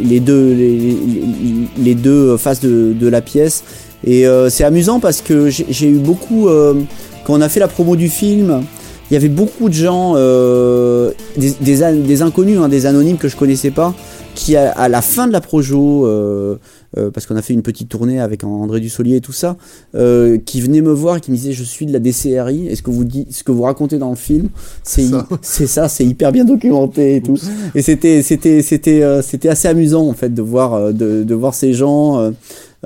[0.03, 0.95] les, deux, les, les-
[1.79, 3.65] les deux faces de, la pièce.
[4.05, 6.75] Et euh, c'est amusant parce que j'ai eu beaucoup, euh,
[7.25, 8.63] quand on a fait la promo du film,
[9.11, 10.15] il y avait beaucoup de gens,
[11.37, 13.95] des inconnus, hein, des anonymes que je connaissais pas,
[14.37, 16.59] qui à, à la fin de la projo, euh,
[16.97, 19.57] euh, parce qu'on a fait une petite tournée avec André Dussolier et tout ça,
[19.97, 22.77] euh, qui venaient me voir et qui me disaient je suis de la DCRI, et
[22.77, 24.51] ce que vous ce que vous racontez dans le film,
[24.85, 25.27] c'est Ça.
[25.43, 27.39] c'est ça, c'est hyper bien documenté et tout.
[27.75, 31.73] Et c'était c'était c'était c'était assez amusant en fait de voir de, de voir ces
[31.73, 32.33] gens.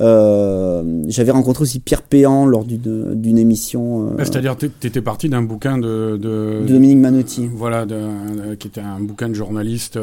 [0.00, 5.42] Euh, J'avais rencontré aussi Pierre Péan lors d'une émission euh, C'est-à-dire, t'é- t'étais parti d'un
[5.42, 7.48] bouquin de, de, de Dominique Manotti.
[7.52, 9.98] voilà, de- euh, qui était un bouquin de journaliste.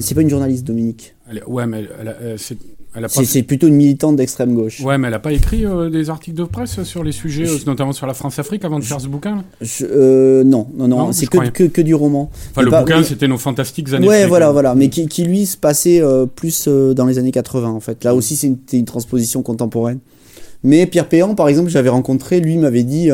[0.00, 1.14] C'est pas une journaliste, Dominique.
[1.30, 2.36] elle- ouais, mais elle-
[3.08, 4.80] c'est- plutôt une militante d'extrême gauche.
[4.80, 7.52] Ouais, mais elle a pas écrit euh, des articles de presse sur les sujets, Je-
[7.54, 9.44] euh, notamment sur la France-Afrique, avant de faire ce bouquin.
[9.60, 12.30] Je- euh, non, non, non, Non, c'est je que, que, que du roman.
[12.50, 14.08] Enfin, le pas- bouquin, mais- c'était nos fantastiques années.
[14.08, 17.70] Ouais, voilà, voilà, mais qui, qui lui se passait euh, plus dans les années 80
[17.70, 18.02] en fait.
[18.04, 20.00] Là aussi, c'est une, transposition contemporaine.
[20.64, 23.10] Mais Pierre Péan, par exemple, j'avais rencontré, lui m'avait dit,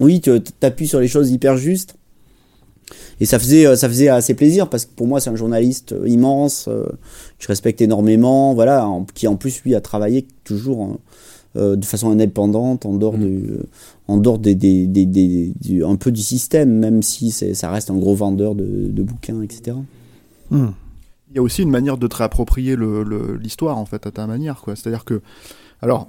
[0.00, 1.96] oui, tu t'appuies sur les choses hyper justes.
[3.20, 5.92] Et ça faisait euh, ça faisait assez plaisir parce que pour moi c'est un journaliste
[5.92, 10.26] euh, immense euh, que je respecte énormément voilà en- qui en plus lui a travaillé
[10.44, 10.96] toujours en-
[11.56, 13.44] euh, de façon indépendante en dehors du
[14.08, 17.70] en dehors des, des, des, des- du- un peu du système même si c'est ça
[17.70, 19.76] reste un gros vendeur de, de bouquins etc
[21.30, 24.10] Il y a aussi une manière de te réapproprier le- le- l'histoire, en fait, à
[24.10, 24.74] ta manière, quoi.
[24.74, 25.22] C'est-à-dire que.
[25.80, 26.08] Alors,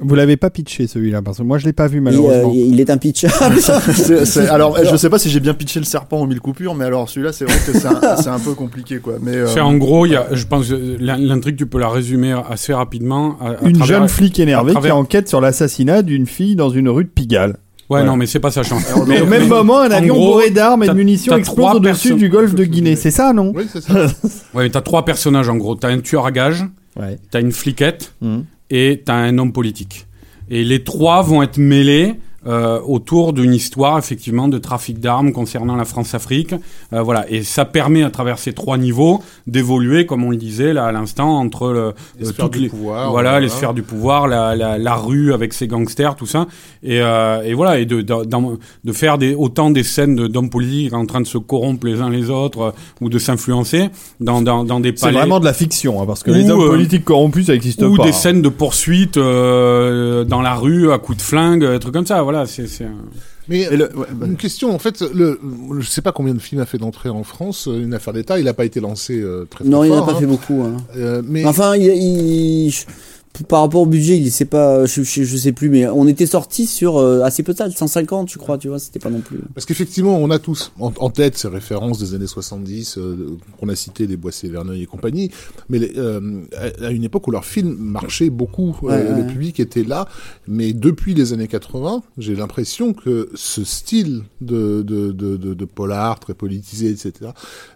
[0.00, 2.52] Vous l'avez pas pitché celui-là parce que moi je l'ai pas vu euh, malheureusement.
[2.52, 6.18] il est impitchable c'est- c'est- alors, je sais pas si j'ai bien pitché le serpent
[6.20, 9.14] aux mille coupures, mais alors celui-là, c'est vrai que c'est un, peu compliqué, quoi.
[9.22, 11.78] Mais euh, C'est en gros, il y a, je pense, euh, l'in- l'intrigue, tu peux
[11.78, 13.36] la résumer assez rapidement.
[13.40, 16.70] à- à Une travers- jeune flic énervée travers- qui enquête sur l'assassinat d'une fille dans
[16.70, 17.56] une rue de Pigalle.
[17.90, 18.82] Ouais, non, mais c'est pas ça change.
[19.06, 22.14] Mais au même mais- moment, un avion gros, bourré d'armes et de munitions explose au-dessus
[22.14, 22.96] du golfe de Guinée.
[22.96, 23.52] C'est ça, non?
[23.54, 24.06] Oui, c'est ça.
[24.54, 25.74] Ouais, t'as trois personnages en gros.
[25.76, 26.64] T'as un tueur à gages,
[26.98, 27.18] Ouais.
[27.30, 28.44] t'as une fliquette Mhm.
[28.70, 30.06] Et t'as un homme politique.
[30.50, 32.14] Et les trois vont être mêlés
[32.46, 36.54] euh, autour d'une histoire effectivement de trafic d'armes concernant la France-Afrique.
[36.92, 40.72] Euh, voilà, et ça permet à travers ces trois niveaux d'évoluer, comme on le disait
[40.72, 43.40] là à l'instant, entre le, Les euh, sphères toutes du les pouvoir, voilà, voilà.
[43.40, 46.46] les sphères du pouvoir, la, la, la rue avec ses gangsters, tout ça,
[46.82, 50.26] et, euh, et voilà, et de, de, d'en- de faire des, autant des scènes de-
[50.26, 52.70] d'hommes politiques en train de se corrompre les uns les autres euh,
[53.00, 53.88] ou de s'influencer
[54.20, 56.50] dans, dans, dans des C'est palais vraiment de la fiction, hein, parce que Ou, les
[56.50, 58.04] hommes politiques corrompus, ça existe ou pas.
[58.04, 62.22] des scènes de poursuite euh, dans la rue à coups de flingue, trucs comme ça.
[62.22, 63.04] Voilà, c'est c'est un-
[63.48, 65.38] Mais et le- ouais, bah, Une question, en fait, le,
[65.80, 68.38] je sais pas combien de films a fait d'entrée en France, euh, une affaire d'État,
[68.38, 70.20] il n'a pas été lancé euh, très, très non il n'a fort, pas hein.
[70.20, 70.76] fait beaucoup hein.
[70.96, 72.72] Euh, mais Enfin, il,
[73.48, 76.26] par rapport au budget, il c'est pas, je, je, je sais plus, mais on était
[76.26, 79.20] sorti sur euh, assez peu de ça, 150, je crois, tu vois, c'était pas non
[79.20, 79.40] plus.
[79.54, 83.68] parce qu'effectivement, on a tous en, en tête ces références des années 70 euh, qu'on
[83.68, 85.30] a cité, les Boissier, Verneuil et compagnie,
[85.68, 89.08] mais les, euh, à, à une époque où leurs films marchaient beaucoup, euh, Ouais, ouais,
[89.16, 89.26] le ouais.
[89.26, 90.06] public était là,
[90.46, 95.64] mais depuis les années 80, j'ai l'impression que ce style de, de, de, de, de
[95.64, 97.32] polar très politisé, etc.,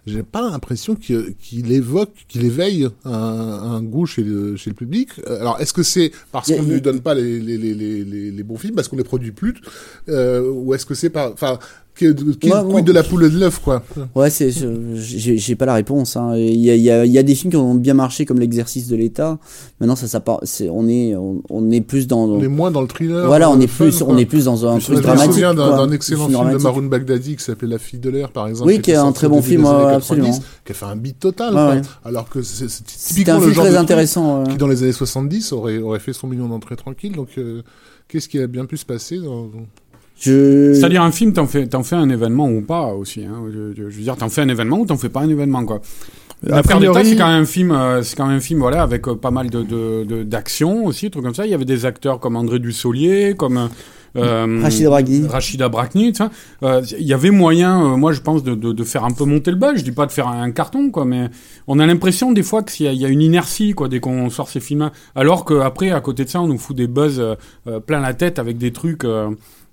[0.07, 5.09] j'ai pas l'impression qu'il évoque, qu'il éveille un, un goût chez le, chez le public.
[5.49, 8.31] Alors, est-ce que c'est parce qu'on ne lui donne pas les, les, les, les, les,
[8.31, 9.55] les bons films, parce qu'on les produit plus,
[10.07, 11.57] euh, ou est-ce que c'est pas, enfin,
[11.99, 13.83] qui, Moi- quid moi- de la poule et de l'œuf, quoi.
[14.15, 14.95] Ouais, c'est, je-
[15.35, 16.15] j'ai pas la réponse.
[16.17, 16.35] hein.
[16.37, 18.87] Il y, a, y, a, y a des films qui ont bien marché comme l'exercice
[18.87, 19.37] de l'État.
[19.79, 22.71] Maintenant, ça, ça part, c'est, on est, on, on est plus dans, On est moins
[22.71, 23.25] dans le thriller.
[23.27, 24.07] voilà, dans on est fun, plus, quoi.
[24.09, 25.31] on est plus dans un Moi, truc je me dramatique.
[25.33, 26.63] souviens d'un excellent Un film de dramatique.
[26.63, 28.67] Maroun Baghdadi qui s'appelait La fille de l'air, par exemple.
[28.69, 30.39] Oui, qui qui est un très bon film, années ouais, 90, absolument.
[30.65, 31.81] qui a fait un beat total, Ouais, ouais.
[32.05, 34.43] Alors que c'est typiquement un le film genre très intéressant.
[34.43, 34.49] ouais.
[34.51, 37.11] qui, dans les années 70, aurait, aurait fait son million d'entrées tranquille.
[37.13, 37.61] Donc, euh,
[38.07, 39.49] qu'est-ce qui a bien pu se passer dans...
[40.19, 40.73] Je...
[40.73, 43.23] C'est-à-dire un film, t'en fais, t'en fais un événement ou pas aussi.
[43.25, 43.43] Hein.
[43.53, 45.63] Je, je- je veux dire, t'en fais un événement ou t'en fais pas un événement
[45.65, 45.81] quoi.
[46.45, 48.59] A L'affaire d'État, priori- c'est quand même un film, euh, c'est quand même un film
[48.59, 51.45] voilà avec euh, pas mal de de- de- d'action aussi, trucs comme ça.
[51.45, 53.69] Il y avait des acteurs comme André Dussolier, comme
[54.15, 55.27] euh, Rachida Bragni.
[55.27, 56.31] Rachida Brakni, tu vois.
[56.63, 59.25] Euh, Il y avait moyen, euh, moi je pense, de, de, de faire un peu
[59.25, 59.73] monter le buzz.
[59.75, 61.27] Je dis pas de faire un, carton, quoi, mais
[61.67, 63.99] on a l'impression des fois qu'il y, a- il y a une inertie, quoi, dès
[63.99, 64.91] qu'on sort ces films.
[65.15, 67.35] Alors qu'après, à côté de ça, on nous fout des buzz euh,
[67.67, 69.03] euh, plein la tête avec des trucs.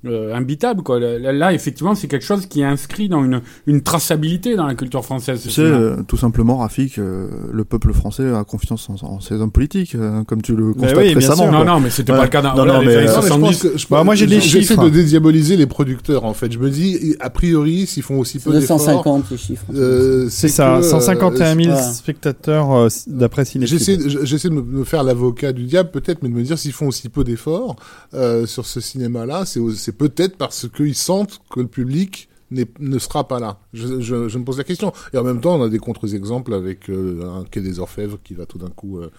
[0.08, 0.98] Euh, euh, imbitable quoi.
[0.98, 4.74] Là, là, effectivement, c'est quelque chose qui est inscrit dans une, une traçabilité dans la
[4.74, 5.38] culture française.
[5.40, 5.78] ce Tu sais, film-là.
[5.78, 9.94] euh, tout simplement, Rafik, euh, le peuple français a confiance en, en ses hommes politiques,
[9.94, 11.50] euh, comme tu le constates oui, récemment.
[11.52, 12.18] non, non, mais c'était Ouais.
[12.18, 13.42] pas le cas dans Non, voilà, non, les mais, années euh, Non, mais je 70.
[13.62, 14.84] pense que je, Bah, moi, j'ai des j'essaie chiffres.
[14.84, 16.50] de dédiaboliser les producteurs, en fait.
[16.52, 18.78] Je me dis, a priori, s'ils font aussi C'est peu d'efforts...
[18.78, 19.64] 250 les chiffres.
[19.74, 21.82] euh, C'est ça, que, euh, 151 000 voilà.
[21.92, 23.78] spectateurs euh, d'après Cinéphile.
[23.78, 26.58] J'essaie, de- j'essaie de me- me faire l'avocat du diable peut-être, mais de me dire
[26.58, 27.76] s'ils font aussi peu d'efforts
[28.14, 33.26] euh, sur ce cinéma-là, c'est, c'est peut-être parce qu'ils sentent que le public ne sera
[33.26, 33.58] pas là.
[33.72, 34.92] Je, je, je me pose la question.
[35.12, 38.34] Et en même temps, on a des contre-exemples avec euh, un Quai des Orfèvres qui
[38.34, 39.10] va tout d'un coup euh,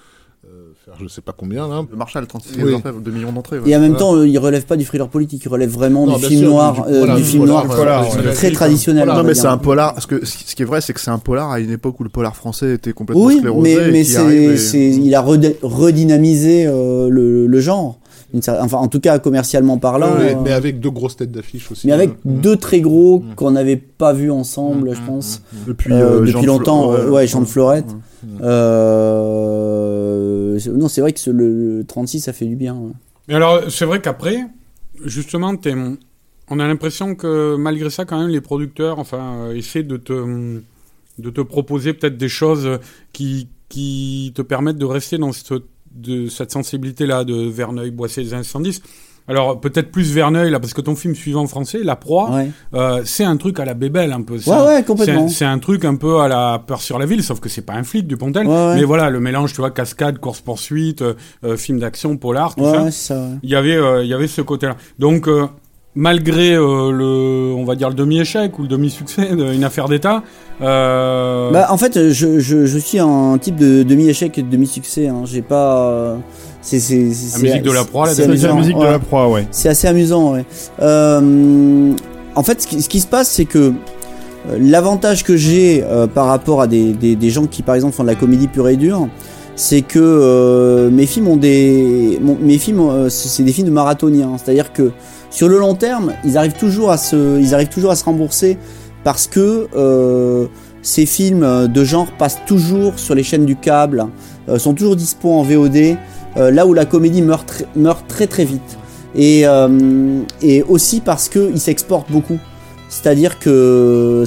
[0.46, 1.84] euh, faire je sais pas combien là.
[1.92, 2.76] Le Marshall, 36 Oui.
[3.04, 3.60] 2 millions d'entrées.
[3.60, 3.70] ouais.
[3.70, 4.00] Et en même Voilà.
[4.00, 6.50] temps, euh, il relève pas du thriller politique, il relève vraiment Non, du film sûr,
[6.52, 7.78] noir, du- euh, voilà, du du film polar, noir
[8.18, 8.34] euh, ouais.
[8.34, 9.10] très traditionnel.
[9.10, 9.94] Non, mais c'est un polar.
[9.94, 12.04] Parce que ce qui est vrai, c'est que c'est un polar à une époque où
[12.04, 13.76] le polar français était complètement Oui, sclérosé.
[13.92, 18.00] mais, et qui et- il a redynamisé euh, le, le genre.
[18.34, 20.16] Une Enfin, en tout cas, commercialement parlant.
[20.18, 21.88] mais, euh, mais avec deux grosses têtes d'affiche aussi.
[21.88, 22.16] mais avec hein.
[22.26, 25.42] deux très gros qu'on n'avait pas vus ensemble, je pense.
[25.66, 27.86] Depuis, Euh, euh, depuis Jean de longtemps, Flo- ouais, Jean de Florette.
[28.88, 32.76] Euh, non, c'est vrai que ce- le, le 36, ça fait du bien.
[33.28, 34.38] Mais alors, c'est vrai qu'après,
[35.06, 35.74] justement, t'es-
[36.50, 40.60] on a l'impression que malgré ça, quand même, les producteurs, enfin, euh, essaient de te,
[41.20, 42.80] de te proposer peut-être des choses
[43.14, 45.54] qui, qui te permettent de rester dans cette,
[45.98, 48.82] de cette sensibilité-là de Verneuil, Boissé des années 70.
[49.30, 52.50] Alors, peut-être plus Verneuil, là, parce que ton film suivant français, La Proie, Ouais.
[52.74, 54.40] euh, c'est un truc à la bébelle, un peu.
[54.40, 55.28] C'est Ouais, ouais, complètement.
[55.28, 57.74] c'est un- truc un peu à la peur sur la ville, sauf que c'est pas
[57.74, 58.08] un flic.
[58.48, 58.76] Ouais, ouais.
[58.76, 61.14] Mais voilà, le mélange, tu vois, cascade, course-poursuite, euh,
[61.44, 62.84] euh, film d'action, polar, tout ça
[63.44, 64.78] il y avait euh, il y avait ce côté-là.
[64.98, 65.28] Donc
[65.98, 70.22] malgré euh, le, on va dire le demi-échec ou le demi-succès d'une affaire d'État.
[70.62, 71.52] Euh...
[71.52, 75.08] Bah, en fait, je, je, je suis un type de demi-échec et de demi-succès.
[75.08, 75.24] Hein.
[75.26, 75.90] J'ai pas.
[75.90, 76.16] euh,
[76.62, 78.82] C'est c'est c'est- La musique de la proie, la c'est C'est la amusant, musique de
[78.82, 78.92] ouais.
[78.92, 79.48] la proie, ouais.
[79.52, 80.46] C'est assez amusant, ouais.
[80.82, 81.92] Euh,
[82.36, 83.58] en fait, ce qui, ce qui se passe, c'est que
[84.50, 87.96] euh, l'avantage que j'ai euh, par rapport à des, des, des gens qui, par exemple,
[87.96, 89.08] font de la comédie pure et dure,
[89.56, 93.68] c'est que euh, mes films ont des, mon- mes films, euh, c'est c'est des films
[93.68, 94.38] de marathoniens.
[94.38, 94.92] C'est-à-dire que
[95.30, 98.58] sur le long terme, ils arrivent toujours à se, rembourser
[99.04, 100.48] parce que euh,
[100.82, 104.08] ces films de genre passent toujours sur les chaînes du câble,
[104.50, 105.98] euh, sont toujours dispo en VOD,
[106.38, 108.78] euh, là où la comédie meurt, tr- meurt très très vite
[109.16, 110.22] et, euh,
[110.68, 112.38] aussi parce que il s'exporte beaucoup.
[112.90, 114.24] C'est-à-dire que,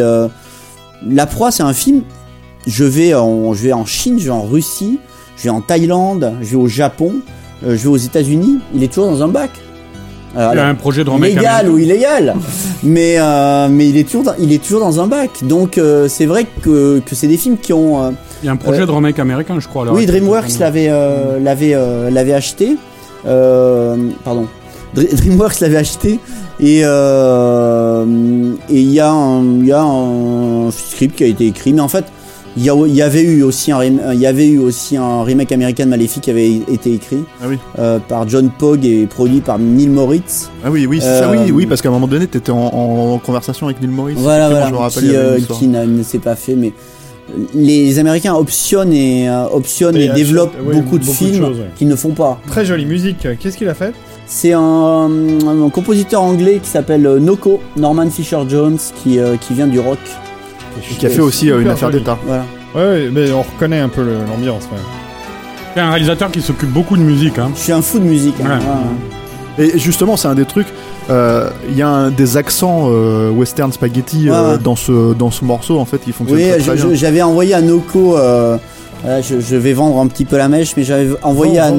[0.00, 0.28] euh,
[1.06, 2.02] La Proie, c'est un film.
[2.66, 4.98] Je vais en, je vais en Chine, je vais en Russie,
[5.36, 7.16] je vais en Thaïlande, je vais au Japon,
[7.64, 8.58] euh, je vais aux États-Unis.
[8.74, 9.50] Il est toujours dans un bac.
[10.36, 12.34] Alors, Il y a un projet de remake légal ou illégal,
[12.82, 15.30] mais euh, mais il est toujours dans, il est toujours dans un bac.
[15.42, 18.10] Donc euh, c'est vrai que que c'est des films qui ont euh,
[18.42, 19.82] Il y a un projet Euh, de remake américain, je crois.
[19.82, 20.04] à l'heure oui.
[20.06, 22.76] DreamWorks l'avait euh, l'avait euh, l'avait acheté.
[23.26, 24.46] Euh, pardon.
[24.94, 26.20] Dr- DreamWorks l'avait acheté
[26.60, 28.04] et euh,
[28.68, 31.80] et il y a un il y a un script qui a été écrit, mais
[31.80, 32.04] en fait
[32.56, 35.84] il y, avait eu aussi un rem- il y avait eu aussi un remake américain
[35.84, 37.58] de Maléfique qui avait été écrit Ah oui.
[37.78, 40.50] euh, par John Pogg et produit par Neil Moritz.
[40.64, 42.56] Ah oui, oui, c'est ça, Euh, oui, oui, parce qu'à un moment donné, t'étais en,
[42.56, 44.14] en conversation avec Neil Morris.
[44.16, 46.72] Voilà, voilà, je me rappelle, qui, euh, qui ne s'est pas fait, mais
[47.54, 51.70] les Américains optionnent et euh, optionnent Et développent oui, beaucoup de beaucoup films ouais.
[51.76, 52.40] qu'ils ne font pas.
[52.46, 53.26] Très jolie musique.
[53.40, 53.92] Qu'est-ce qu'il a fait?
[54.28, 54.60] C'est un,
[55.10, 59.98] un compositeur anglais qui s'appelle Noko, Norman Fisher Jones, qui, euh, qui vient du rock.
[60.78, 62.18] Et qui a fait aussi euh, une affaire d'État.
[62.26, 62.44] Voilà.
[62.74, 64.64] Ouais, mais on reconnaît un peu l'ambiance.
[64.64, 64.78] ouais.
[65.74, 67.38] C'est un réalisateur qui s'occupe beaucoup de musique.
[67.38, 67.50] Hein.
[67.54, 68.36] Je suis un fou de musique.
[68.44, 68.58] hein.
[69.58, 69.66] Ouais.
[69.66, 70.66] Et justement, c'est un des trucs.
[71.10, 75.44] euh, Il y a un, des accents euh, western spaghetti euh, dans ce dans ce
[75.44, 76.94] morceau en fait qui fonctionne Oui, très, je- très je- bien.
[76.94, 78.16] j'avais envoyé à Noko.
[78.18, 78.56] euh,
[79.02, 81.72] voilà, je, je vais vendre un petit peu la mèche, mais j'avais envoyé, à.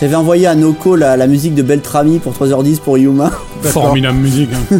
[0.00, 3.30] J'avais envoyé à Noko la, la musique de Beltrami pour 3h10 pour Yuma.
[3.62, 4.50] Formidable musique.
[4.72, 4.78] Hein.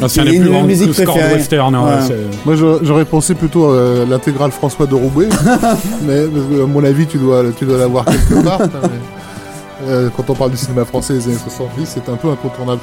[0.00, 1.74] Là, c'est un des une plus grands western.
[1.74, 1.90] hein, Ouais.
[1.94, 5.28] ouais, c'est- Moi, j'aurais- j'aurais pensé plutôt à l'intégrale François de Roubaix,
[6.06, 6.24] mais
[6.62, 8.60] à mon avis, tu dois, tu dois l'avoir quelque part.
[8.60, 12.28] hein, mais, euh, quand on parle du cinéma français des années 70, c'est un peu
[12.28, 12.80] incontournable.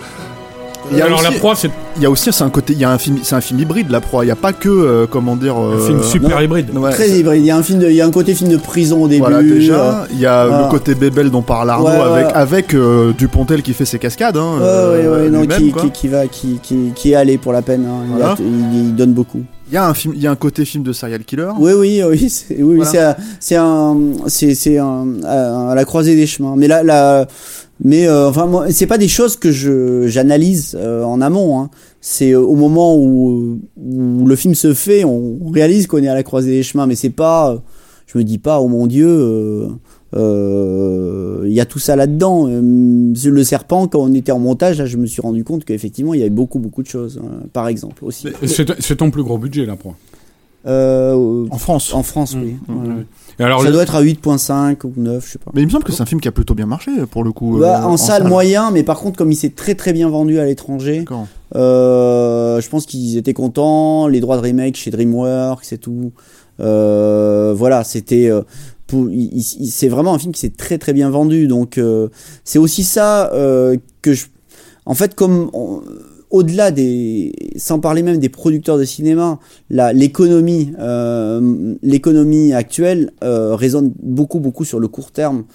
[0.92, 2.74] Il y a Alors aussi- la proie, c'est Il y a aussi c'est un côté,
[2.74, 4.26] il y a un film, c'est un film hybride la proie.
[4.26, 5.56] Il y a pas que euh, comment dire.
[5.58, 6.42] un euh, film super non.
[6.42, 6.78] hybride.
[6.78, 7.42] ouais, Très hybride.
[7.42, 9.08] Il y a un film, de, il y a un côté film de prison au
[9.08, 9.22] début.
[9.22, 10.64] Voilà euh, déjà, il y a voilà.
[10.66, 12.24] le côté bébel dont parle Arnaud Ouais, ouais.
[12.24, 14.36] avec avec euh, Dupontel qui fait ses cascades.
[14.38, 17.38] Hein, Ouais, euh, ouais, ouais, non, qui, qui, qui va, qui, qui, qui est allé
[17.38, 17.86] pour la peine.
[17.86, 18.04] hein.
[18.06, 18.32] Il, Voilà.
[18.34, 19.42] a- il- il donne beaucoup.
[19.68, 21.48] Il y a un film, il y a un côté film de serial killer.
[21.58, 22.92] Oui, oui, oui, c'est, oui, Voilà.
[22.92, 23.98] c'est, un- c'est un,
[24.28, 26.54] c'est, c'est un, à, à la croisée des chemins.
[26.58, 27.26] Mais là, là,
[27.84, 31.60] mais euh, enfin, moi, c'est pas des choses que je, j'analyse euh, en amont.
[31.60, 31.70] Hein.
[32.02, 36.08] C'est euh, au moment où, où le film se fait, on, on réalise qu'on est
[36.08, 36.88] à la croisée des chemins.
[36.88, 37.58] Mais c'est pas, euh,
[38.08, 39.08] je me dis pas, oh mon Dieu.
[39.08, 39.68] euh,
[40.16, 42.48] euh, il y a tout ça là-dedans.
[42.48, 46.14] Euh, le serpent, quand on était en montage, là, je me suis rendu compte qu'effectivement,
[46.14, 47.20] il y avait beaucoup, beaucoup de choses.
[47.22, 48.28] euh, par exemple, aussi.
[48.46, 49.96] C'est c'est ton plus gros budget, la proie.
[50.68, 51.94] Euh, En France.
[51.94, 52.54] en France, oui.
[52.54, 52.94] Mmh, Voilà.
[52.96, 53.06] ouais.
[53.40, 55.52] Alors, ça le- doit être à 8.5 ou 9, je sais pas.
[55.54, 57.32] Mais il me semble que c'est un film qui a plutôt bien marché pour le
[57.32, 57.58] coup.
[57.60, 60.40] Bah, euh, en, salle, moyen, mais par contre, comme il s'est très très bien vendu
[60.40, 61.04] à l'étranger,
[61.56, 64.08] euh, je pense qu'ils étaient contents.
[64.08, 66.12] Les droits de remake chez DreamWorks et tout.
[66.60, 68.30] Euh, voilà, c'était.
[68.30, 68.42] euh,
[68.88, 71.48] pour- il- il- c'est vraiment un film qui s'est très très bien vendu.
[71.48, 72.08] Donc, euh,
[72.44, 74.26] c'est aussi ça euh, que je.
[74.86, 75.50] En fait, comme.
[75.54, 75.82] on-
[76.30, 79.40] au-delà des, sans parler même des producteurs de cinéma,
[79.70, 85.46] l'économie, euh, l'économie actuelle euh, résonne beaucoup, beaucoup sur le court terme.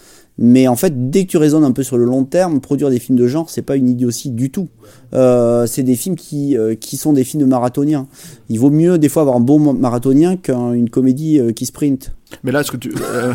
[0.42, 2.98] Mais en fait, dès que tu raisonnes un peu sur le long terme, produire des
[2.98, 4.68] films de genre, c'est pas une idiotie du tout.
[5.12, 8.08] Euh, c'est des films qui, euh, qui sont des films de marathoniens.
[8.48, 12.12] Il vaut mieux des fois avoir un bon marathonien qu'une comédie euh, qui sprint.
[12.44, 12.92] Mais là, est-ce que tu.
[13.02, 13.32] euh,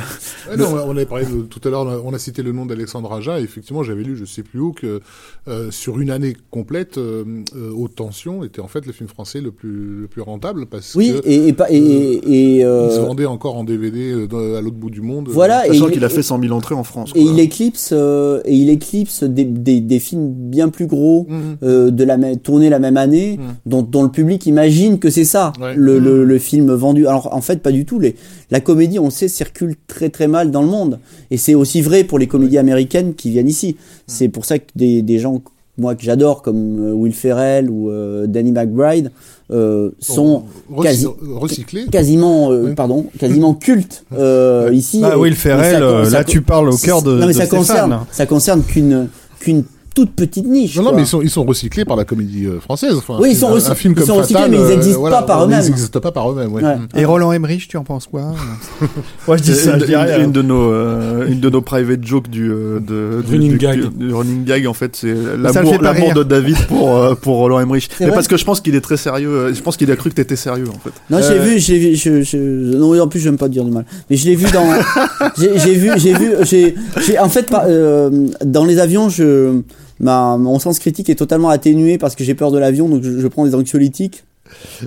[0.49, 3.11] Ouais, non, on avait parlé de, tout à l'heure, on a- cité le nom d'Alexandre
[3.13, 5.01] Aja, et effectivement, j'avais lu, je sais plus où, que
[5.47, 7.23] euh, sur une année complète, euh,
[7.55, 10.95] euh, Haute Tension était en fait le film français le plus, le plus rentable, parce
[10.95, 14.61] Oui, que et, et, pas- et, et, il se vendait encore en DVD euh, à
[14.61, 15.27] l'autre bout du monde.
[15.30, 17.11] Voilà, Sachant il- qu'il a fait 100 000 entrées en France.
[17.15, 17.31] et quoi.
[17.34, 21.27] il éclipse euh, et il éclipse des, des, des films bien plus gros
[21.63, 23.55] euh, de la même tournés la même année Mhm.
[23.65, 25.73] dont, dont le public imagine que c'est ça Ouais.
[25.76, 26.23] le, le, Mhm.
[26.23, 28.15] le film vendu alors en fait pas du tout les
[28.51, 30.99] la comédie on sait circule très très mal dans le monde
[31.31, 33.76] et c'est aussi vrai pour les comédies américaines qui viennent ici
[34.07, 35.41] c'est pour ça que des, des gens
[35.77, 39.11] moi que j'adore comme euh, Will Ferrell ou euh, Danny McBride
[39.51, 40.43] euh, sont
[40.81, 41.85] quasi- recyclés.
[41.91, 42.76] quasiment euh, Oui.
[42.76, 46.77] pardon quasiment cultes euh, ici Bah, Euh, Will Ferrell, ça- ça- là tu parles au
[46.77, 47.59] cœur de, non mais de ça Stéphane.
[47.59, 49.09] concerne ça concerne qu'une
[49.39, 49.63] qu'une
[49.95, 50.76] toute petite niche.
[50.77, 52.93] Non, non, mais ils sont, ils sont recyclés par la comédie euh, française.
[52.97, 54.72] Enfin, Oui, un ils sont recy- un film ils comme sont recyclés, Fatal, mais ils
[54.72, 55.61] euh, existent voilà, pas par eux-mêmes.
[55.63, 56.63] Ils n'existent pas par eux-mêmes, ouais.
[56.63, 56.76] Ouais.
[56.95, 58.34] Et Roland Emmerich, tu en penses quoi
[59.27, 60.19] Moi, je dis ça, une, je dis rien.
[60.23, 63.57] une- de nos euh, une de nos private jokes du euh, de, du- Running du,
[63.57, 63.80] gag.
[63.89, 67.89] du- du running gag en fait c'est l'amour de David pour euh, pour Roland Emmerich
[67.99, 69.95] mais vrai parce que je pense qu'il est très sérieux euh, je pense qu'il a
[69.95, 72.99] cru que t'étais sérieux en fait Non, j'ai Euh, vu, j'ai vu, je, je, non,
[73.01, 73.85] en plus, j'aime pas dire du mal.
[74.09, 74.65] Mais je l'ai vu dans,
[75.38, 78.09] j'ai vu, j'ai vu, j'ai, en fait, euh,
[78.43, 79.61] dans les avions, je,
[79.99, 83.19] ma, mon sens critique est totalement atténué parce que j'ai peur de l'avion, donc je,
[83.19, 84.23] je prends des anxiolytiques.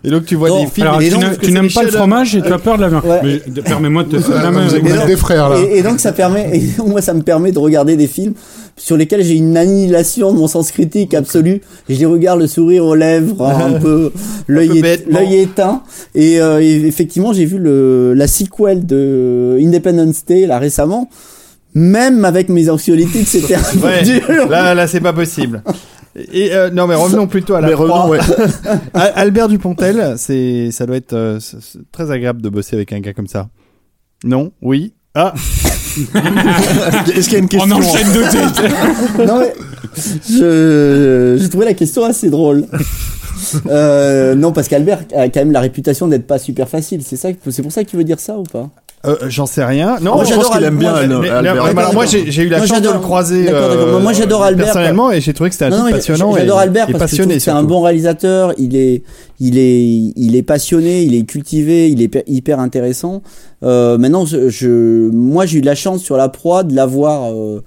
[0.04, 0.86] Et donc, tu vois Non, des films.
[0.86, 3.02] Alors, et tu donc, n'aimes- tu pas le fromage et tu as peur de l'avion.
[3.04, 3.42] Ouais.
[3.64, 4.66] Permets-moi de te Ah, la main.
[5.06, 5.58] des frères, là.
[5.58, 8.34] Et, et donc ça permet, et donc, moi ça me permet de regarder des films
[8.76, 11.60] sur lesquels j'ai une annihilation de mon sens critique absolu.
[11.88, 14.12] Je les regarde le sourire aux lèvres, hein, un peu
[14.46, 15.82] l'œil éteint.
[16.14, 21.10] Et, euh, et effectivement j'ai vu le la sequel de Independence Day là récemment.
[21.78, 24.48] Même avec mes anxiolytiques, c'était un Ouais, dur.
[24.48, 25.62] là, là, c'est pas possible.
[26.32, 28.18] Et euh, non, mais revenons plutôt à la mais revenons ouais
[28.94, 31.38] Albert Dupontel, c'est, ça doit être euh,
[31.92, 33.48] très agréable de bosser avec un gars comme ça.
[34.24, 34.50] Non?
[34.60, 34.94] Oui?
[35.14, 35.32] Ah
[37.14, 39.26] est-ce qu'il y a une On question enchaîne de tête.
[39.26, 39.52] non mais
[40.28, 42.66] je j'ai trouvé la question assez drôle.
[43.66, 47.02] Euh, non parce qu'Albert a quand même la réputation d'être pas super facile.
[47.04, 48.68] C'est ça, c'est pour ça que tu veux dire ça ou pas?
[49.06, 49.96] Euh, J'en sais rien.
[50.02, 52.58] Non, Moi, je pense qu'il aime bien Moi, Mais- Albert mais- moi, j'ai, eu la
[52.58, 53.60] Moi, chance de le croiser d'accord.
[53.70, 54.64] euh, Moi, j'adore Albert.
[54.66, 56.34] personnellement et j'ai trouvé que c'était un passionnant.
[56.36, 58.52] J'adore Albert et parce que c'est un bon réalisateur.
[58.58, 59.02] Il est,
[59.40, 59.84] il est,
[60.16, 63.22] il est passionné, il est cultivé, il est hyper- intéressant.
[63.62, 67.62] Euh, maintenant, je, moi, j'ai eu la chance sur la proie de l'avoir euh,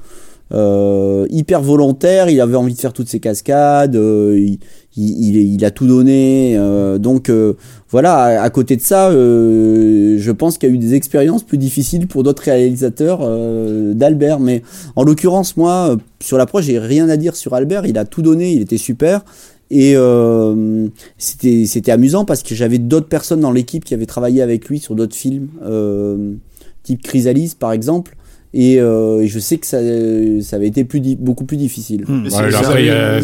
[0.54, 2.30] euh, hyper volontaire.
[2.30, 3.96] Il avait envie de faire toutes ses cascades.
[3.96, 4.60] euh, il,
[4.98, 6.56] il, il a tout donné.
[6.58, 7.54] euh, donc euh,
[7.90, 8.42] voilà.
[8.42, 12.08] À, côté de ça, euh, je pense qu'il y a eu des expériences plus difficiles
[12.08, 14.40] pour d'autres réalisateurs euh, d'Albert.
[14.40, 14.64] Mais
[14.96, 17.86] en l'occurrence, moi, euh, sur la proie, j'ai rien à dire sur Albert.
[17.86, 18.54] Il a tout donné.
[18.54, 19.24] Il était super.
[19.70, 20.88] Et euh,
[21.18, 24.80] c'était c'était amusant parce que j'avais d'autres personnes dans l'équipe qui avaient travaillé avec lui
[24.80, 25.48] sur d'autres films,
[26.84, 28.18] type Chrysalis par exemple.
[28.54, 29.78] Et, euh, je sais que ça,
[30.42, 32.04] ça avait été plus beaucoup plus difficile.
[32.10, 33.22] Mais c'est- Ouais, après, il y a-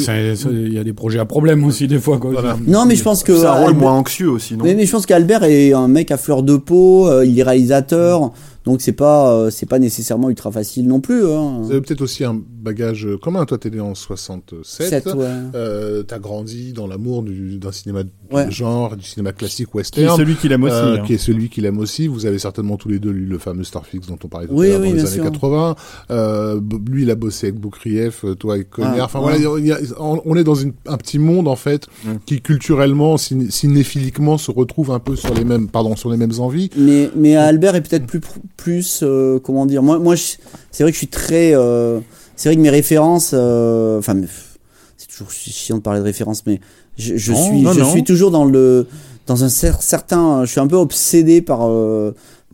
[0.51, 2.17] il y a des projets à problème aussi, des fois.
[2.17, 2.31] Quoi.
[2.65, 4.63] Non, mais je pense que un rôle moins anxieux aussi non?
[4.63, 7.07] Mais, mais je pense qu'Albert est un mec à fleur de peau.
[7.09, 8.31] euh, il est réalisateur,
[8.67, 11.25] donc c'est pas euh, c'est pas nécessairement ultra facile non plus.
[11.25, 11.59] Hein.
[11.61, 13.45] Vous avez peut-être aussi un bagage euh, commun.
[13.45, 14.87] Toi, t'es né en 67.
[14.89, 15.25] Sept, ouais.
[15.55, 18.51] Euh, t'as grandi dans l'amour du- d'un cinéma de Ouais.
[18.51, 20.17] genre, du cinéma classique Qui est western.
[20.17, 20.73] celui qui l'aime aussi.
[20.75, 21.03] euh, hein.
[21.07, 22.07] qui est celui qu'il aime aussi.
[22.07, 24.67] Vous avez certainement tous les deux lu le fameux Starfix dont on parlait tout Oui,
[24.67, 25.23] à l'heure oui, dans les années sûr.
[25.23, 25.75] 80.
[26.11, 28.95] Euh, b- lui, il a bossé avec Boukrieff, toi avec Cognard.
[28.99, 29.37] Ah, enfin ouais.
[29.39, 32.09] voilà, il y a- on on est dans une- un petit monde en fait Mm.
[32.25, 36.37] qui culturellement, ciné- cinéphiliquement, se retrouve un peu sur les mêmes, pardon, sur les mêmes
[36.39, 36.69] envies.
[36.77, 38.19] Mais, mais Albert est peut-être plus,
[38.57, 39.81] plus euh, comment dire.
[39.83, 40.33] Moi, moi je-
[40.71, 41.53] c'est vrai que je suis très.
[41.55, 41.99] euh,
[42.35, 43.31] c'est vrai que mes références.
[43.33, 44.15] euh, Enfin,
[44.97, 46.59] c'est toujours chiant de parler de références, mais
[46.97, 47.91] je, je Non, suis, non, je non.
[47.91, 48.87] suis toujours dans le,
[49.27, 50.43] dans un cer- certain.
[50.45, 51.67] Je suis un peu obsédé par.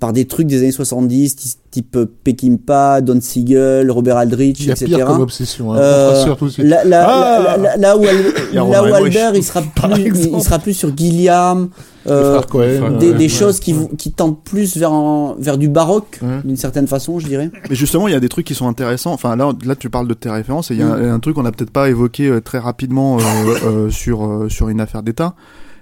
[0.04, 4.66] Par des trucs des années 70, ty- type euh, Peckinpah, Don Siegel, Robert Aldrich, Il
[4.66, 4.96] y a etc.
[4.96, 5.72] pire comme obsession.
[5.72, 6.26] Hein, Euh.
[6.58, 8.04] Là, là, Ah là, où,
[8.54, 11.70] là où Albert, il sera plus, il sera plus sur Gilliam,
[12.08, 13.30] euh, Cohen, des, euh, des ouais.
[13.30, 16.42] choses qui, qui tendent plus vers, un- vers du baroque, Ouais.
[16.44, 17.50] d'une certaine façon, je dirais.
[17.70, 19.14] Mais justement, il y a des trucs qui sont intéressants.
[19.14, 21.06] Enfin, là, là, tu parles de tes références et il y a Mm.
[21.06, 23.22] un, un truc qu'on n'a peut-être pas évoqué euh, très rapidement euh,
[23.66, 25.34] euh, sur euh, sur une affaire d'État.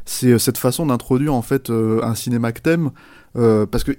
[0.06, 2.92] C'est cette façon d'introduire en fait euh, un cinéma que t'aimes.
[3.38, 3.92] Euh, parce que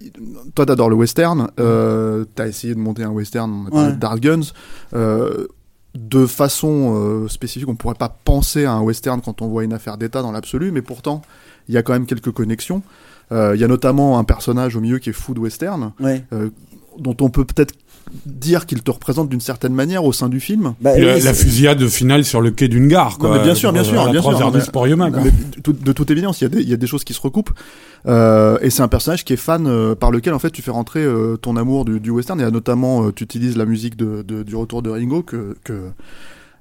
[0.54, 3.96] toi t'adores le western, euh, t'as essayé de monter un western, on a Ouais.
[3.96, 4.52] Dark Guns.
[4.94, 5.46] Euh,
[5.94, 9.98] de façon spécifique, on pourrait pas penser à un western quand on voit une affaire
[9.98, 11.20] d'État dans l'absolu, mais pourtant
[11.68, 12.82] il y a quand même quelques connexions.
[13.30, 16.24] Il y a notamment un personnage au milieu qui est fou de western, Ouais.
[16.98, 17.74] Dont on peut peut-être
[18.26, 20.74] dire qu'il te représente d'une certaine manière au sein du film.
[20.80, 23.30] Bah, La, oui, la fusillade finale sur le quai d'une gare, quoi.
[23.30, 24.86] Non, mais bien sûr, bien sûr, À la bien sûr, 3 heures mais- du Sport.
[24.86, 27.04] Mais de, tout- de toute évidence, il y, a des, il y a des choses
[27.04, 27.52] qui se recoupent.
[28.06, 30.72] Euh, et c'est un personnage qui est fan euh, par lequel en fait tu fais
[30.72, 32.40] rentrer euh, ton amour du, du western.
[32.40, 35.74] Et notamment, euh, tu utilises la musique de, de- du retour de Ringo que, que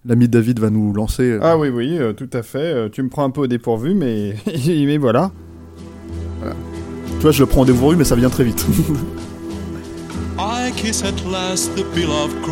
[0.06, 1.38] l'ami David va nous lancer.
[1.42, 2.60] Ah oui, oui, euh, tout à fait.
[2.60, 4.36] Euh, tu me prends un peu au dépourvu, mais,
[4.68, 5.32] mais voilà.
[6.44, 8.66] Tu vois, je le prends au dépourvu, mais ça vient très vite.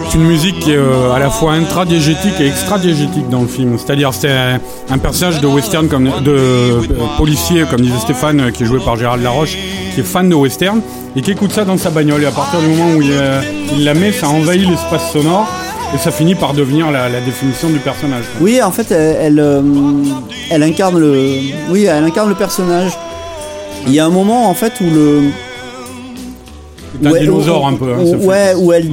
[0.10, 3.78] C'est une musique qui est euh, à la fois intradiégétique et extradiégétique dans le film.
[3.78, 4.32] C'est-à-dire, c'est
[4.90, 6.82] un, personnage de western, comme de euh,
[7.18, 9.58] policier, comme disait Stéphane, euh, qui est joué par Gérald Laroche,
[9.94, 10.82] qui est fan de western
[11.16, 12.24] et qui écoute ça dans sa bagnole.
[12.24, 13.42] Et à partir du moment où il, euh,
[13.80, 15.48] la met, ça envahit l'espace sonore
[15.94, 18.26] et ça finit par devenir la, définition du personnage.
[18.42, 19.64] Oui, en fait, elle, elle,
[20.52, 21.40] elle incarne le,
[21.70, 22.92] oui, elle incarne le personnage.
[23.88, 25.24] Il y a un moment, en fait, où le,
[27.04, 27.94] un Ouais, dinosaure où- un peu.
[27.94, 28.90] hein, où- ouais, où elle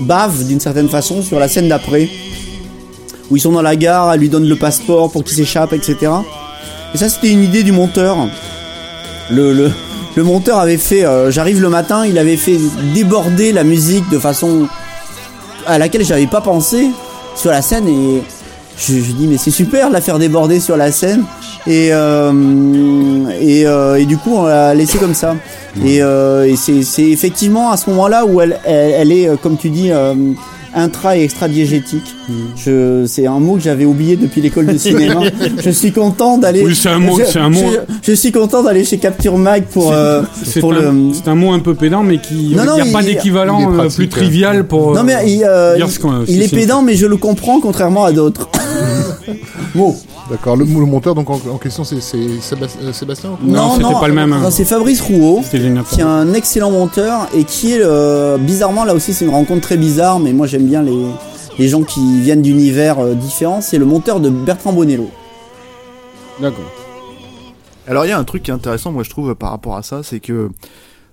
[0.00, 2.08] bave d'une certaine façon sur la scène d'après.
[3.30, 6.10] où ils sont dans la gare, elle lui donne le passeport pour qu'il s'échappe, etc.
[6.94, 8.16] Et ça, c'était une idée du monteur.
[9.30, 9.70] Le, le,
[10.16, 12.56] le monteur avait fait, euh, j'arrive le matin, il avait fait
[12.94, 14.66] déborder la musique de façon
[15.66, 16.88] à laquelle j'avais pas pensé
[17.36, 18.22] sur la scène et
[18.78, 21.24] je, je dis mais c'est super de la faire déborder sur la scène
[21.68, 22.32] et euh,
[23.40, 25.36] et, euh, et du coup on l'a laissé comme ça
[25.84, 29.56] et, euh, et c'est c'est effectivement à ce moment-là où elle elle, elle est comme
[29.56, 30.14] tu dis euh,
[30.74, 32.14] intra et extra diégétique.
[32.56, 35.20] Je c'est un mot que j'avais oublié depuis l'école de cinéma.
[35.64, 37.60] je suis content d'aller Oui, c'est un mot- je- c'est un mot.
[38.02, 41.28] Je, je suis content d'aller chez Capture Mag pour euh, C'est pour un, le c'est
[41.28, 42.54] un mot un peu pédant, mais qui.
[42.54, 44.94] Non, Il non, n'y a il- pas il- il d'équivalent euh, plus trivial pour.
[44.94, 47.16] Non mais euh, il, euh, dire il- ce qu'on- il est pédant mais je le
[47.16, 48.48] comprends contrairement à d'autres.
[49.74, 49.96] bon.
[50.30, 50.56] D'accord.
[50.56, 53.92] Le, le monteur donc en, en question c'est Sébastien, euh, Sébastien ou quoi Non, c'était
[53.94, 54.30] pas le même.
[54.30, 58.94] Non, c'est Fabrice Rouault qui est un excellent monteur et qui est euh, bizarrement là
[58.94, 61.06] aussi c'est une rencontre très bizarre mais moi j'aime bien les
[61.58, 65.10] les gens qui viennent d'univers euh, différents, c'est le monteur de Bertrand Bonello.
[66.40, 66.64] D'accord.
[67.86, 69.82] Alors il y a un truc qui est intéressant, moi je trouve, par rapport à
[69.82, 70.50] ça, c'est que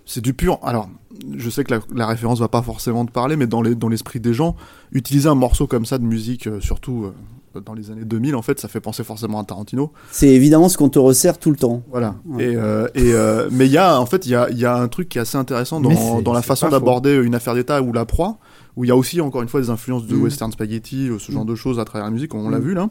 [0.06, 0.60] c'est du pur.
[0.62, 0.88] Alors,
[1.36, 3.90] je sais que la, la référence va pas forcément te parler, mais dans les dans
[3.90, 4.56] l'esprit des gens,
[4.92, 7.14] utiliser un morceau comme ça de musique, euh, surtout euh,
[7.61, 9.91] dans les années 2000, en fait, ça fait penser forcément à Tarantino.
[10.11, 11.84] C'est évidemment ce qu'on te resserre tout le temps.
[11.91, 12.15] Voilà.
[12.26, 12.44] Ouais.
[12.52, 14.65] Et, euh, et euh, mais il y a en fait il y a, il y
[14.65, 17.94] a un truc qui est assez intéressant dans, la façon d'aborder une affaire d'État ou
[17.94, 18.38] la proie,
[18.76, 20.22] où il y a aussi encore une fois des influences de Mm.
[20.23, 22.64] western spaghetti, euh, ce genre de choses à travers la musique, on l'a Mm.
[22.64, 22.90] vu là.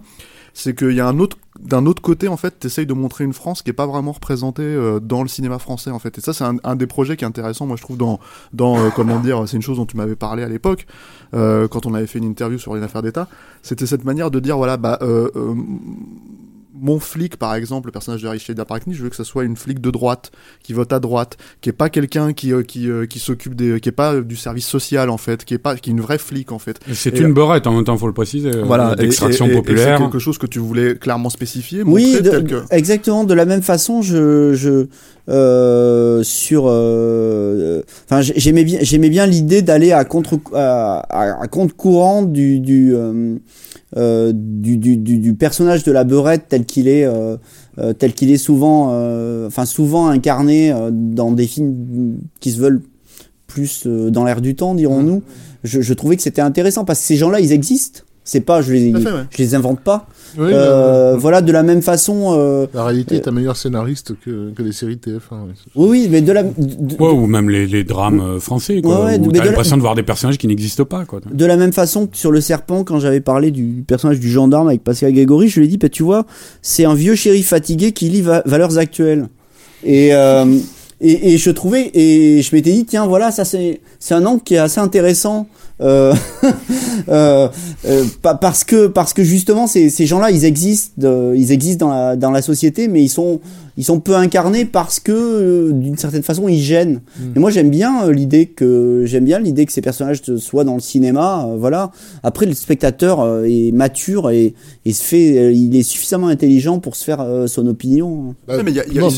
[0.55, 3.32] C'est qu'il y a un autre d'un autre côté en fait, t'essayes de montrer une
[3.32, 6.18] France qui est pas vraiment représentée euh, dans le cinéma français en fait.
[6.18, 8.18] Et ça c'est un, des projets qui est intéressant, moi je trouve dans
[8.60, 10.86] euh, comment dire, c'est une chose dont tu m'avais parlé à l'époque
[11.35, 13.28] euh, quand on avait fait une interview sur une affaire d'État.
[13.62, 14.98] C'était cette manière de dire voilà bah
[16.77, 19.57] mon flic, par exemple, le personnage de Richard Daprakni, je veux que ça soit une
[19.57, 20.33] flic de droite,
[20.63, 23.79] qui vote à droite, qui est pas quelqu'un qui euh, qui euh, qui s'occupe des,
[23.81, 26.01] qui est pas euh, du service social en fait, qui est pas, qui est une
[26.01, 26.81] vraie flic en fait.
[26.93, 28.51] C'est une beurette, en même temps, faut le préciser.
[28.63, 29.99] Voilà, et- D'extraction populaire.
[29.99, 32.63] C'est quelque chose que tu voulais clairement spécifier, Oui, de- tel que.
[32.71, 33.25] exactement.
[33.25, 34.87] De la même façon, je, je
[35.29, 41.43] euh, sur, euh, enfin, j'ai- j'aimais bien, j'aimais bien l'idée d'aller à contre, à, à,
[41.43, 42.95] à contre courant du du,
[43.97, 47.37] euh, du, du, du personnage de la beurette tel qu'il est, euh,
[47.79, 48.89] euh, tel qu'il est souvent,
[49.47, 52.83] enfin souvent incarné dans des films qui se veulent
[53.47, 55.23] plus dans l'air du temps, dirons-nous.
[55.62, 58.01] Je, je trouvais que c'était intéressant parce que ces gens-là, ils existent.
[58.25, 59.25] C'est pas, je les, fait, ouais.
[59.31, 60.09] je les invente pas.
[60.39, 62.35] Oui, Euh, voilà, de la même façon.
[62.36, 65.11] euh, la réalité est un meilleur scénariste que, que les séries TF1.
[65.32, 65.52] ouais.
[65.77, 69.01] Oui, oui, mais de la, de, Ouais, ou même les, les drames euh, français, quoi.
[69.05, 71.20] Ouais, ouais, où t'as la- l'impression de voir des personnages qui n'existent pas, quoi.
[71.31, 74.69] de la même façon que sur le serpent, quand j'avais parlé du personnage du gendarme
[74.69, 76.27] avec Pascal Grégory, je lui ai dit, bah, tu vois,
[76.62, 79.28] c'est un vieux shérif fatigué qui lit Va- Valeurs Actuelles.
[79.85, 80.44] Et, euh,
[81.01, 84.43] et, et je trouvais, et je m'étais dit, tiens, voilà, ça c'est, c'est un angle
[84.43, 85.47] qui est assez intéressant.
[85.81, 86.15] Euh,
[87.09, 87.49] euh,
[87.87, 91.87] euh, pa- parce que parce que justement ces, ces gens-là ils existent euh, ils existent
[91.89, 93.41] dans la dans la société mais ils sont
[93.77, 97.01] ils sont peu incarnés parce que euh, d'une certaine façon ils gênent
[97.35, 100.75] et moi j'aime bien euh, l'idée que j'aime bien l'idée que ces personnages soient dans
[100.75, 101.91] le cinéma euh, voilà
[102.23, 106.79] après le spectateur euh, est mature et, et se fait euh, il est suffisamment intelligent
[106.79, 109.09] pour se faire euh, son opinion Bah, mais y a- y a- non,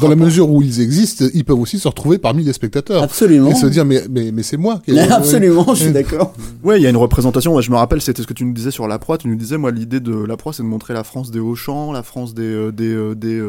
[0.00, 3.02] dans la mesure où ils existent, ils peuvent aussi se retrouver parmi les spectateurs.
[3.02, 4.80] absolument Et se dire, mais, mais, mais c'est moi.
[4.84, 5.97] qui- absolument je suis.
[6.02, 6.32] D'accord
[6.64, 7.52] Ouais, il y a une représentation.
[7.52, 9.18] Moi, je me rappelle, c'était ce que tu nous disais sur la proie.
[9.18, 11.92] Tu nous disais, moi, l'idée de la proie, c'est de montrer la France des Auchan,
[11.92, 13.40] la France des des des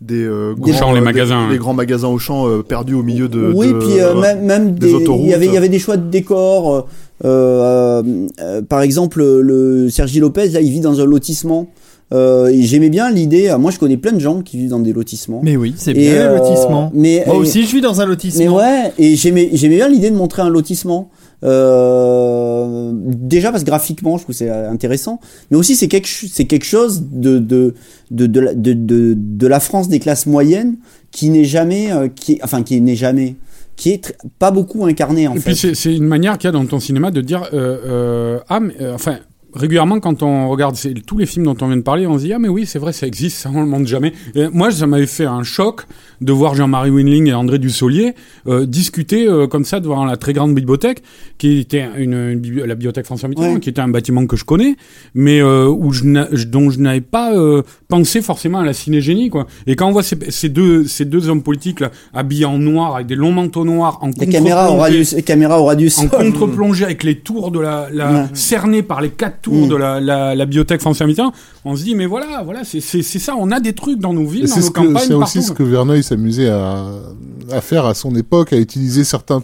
[0.00, 3.52] des, Des- grands, les magasins, des, des grands magasins Auchan euh, perdus au milieu de.
[3.54, 5.24] oui, de- puis euh, euh, même, même des des, autoroutes.
[5.24, 6.74] il y avait il y avait des choix de décor.
[6.74, 6.82] euh,
[7.24, 8.02] euh,
[8.40, 11.68] euh, par exemple, le Sergi Lopez là, il vit dans un lotissement.
[12.12, 13.52] Euh, et j'aimais bien l'idée.
[13.58, 15.40] Moi, je connais plein de gens qui vivent dans des lotissements.
[15.42, 16.92] Mais oui, c'est bien euh, lotissement.
[16.94, 18.44] Mais Moi aussi, je vis dans un lotissement.
[18.44, 21.10] mais ouais, et j'aimais j'aimais bien l'idée de montrer un lotissement.
[21.44, 26.46] Euh, déjà parce que graphiquement, je trouve c'est euh, intéressant, mais aussi c'est quelque c'est
[26.46, 27.74] quelque chose de de
[28.10, 28.72] de de la, de,
[29.16, 30.76] de, la France des classes moyennes
[31.10, 33.36] qui n'est jamais euh, qui enfin qui n'est jamais
[33.76, 35.50] qui est pas beaucoup incarné en Et fait.
[35.50, 38.60] puis c'est c'est une manière qu'il y a dans ton cinéma de dire euh, ah
[38.60, 39.18] mais enfin
[39.54, 42.32] régulièrement quand on regarde tous les films dont on vient de parler on se dit
[42.32, 44.86] ah mais oui c'est vrai ça existe ça on le montre jamais et moi ça
[44.86, 45.82] m'avait fait un choc
[46.20, 48.14] de voir Jean-Marie Winling et André Dussolier
[48.48, 51.02] euh, discuter euh, comme ça devant la très grande bibliothèque
[51.38, 53.60] qui était une, une la bibliothèque François Mitterrand Ouais.
[53.60, 54.76] qui était un bâtiment que je connais
[55.14, 56.04] mais euh, où je
[56.46, 60.02] dont je n'avais pas euh, pensé forcément à la cinégénie quoi et quand on voit
[60.02, 63.64] ces, ces deux ces deux hommes politiques là habillés en noir avec des longs manteaux
[63.64, 67.50] noirs en La caméra aura contre-plongée, du caméra aura du en contre-plongée avec les tours
[67.50, 68.22] de la, la Ouais.
[68.34, 69.68] cernées par les quatre Mm.
[69.68, 70.80] de la, la, la bibliothèque
[71.64, 74.12] on se dit mais voilà, voilà, c'est c'est c'est ça, on a des trucs dans
[74.12, 76.48] nos villes, Et dans C'est nos ce que- campagnes, c'est aussi ce que Verneuil s'amusait
[76.48, 76.86] à,
[77.52, 79.42] à faire à son époque, à utiliser certains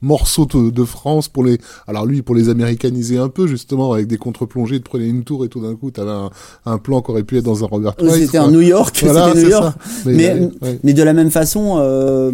[0.00, 4.06] morceaux de, de France pour les, alors lui pour les américaniser un peu justement avec
[4.06, 6.30] des contre-plongées, il te prenait une tour et tout d'un coup t'avais un,
[6.66, 8.14] un plan qui aurait pu être dans un Robert Wise.
[8.26, 9.74] C'était en New York, Voilà, c'était New York.
[9.80, 9.92] ça.
[10.06, 10.78] Mais, Mais, ouais.
[10.84, 12.30] mais de la même façon, euh,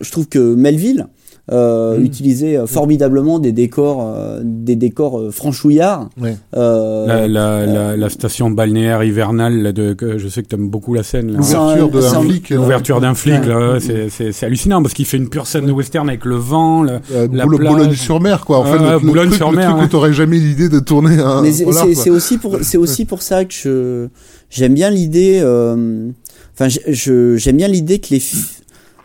[0.00, 1.06] je trouve que Melville
[1.50, 2.04] euh, Mm.
[2.04, 6.08] utilisait euh, formidablement des décors, euh, des décors euh, franchouillards.
[6.20, 6.36] Ouais.
[6.56, 10.68] Euh, La, la, la, la station balnéaire hivernale, là, de, que je sais que t'aimes
[10.68, 11.32] beaucoup la scène.
[11.32, 12.52] L'ouverture de sans- un flic.
[12.52, 13.46] euh, L'ouverture d'un flic, Ouais.
[13.48, 16.24] là, ouais, c'est- c'est c'est hallucinant parce qu'il fait une pure scène de western avec
[16.24, 16.82] le vent.
[16.82, 17.46] le- euh, la.
[17.46, 18.58] Boulogne-sur-mer, quoi.
[18.58, 19.88] En fait, le, ouais, le truc, Boulogne-sur-mer, ouais.
[19.88, 21.42] t'aurais jamais l'idée de tourner un.
[21.42, 24.08] Mais c'est aussi pour c'est aussi pour ça que je
[24.50, 25.40] j'aime bien l'idée.
[25.42, 26.08] euh,
[26.60, 28.22] Enfin, je j'aime bien l'idée que les.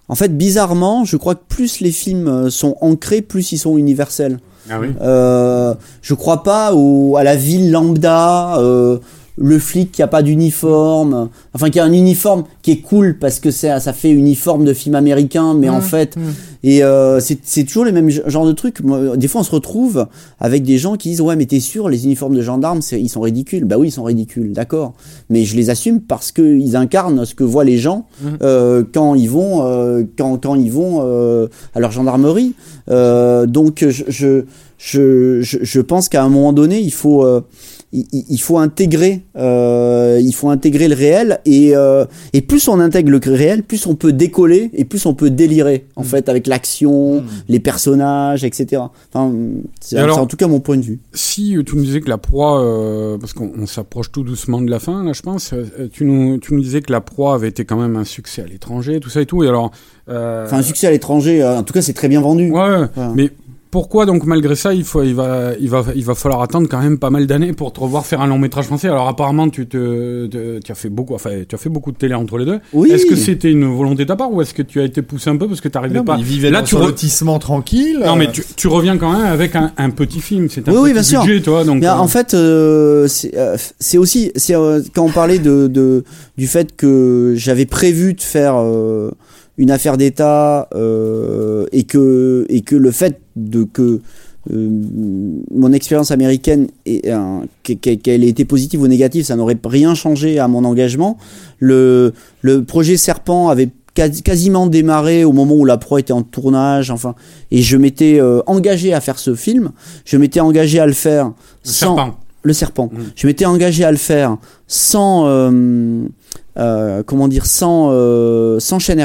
[0.09, 3.77] En fait, bizarrement, je crois que plus les films euh, sont ancrés, plus ils sont
[3.77, 4.39] universels.
[4.69, 4.89] Ah oui.
[5.01, 8.99] Euh, je crois pas au, à la ville lambda, euh,
[9.37, 13.39] le flic qui a pas d'uniforme, enfin qui a un uniforme qui est cool parce
[13.39, 16.15] que ça, ça fait uniforme de film américain, mais en fait,
[16.63, 18.81] et euh, c'est c'est toujours les mêmes ge- genres de trucs.
[19.17, 20.07] Des fois, on se retrouve
[20.39, 23.21] avec des gens qui disent ouais, mais t'es sûr, les uniformes de gendarmes, ils sont
[23.21, 23.65] ridicules.
[23.65, 24.93] Bah oui, ils sont ridicules, d'accord.
[25.29, 28.05] Mais je les assume parce que ils incarnent ce que voient les gens
[28.43, 32.53] euh, quand ils vont, euh, quand quand ils vont euh, à leur gendarmerie.
[32.91, 34.43] Euh, donc je, je
[34.77, 37.39] je, je, je pense qu'à un moment donné, il faut, euh,
[37.93, 43.11] il, faut intégrer, euh, il faut intégrer le réel et, euh, et plus on intègre
[43.11, 47.23] le réel, plus on peut décoller et plus on peut délirer en fait avec l'action,
[47.47, 48.81] les personnages, etc.
[49.13, 49.33] Enfin,
[49.79, 50.99] c'est en tout cas mon point de vue.
[51.13, 54.61] Si euh, tu nous disais que la proie, euh, parce qu'on on s'approche tout doucement
[54.61, 55.53] de la fin, là, je pense,
[55.91, 58.47] tu nous, tu nous disais que la proie avait été quand même un succès à
[58.47, 59.43] l'étranger, tout ça et tout.
[59.43, 59.71] Et alors,
[60.05, 62.51] Enfin, un succès à l'étranger, en tout cas, c'est très bien vendu.
[62.51, 62.87] ouais, ouais.
[63.15, 63.29] Mais
[63.73, 66.79] pourquoi donc malgré ça, il faut, il va, il va, il va falloir attendre quand
[66.79, 68.87] même pas mal d'années pour te revoir faire un long métrage français.
[68.87, 71.97] Alors apparemment, tu te, te- tu as fait beaucoup, enfin, tu as fait beaucoup de
[71.97, 72.59] télé entre les deux.
[72.71, 72.91] Oui.
[72.91, 75.31] Est-ce que c'était une volonté de ta part ou est-ce que tu as été poussé
[75.31, 77.97] un peu parce que tu n'arrivais pas il vivait Là, dans tu re- tranquille.
[78.05, 80.49] Non, euh, mais tu, tu reviens quand même avec un, un petit film.
[80.51, 81.23] C'est un Oui, oui, petit sûr.
[81.23, 81.63] budget, toi.
[81.63, 83.57] Donc, Mais euh, en fait, euh, c'est euh,
[83.99, 86.03] aussi c'est euh, quand on parlait de, de
[86.37, 89.09] du fait que j'avais prévu de faire euh,
[89.57, 94.01] une affaire d'État euh, et que et que le fait de que
[94.51, 94.69] euh,
[95.51, 97.01] mon expérience américaine et
[97.63, 101.17] qu'elle ait été positive ou négative, ça n'aurait rien changé à mon engagement.
[101.59, 106.23] Le le projet Serpent avait quasi- quasiment démarré au moment où la proie était en
[106.23, 107.15] tournage, enfin,
[107.51, 109.71] et je m'étais euh, engagé à faire ce film.
[110.03, 112.17] Je m'étais engagé à le faire le sans serpent.
[112.41, 112.89] le serpent.
[112.91, 112.97] Mm.
[113.15, 115.25] Je m'étais engagé à le faire sans
[116.57, 118.99] euh, comment dire sans euh, sans chaîne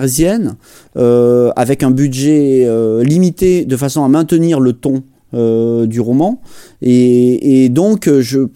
[0.96, 5.02] euh, avec un budget euh, limité de façon à maintenir le ton
[5.34, 6.40] euh, du roman.
[6.82, 8.48] Et, et donc je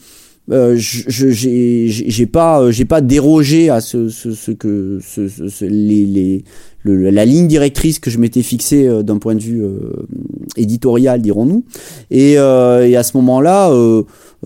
[0.50, 6.44] euh, j'ai pas j'ai pas dérogé à ce, ce, ce que ce, ce- les, les
[6.82, 9.62] le- la ligne directrice que je m'étais fixée d'un point de vue
[10.56, 11.64] éditorial dirons-nous.
[12.10, 13.70] Et, et à ce moment-là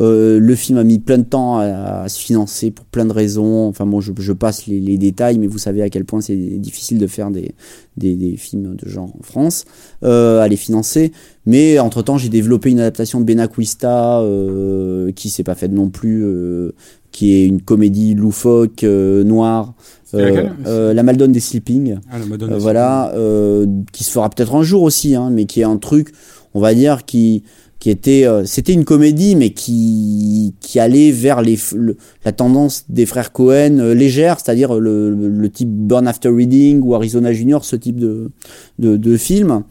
[0.00, 3.04] euh, euh, le film a mis plein de temps à, à se financer pour plein
[3.06, 3.66] de raisons.
[3.68, 6.36] Enfin bon, je, je passe les, les détails, mais vous savez à quel point c'est
[6.36, 7.52] difficile de faire des,
[7.96, 9.64] des, des films de genre en France,
[10.04, 11.12] euh, à les financer.
[11.46, 16.24] Mais entre-temps, j'ai développé une adaptation de Benacquista euh, qui s'est pas faite non plus,
[16.24, 16.72] euh,
[17.12, 19.74] qui est une comédie loufoque, euh, noire.
[20.12, 21.96] Laquelle euh, La Maldonne des Sleeping.
[22.10, 22.62] Ah, la Madone Euh, aussi.
[22.62, 26.12] voilà, euh, qui se fera peut-être un jour aussi, hein, mais qui est un truc,
[26.54, 27.42] on va dire, qui
[27.86, 32.84] qui était, euh, c'était une comédie, mais qui qui allait vers les le- la tendance
[32.88, 37.32] des frères Cohen euh, légère, c'est-à-dire le, le, le type Burn After Reading ou Arizona
[37.32, 38.32] Junior, ce type de
[38.80, 39.62] de, de film.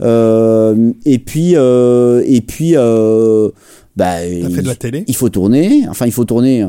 [0.00, 3.48] Euh, et puis euh, et puis euh,
[3.96, 5.02] bah, fait de la télé?
[5.08, 5.82] il faut tourner.
[5.88, 6.64] Enfin, il faut tourner.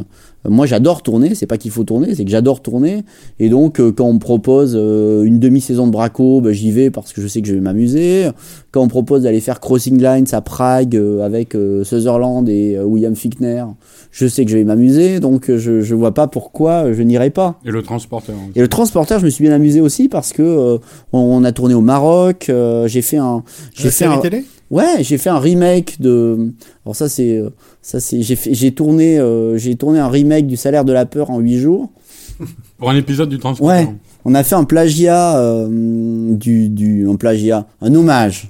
[0.49, 1.35] Moi, j'adore tourner.
[1.35, 3.03] C'est pas qu'il faut tourner, c'est que j'adore tourner.
[3.39, 6.89] Et donc, euh, quand on me propose euh, une demi-saison de Braco, bah, j'y vais
[6.89, 8.29] parce que je sais que je vais m'amuser.
[8.71, 12.75] Quand on me propose d'aller faire Crossing Lines à Prague euh, avec euh, Sutherland et
[12.75, 13.63] euh, William Fickner,
[14.11, 15.19] je sais que je vais m'amuser.
[15.19, 17.59] Donc, euh, je, je vois pas pourquoi je n'irai pas.
[17.65, 18.35] Et le transporteur.
[18.55, 20.77] Et le transporteur, je me suis bien amusé aussi parce que euh,
[21.13, 22.47] on, on a tourné au Maroc.
[22.49, 23.43] euh, j'ai fait un,
[23.73, 24.45] j'ai fait série un, télé?
[24.71, 26.51] Ouais, j'ai fait un remake de.
[26.85, 27.49] Alors ça c'est, euh,
[27.85, 31.05] ça c'est, j'ai fait, j'ai tourné, euh, j'ai tourné un remake du Salaire de la
[31.05, 31.91] peur en 8 jours.
[32.79, 33.77] Pour un épisode du transporteur.
[33.77, 33.93] Ouais.
[34.25, 38.49] On a fait un plagiat euh, du, du, un plagiat, un hommage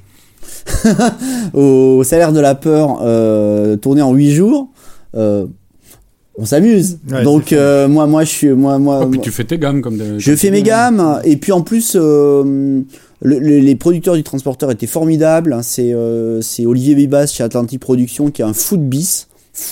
[1.53, 4.69] au Salaire de la peur euh, tourné en 8 jours.
[5.15, 5.47] Euh,
[6.37, 6.99] on s'amuse.
[7.11, 9.01] Ouais, Donc euh, moi, moi je suis, moi, moi.
[9.03, 10.17] Oh, puis tu fais tes gammes comme des.
[10.17, 12.81] Je fais mes gammes et puis en plus euh,
[13.21, 15.53] le- le- les producteurs du transporteur étaient formidables.
[15.53, 15.61] hein.
[15.61, 19.27] C'est euh, c'est Olivier Bibas chez Atlantic Productions qui a un foot bis.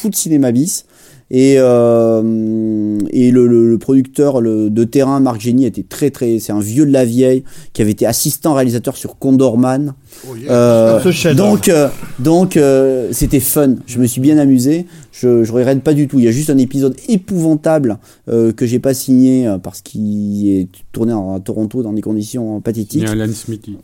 [0.05, 0.85] de cinéma bis.
[1.35, 6.37] Et, euh, et le, le- le producteur le, de terrain, Marc Génie, était très très.
[6.37, 7.43] C'est un vieux de la vieille
[7.73, 9.95] qui avait été assistant réalisateur sur Condorman.
[10.29, 10.51] Oh, yeah.
[10.51, 11.89] Euh, donc, euh,
[12.19, 13.77] donc euh, c'était fun.
[13.87, 14.85] Je me suis bien amusé.
[15.11, 16.19] Je, je regrette pas du tout.
[16.19, 17.97] Il y a juste un épisode épouvantable
[18.29, 22.01] euh, que j'ai pas signé euh, parce qu'il est tourné en- à Toronto dans des
[22.01, 23.01] conditions Il pathétiques.
[23.01, 23.77] y a Alan Smithy.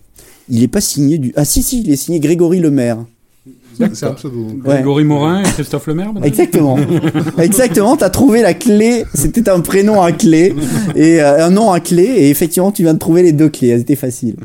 [0.50, 1.34] Il est pas signé du.
[1.36, 3.04] Ah si si, il est signé Grégory Lemaire.
[3.94, 4.48] C'est un pseudo.
[4.64, 6.78] Grégory Morin et Christophe Lemaire Exactement.
[7.38, 9.06] Exactement, t'as trouvé la clé.
[9.14, 10.54] C'était un prénom à clé
[10.96, 13.70] et euh, un nom à clé et effectivement tu viens de trouver les deux clés.
[13.70, 14.36] Elles étaient faciles.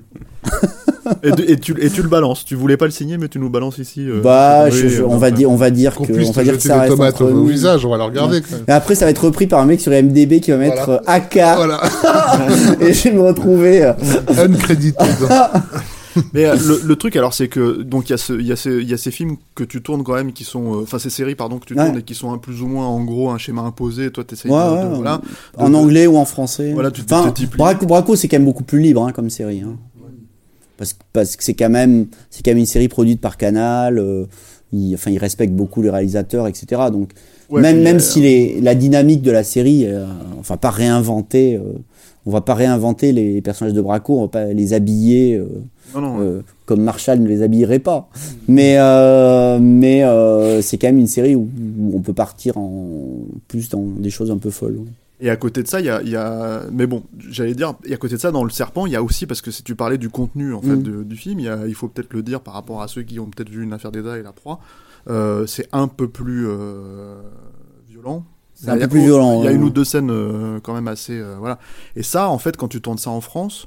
[1.23, 2.45] Et, tu, et tu le balances.
[2.47, 4.01] Tu voulais pas le signer, mais tu nous balances ici.
[4.09, 6.31] euh, bah, oui, je- je- euh, on va dire, on va dire Qu'on que, on
[6.33, 8.65] va dire que ça reste tomates entre au visage, on va le regarder quand même.
[8.69, 11.03] Et après, ça va être repris par un mec sur MDB qui va mettre Voilà.
[11.07, 11.81] AK Voilà,
[12.81, 13.93] et je vais me retrouver.
[14.39, 14.97] uncredited.
[16.33, 18.53] Mais euh, le, le truc, alors, c'est que donc il y a ce, il y
[18.53, 20.83] a ces, il y a ces films que tu tournes quand même, qui sont, euh,
[20.83, 21.85] enfin ces séries pardon que tu Ouais.
[21.87, 24.11] tournes et qui sont un plus ou moins en gros un schéma imposé.
[24.11, 25.21] Toi, t'essayes Ouais, de, de- voilà.
[25.57, 26.73] en anglais ou en français.
[26.73, 27.33] Voilà, tu enfin.
[27.57, 29.61] Braco, Braco, c'est quand même beaucoup plus libre hein, comme série.
[29.63, 29.77] Hein.
[30.77, 33.99] Parce, que- parce que c'est quand même, c'est quand même une série produite par Canal.
[33.99, 34.25] euh,
[34.73, 36.83] il, enfin, il respecte beaucoup les réalisateurs, etc.
[36.91, 37.11] Donc,
[37.51, 40.05] Ouais, même, même euh, si les, la dynamique de la série, euh,
[40.41, 41.61] enfin, pas réinventer.
[42.27, 45.37] On va pas réinventer les personnages de Braco, on va pas les habiller.
[45.37, 45.47] euh,
[45.95, 46.21] Non, non.
[46.21, 48.09] euh, comme Marshall ne les habillerait pas.
[48.49, 50.03] Mais, euh, mais
[50.63, 51.49] c'est quand même une série où,
[51.79, 52.87] où on peut partir en
[53.49, 54.81] plus dans des choses un peu folles.
[55.21, 57.75] Et à côté de ça, il y a, il y a- mais bon, j'allais dire,
[57.87, 59.63] et à côté de ça, dans le serpent, il y a aussi parce que si
[59.63, 60.83] tu parlais du contenu en fait Mm.
[60.83, 63.03] de- du film, il, y a- il faut peut-être le dire par rapport à ceux
[63.03, 64.59] qui ont peut-être vu une affaire d'État et la proie,
[65.47, 66.47] c'est un peu plus
[67.89, 68.25] violent.
[68.65, 70.11] C'est un Il y a- peu plus violent, Il y a une ou deux scènes
[70.11, 71.59] euh, quand même assez, euh, voilà.
[71.97, 73.67] Et ça, en fait, quand tu tournes ça en France.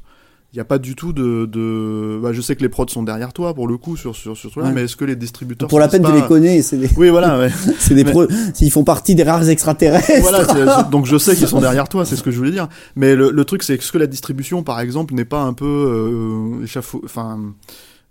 [0.53, 2.18] Il n'y a pas du tout de, de...
[2.24, 4.56] Bah, je sais que les prods sont derrière toi pour le coup sur sur sur
[4.57, 4.72] Ouais.
[4.74, 6.61] mais est-ce que les distributeurs Pour la peine, tu pas- les connais.
[6.61, 7.38] C'est des, Oui, voilà.
[7.38, 7.49] ouais.
[7.80, 8.28] c'est des Mais- pro-
[8.61, 10.22] ils font partie des rares extraterrestres.
[10.22, 12.69] Voilà, donc je sais qu'ils sont derrière toi, c'est ce que je voulais dire.
[12.95, 15.52] Mais le, le truc, c'est que ce que la distribution, par exemple, n'est pas un
[15.53, 17.40] peu euh, échafaud- enfin,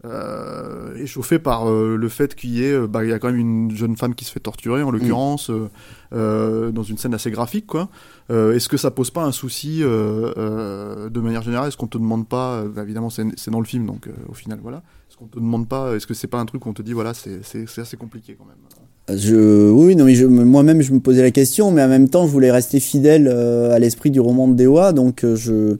[0.06, 3.28] euh, échauffée par euh, le fait qu'il y ait, euh, bah, il y a quand
[3.28, 5.68] même une jeune femme qui se fait torturer, en l'occurrence, euh,
[6.14, 7.88] euh, dans une scène assez graphique, quoi.
[8.28, 11.68] Est-ce que ça pose pas un souci de manière générale?
[11.68, 14.78] Est-ce qu'on te demande pas, bah, évidemment, c'est dans le film, donc au final, voilà.
[15.08, 16.92] Est-ce qu'on te demande pas Est-ce que c'est pas un truc où on te dit,
[16.92, 19.18] voilà, c'est assez compliqué quand même?
[19.18, 22.32] Je, oui, non, mais moi-même, je me posais la question, mais en même temps, je
[22.32, 25.76] voulais rester fidèle à l'esprit du roman de Dewa, donc je.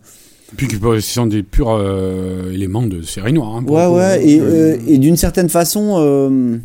[0.57, 3.57] Puis qui ce sont des purs euh, éléments de série noire.
[3.57, 6.57] hein, Ouais, ouais, et, Euh, euh, et d'une certaine façon, euh,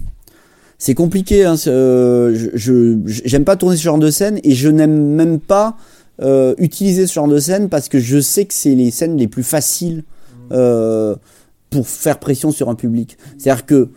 [0.78, 1.46] c'est compliqué.
[1.46, 5.40] Hein, euh, je, je- j'aime pas tourner ce genre de scène et je n'aime même
[5.40, 5.78] pas
[6.22, 9.28] euh, utiliser ce genre de scène parce que je sais que c'est les scènes les
[9.28, 10.04] plus faciles
[10.52, 11.16] euh,
[11.72, 13.18] pour faire pression sur un public.
[13.38, 13.90] C'est-à-dire que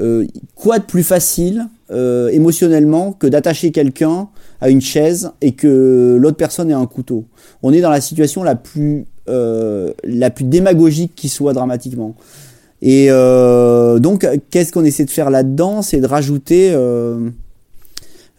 [0.00, 4.28] euh, quoi de plus facile euh, émotionnellement que d'attacher quelqu'un
[4.60, 7.24] à une chaise et que l'autre personne ait un couteau?
[7.62, 12.14] On est dans la situation la plus euh, la plus démagogique qui soit dramatiquement.
[12.80, 15.82] Et euh, donc, qu'est-ce qu'on essaie de faire là-dedans?
[15.82, 17.30] C'est de rajouter, euh,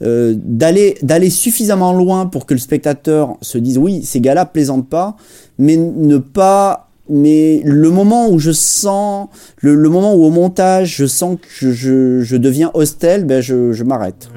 [0.02, 5.18] d'aller d'aller suffisamment loin pour que le spectateur se dise oui, ces gars-là plaisantent pas,
[5.58, 6.86] mais ne pas.
[7.12, 12.22] Mais le moment où je sens, le, moment où au montage je sens que je,
[12.22, 14.30] je, deviens hostile, ben je, je m'arrête.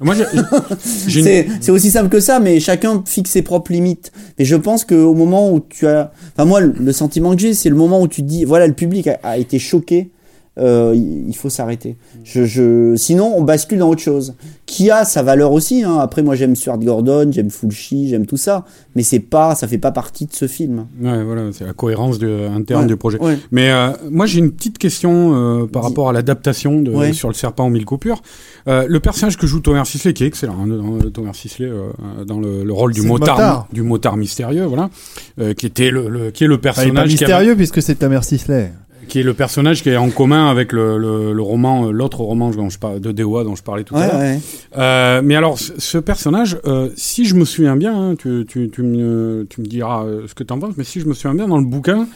[0.00, 0.14] Moi,
[1.44, 4.12] une- C'est aussi simple que ça, mais chacun fixe ses propres limites.
[4.38, 7.54] Mais je pense qu'au moment où tu as, enfin moi, le, le sentiment que j'ai,
[7.54, 10.10] c'est le moment où tu te dis, voilà, le public a, a été choqué,
[10.58, 11.96] euh, il, faut s'arrêter.
[12.24, 14.34] Je, je, sinon, on bascule dans autre chose,
[14.64, 15.82] qui a sa valeur aussi.
[15.84, 15.98] Hein.
[16.00, 18.64] Après, moi, j'aime Stuart Gordon, j'aime Fulci, j'aime tout ça,
[18.94, 20.86] mais c'est pas, ça fait pas partie de ce film.
[21.00, 23.18] Ouais, voilà, c'est la cohérence de, interne Ouais, du projet.
[23.20, 23.38] ouais.
[23.52, 25.88] Mais euh, moi, j'ai une petite question euh, par Dis.
[25.88, 27.12] rapport à l'adaptation de Ouais.
[27.12, 28.22] sur le serpent aux mille coupures.
[28.68, 31.90] Euh, le personnage que joue Thomas Sisley, qui est excellent, hein, dans, Thomas Sisley euh,
[32.26, 33.68] dans le, le rôle du motard, motard.
[33.72, 34.90] du motard mystérieux, voilà,
[35.40, 37.32] euh, qui était le, le- qui est le Enfin, il est pas personnage qui, avait-
[37.32, 38.72] mystérieux puisque c'est Tamer Sisley.
[39.08, 42.20] Qui est le personnage qui est en commun avec le, le, le roman, euh, l'autre
[42.20, 44.16] roman dont je par- de Dewa dont je parlais tout à l'heure.
[44.16, 44.38] ouais.
[44.76, 48.82] Euh, mais alors, ce, personnage, euh, si je me souviens bien, hein, tu, tu, tu,
[48.82, 51.58] me, tu me diras ce que t'en penses, mais si je me souviens bien, dans
[51.58, 52.06] le bouquin,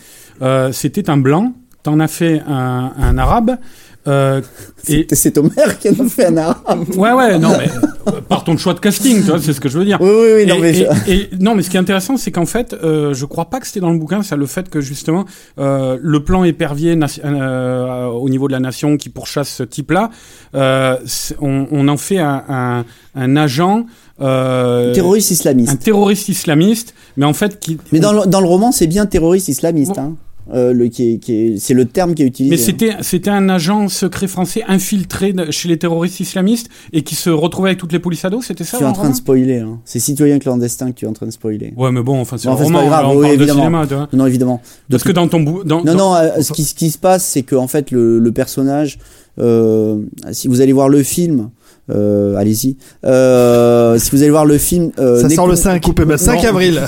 [0.42, 1.52] euh, c'était un blanc,
[1.82, 3.56] t'en as fait un, un arabe,
[4.06, 4.40] euh,
[4.82, 5.50] C'est- Homer
[5.80, 6.84] qui en a fait un arabe.
[6.96, 7.68] ouais, ouais, non, mais
[8.08, 9.98] euh, par ton choix de casting, tu vois, c'est ce que je veux dire.
[10.00, 12.16] Oui, oui, oui, non, et, mais je- et- et- non, mais ce qui est intéressant,
[12.16, 14.68] c'est qu'en fait, euh, je crois pas que c'était dans le bouquin, c'est le fait
[14.70, 15.24] que justement
[15.58, 20.10] euh, le plan épervier nation- euh, au niveau de la nation qui pourchasse ce type-là,
[20.54, 20.96] euh,
[21.40, 23.84] on, on en fait un, un, un agent.
[24.22, 25.78] Euh, terroriste un islamiste.
[25.82, 27.78] terroriste islamiste, mais en fait qui.
[27.92, 29.94] Mais dans le, dans le roman, c'est bien terroriste islamiste.
[29.94, 30.00] Bon.
[30.02, 30.16] Hein.
[30.52, 32.50] Euh, le, qui est, qui est, c'est le terme qui est utilisé.
[32.54, 37.30] Mais c'était c'était un agent secret français infiltré chez les terroristes islamistes et qui se
[37.30, 39.58] retrouvait avec toutes les polices ados, c'était ça Tu es en train de spoiler.
[39.58, 39.78] Hein.
[39.84, 41.72] C'est citoyen clandestin que tu es en train de spoiler.
[41.76, 43.60] Ouais, mais bon, enfin c'est c'est roman, pas grave, oui, de évidemment.
[43.60, 44.08] cinéma, tu vois.
[44.12, 44.60] Non, évidemment.
[44.90, 46.98] Parce que dans ton bou- dans, Non, dans- non, euh, ce, qui, ce qui se
[46.98, 48.98] passe, c'est que en fait, le, le personnage,
[49.38, 49.98] euh,
[50.32, 51.50] si vous allez voir le film,
[51.90, 52.76] euh, allez-y.
[53.04, 56.16] Euh, si vous allez voir le film, euh, Ça sort le n'écou- 5, écou- le
[56.16, 56.80] 5 non, avril.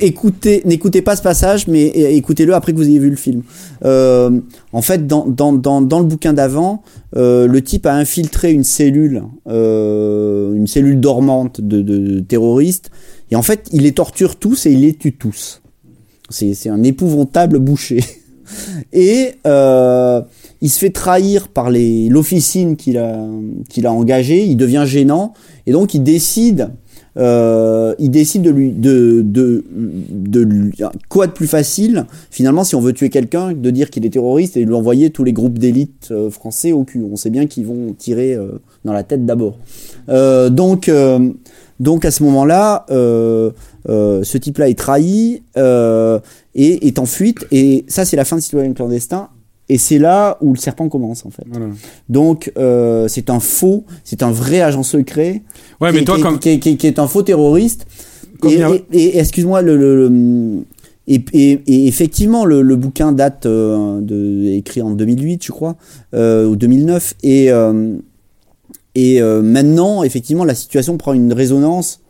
[0.00, 3.42] écoutez, n'écoutez pas ce passage, mais écoutez-le après que vous ayez vu le film.
[3.84, 6.82] En fait, dans, dans, dans, dans le bouquin d'avant,
[7.14, 12.90] le type a infiltré une cellule, une cellule dormante de, de terroristes,
[13.30, 15.62] et en fait, il les torture tous et il les tue tous.
[16.28, 18.04] C'est c'est un épouvantable boucher.
[18.92, 20.20] Et euh,
[20.60, 23.18] il se fait trahir par l'officine qu'il a
[23.68, 24.44] qu'il a engagée.
[24.44, 25.32] Il devient gênant
[25.66, 26.70] et donc il décide
[27.16, 29.64] euh, il décide de lui de de
[30.10, 30.70] de
[31.08, 34.56] quoi de plus facile finalement si on veut tuer quelqu'un de dire qu'il est terroriste
[34.56, 37.04] et de lui envoyer tous les groupes d'élite euh, français au cul.
[37.10, 39.58] On sait bien qu'ils vont tirer euh, dans la tête d'abord.
[40.08, 40.90] Euh, donc
[41.80, 47.46] donc à ce moment-là, ce type-là est trahi et est en fuite.
[47.50, 49.30] Et ça, c'est la fin de Citoyen clandestin.
[49.72, 51.44] Et c'est là où le serpent commence en fait.
[51.50, 51.66] Voilà.
[52.08, 55.42] Donc euh, c'est un faux, c'est un vrai agent secret
[55.80, 56.38] Ouais, qui, mais toi, qui- comme.
[56.40, 57.86] qui- qui- qui est un faux terroriste.
[58.40, 60.64] Comme Et, il y a- et- et excuse-moi, le, le- le-
[61.06, 65.76] et, et- et effectivement, le, le bouquin date euh, de, écrit en 2008, je crois,
[66.14, 67.14] euh, ou 2009.
[67.22, 67.96] Et, euh,
[68.94, 72.00] et maintenant, effectivement, la situation prend une résonance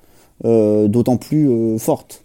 [0.45, 2.25] euh, d'autant plus euh, forte.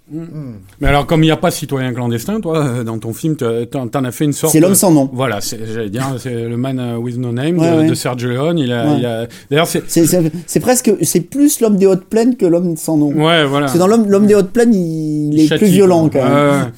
[0.79, 3.45] Mais alors, comme il n'y a pas citoyen clandestin, toi, euh, dans ton film, tu-
[3.69, 4.53] t'en as fait une sorte.
[4.53, 5.09] C'est l'homme sans nom.
[5.13, 7.87] Voilà, c'est- j'allais dire, c'est le Man with No Name Ouais, de, ouais.
[7.89, 8.57] de Sergio Leone.
[8.57, 8.99] Il a, Ouais.
[8.99, 10.59] il a- D'ailleurs, c'est.
[10.61, 13.11] Presque, c'est plus l'homme des hautes plaines que l'homme sans nom.
[13.13, 13.67] Ouais, voilà.
[13.67, 16.71] C'est dans l'homme des hautes plaines, il, il est châtie, plus violent quand même.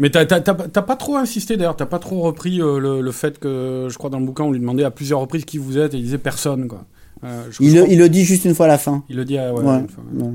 [0.00, 3.86] Mais t'as pas trop insisté d'ailleurs, t'as pas trop repris euh, le, le fait que,
[3.90, 5.98] je crois dans le bouquin, on lui demandait à plusieurs reprises qui vous êtes et
[5.98, 6.84] il disait personne, quoi.
[7.22, 9.04] Euh, je- Il, je le, crois- il le dit juste une fois à la fin.
[9.10, 10.30] il le dit à, ouais, Ouais, une fois, ouais.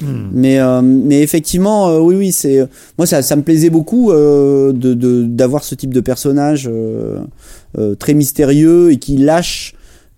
[0.00, 0.08] Ouais.
[0.32, 2.66] Mais euh, mais effectivement euh, oui oui c'est
[2.98, 7.18] moi ça ça me plaisait beaucoup euh, de de- d'avoir ce type de personnage euh,
[7.78, 9.74] euh, très mystérieux et qui lâche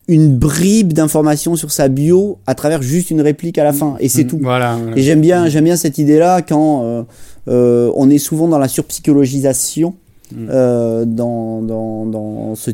[0.06, 4.08] une bribe d'informations sur sa bio à travers juste une réplique à la fin et
[4.10, 4.38] c'est Mm, tout.
[4.42, 4.76] Voilà.
[4.76, 4.96] voilà.
[4.98, 7.02] Et j'aime bien j'aime bien cette idée là quand euh,
[7.48, 9.94] euh, on est souvent dans la surpsychologisation
[10.32, 10.46] Mm.
[10.50, 12.70] euh, dans dans dans ce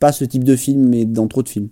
[0.00, 1.68] pas ce type de film mais dans trop de films.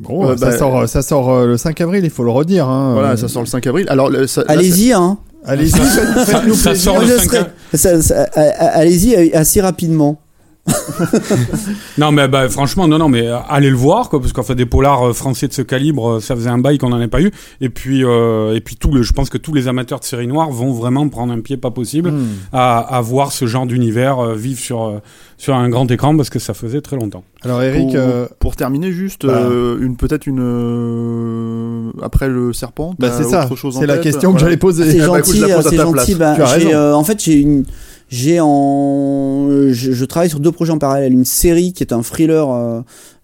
[0.00, 2.68] Bon, Euh, ça, bah, sort, ça sort euh, le 5 avril, il faut le redire.
[2.68, 2.92] Hein.
[2.94, 3.86] Voilà, Euh, ça sort le 5 avril.
[3.88, 5.18] Alors, le- ça- là, Allez-y hein.
[5.44, 6.92] Allez-y, Ça- faites- ça- faites-nous ça plaisir.
[6.92, 10.20] sort le Je 5 serais- ça- ça- a- a- Allez-y assez rapidement.
[11.98, 14.54] Non, mais bah, franchement, non, non, mais euh, allez le voir, quoi, parce qu'en fait,
[14.54, 17.08] des polars euh, français de ce calibre, euh, ça faisait un bail qu'on n'en ait
[17.08, 17.30] pas eu.
[17.60, 20.26] Et puis, euh, et puis tout le, je pense que tous les amateurs de séries
[20.26, 22.26] noires vont vraiment prendre un pied pas possible Hmm.
[22.52, 25.00] à, à voir ce genre d'univers euh, vivre sur,
[25.36, 27.24] sur un grand écran, parce que ça faisait très longtemps.
[27.42, 29.42] Alors Eric, pour, euh, pour terminer juste voilà.
[29.42, 33.86] euh, une peut-être une euh, après le serpent bah, c'est ça, autre chose en c'est
[33.86, 34.90] la tête question que j'allais poser.
[34.90, 36.14] C'est bah, gentil, c'est gentil.
[36.14, 36.18] place.
[36.18, 36.70] bah, Tu as j'ai, raison.
[36.78, 37.64] euh, en fait, j'ai une,
[38.08, 41.12] j'ai en, je, je travaille sur deux projets en parallèle.
[41.12, 42.80] Une série qui est un thriller, euh,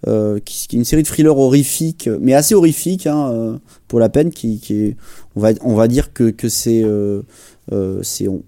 [0.06, 3.58] euh, qui, qui est une série de thrillers horrifiques, mais assez horrifique, hein, euh,
[3.88, 4.96] pour la peine, qui, qui est,
[5.36, 7.22] on va, on va dire que que c'est, euh,
[7.72, 8.42] euh, c'est on,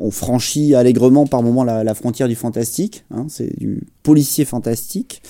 [0.00, 3.04] on franchit allègrement par moment la, la frontière du fantastique.
[3.10, 5.22] Hein, c'est du policier fantastique.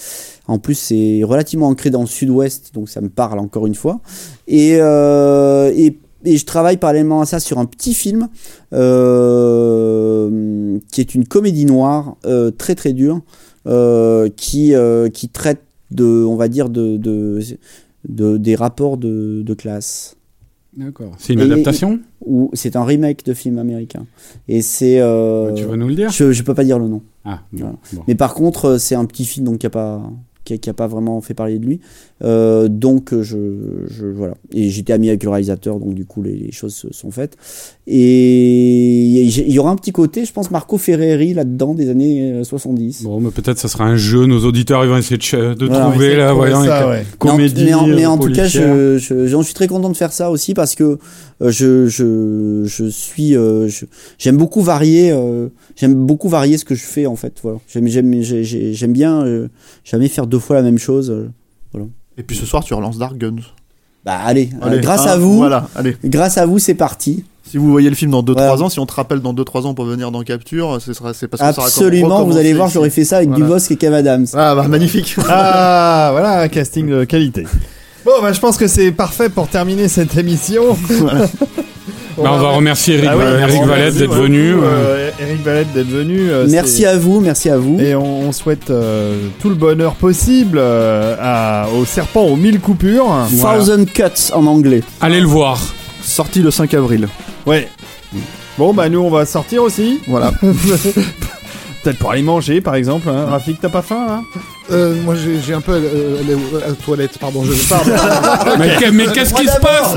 [0.49, 4.01] En plus, c'est relativement ancré dans le sud-ouest, donc ça me parle encore une fois.
[4.47, 8.29] Et, euh, et, et je travaille parallèlement à ça sur un petit film
[9.67, 13.21] euh, qui est une comédie noire euh, très très dure,
[13.67, 17.41] euh, qui, euh, qui traite de, on va dire, de, de,
[18.09, 20.17] de- des rapports de, de classe.
[20.77, 21.13] D'accord.
[21.19, 22.01] C'est une Et- adaptation?
[22.25, 24.05] Ou c'est un remake de film américain.
[24.49, 25.01] Et c'est.
[25.01, 26.11] euh, Tu veux nous le dire?
[26.11, 27.01] je, je peux pas dire le nom.
[27.25, 27.77] Ah, bon, voilà.
[27.95, 28.03] bon.
[28.09, 30.03] Mais par contre, c'est un petit film donc qui a pas
[30.47, 31.81] qui a, qui a pas vraiment fait parler de lui.
[32.25, 33.37] Euh, donc euh, je,
[33.91, 34.35] je voilà.
[34.55, 37.37] Et j'étais ami avec le réalisateur, donc du coup les, les choses se sont faites.
[37.87, 42.45] Et il y aura un petit côté, je pense, Marco Ferreri là-dedans des années euh,
[42.45, 43.03] 70.
[43.05, 46.17] Bon, mais peut-être ça sera un jeu, nos auditeurs ils vont essayer de, Voilà, trouver
[46.17, 47.03] là, voyons, ça, ouais.
[47.03, 47.65] Mais en- comédie.
[47.65, 48.75] mais en, mais en euh, tout cas, policière.
[48.77, 50.99] je, je- j'en suis très content de faire ça aussi parce que
[51.43, 53.69] euh, je, je, je suis, euh,
[54.19, 57.35] j'aime beaucoup varier, euh, j'aime beaucoup varier ce que je fais en fait.
[57.43, 57.59] Voilà.
[57.69, 59.49] J'aime, j'aime, j'ai- j'ai- j'aime bien euh,
[59.85, 61.11] jamais faire deux fois la même chose.
[61.11, 61.81] euh.
[62.19, 63.37] et puis ce soir tu relances Dark Guns
[64.05, 67.25] Bah allez, euh, Allez, grâce hein, à vous, voilà allez grâce à vous, c'est parti.
[67.45, 68.63] si vous voyez le film dans 2-3 Ouais.
[68.63, 71.29] ans si on te rappelle dans 2-3 ans pour venir dans Capture ce sera c'est
[71.29, 73.45] parce que ça sera Absolument, vous allez voir, j'aurais fait ça avec Voilà.
[73.45, 74.27] Dubosc et Kev Adams.
[74.35, 77.45] ah bah magnifique Ah, voilà un casting de qualité.
[78.05, 80.63] Bon, bah, je pense que c'est parfait pour terminer cette émission.
[82.19, 84.55] Bah, on va remercier Eric, Ah oui, Eric merci, Valette d'être venu.
[84.63, 86.31] euh, Eric Valette d'être venu.
[86.31, 87.79] euh, Merci à vous, merci à vous.
[87.79, 92.61] Et on, on souhaite euh, tout le bonheur possible euh, à, au serpent aux mille
[92.61, 93.07] coupures.
[93.33, 93.59] Voilà.
[93.59, 94.83] Thousand Cuts en anglais.
[95.01, 95.61] Allez le voir.
[96.03, 97.09] Sorti le 5 avril.
[97.45, 97.69] Ouais.
[98.57, 100.01] Bon, bah nous on va sortir aussi.
[100.09, 100.33] Voilà.
[101.87, 103.09] Peut-être pour aller manger par exemple.
[103.09, 103.27] Hein.
[103.27, 104.23] Rafik, t'as pas faim là
[104.73, 107.45] Euh, moi, j'ai j'ai un peu euh, à la toilette, pardon.
[107.45, 107.93] Je pardon.
[108.59, 109.95] Mais, mais qu'est-ce qui se passe?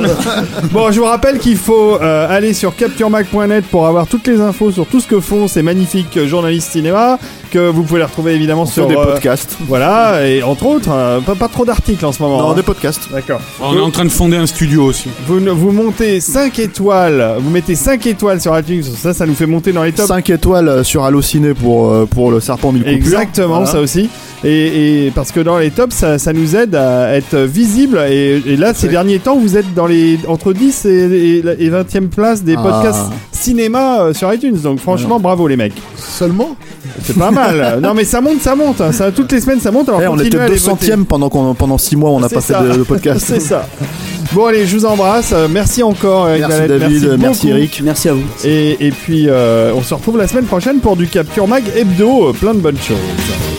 [0.72, 4.72] Bon, je vous rappelle qu'il faut euh, aller sur capturemac.net pour avoir toutes les infos
[4.72, 7.18] sur tout ce que font ces magnifiques journalistes cinéma,
[7.50, 9.58] que vous pouvez les retrouver évidemment Sur sur des euh, podcasts.
[9.68, 12.40] Voilà, et entre autres, euh, pas, pas trop d'articles en ce moment.
[12.42, 12.56] Non, hein.
[12.56, 13.10] des podcasts.
[13.12, 13.42] D'accord.
[13.62, 15.10] On est en train de fonder un studio aussi.
[15.28, 19.46] Vous, vous montez 5 étoiles, vous mettez 5 étoiles sur iTunes, ça, ça nous fait
[19.46, 20.08] monter dans les tops.
[20.08, 22.96] 5 étoiles sur Allociné pour, euh, pour le serpent mille coupures.
[22.98, 23.66] Exactement, Voilà.
[23.66, 24.10] ça aussi.
[24.44, 28.00] Et, et parce que dans les tops, ça, ça nous aide à être visible.
[28.10, 31.70] Et, et là, ces derniers temps, vous êtes dans les entre 10 et, et, et
[31.70, 32.62] 20e place des Ah.
[32.62, 34.58] podcasts cinéma euh, sur iTunes.
[34.64, 35.74] Donc franchement, bravo les mecs.
[35.98, 36.56] Seulement?
[37.04, 37.80] C'est pas mal.
[37.82, 38.82] non mais ça monte, ça monte.
[38.82, 38.92] hein.
[38.92, 39.90] Ça, toutes les semaines, ça monte.
[39.90, 40.88] Alors Eh, on continuez était à aller voter.
[40.92, 42.62] 200ème pendant, qu'on- pendant 6 mois, on n'a C'est pas fait ça.
[42.62, 43.24] de, de podcast.
[43.28, 43.68] C'est ça.
[44.34, 45.32] Bon allez, je vous embrasse.
[45.34, 46.80] Euh, Merci encore, Eric Merci Valette.
[46.82, 47.58] David, merci, beaucoup.
[47.58, 47.82] Eric.
[47.84, 48.24] Merci à vous.
[48.44, 52.30] Et, et puis, euh, on se retrouve la semaine prochaine pour du Capture Mag hebdo.
[52.30, 53.59] euh, Plein de bonnes choses.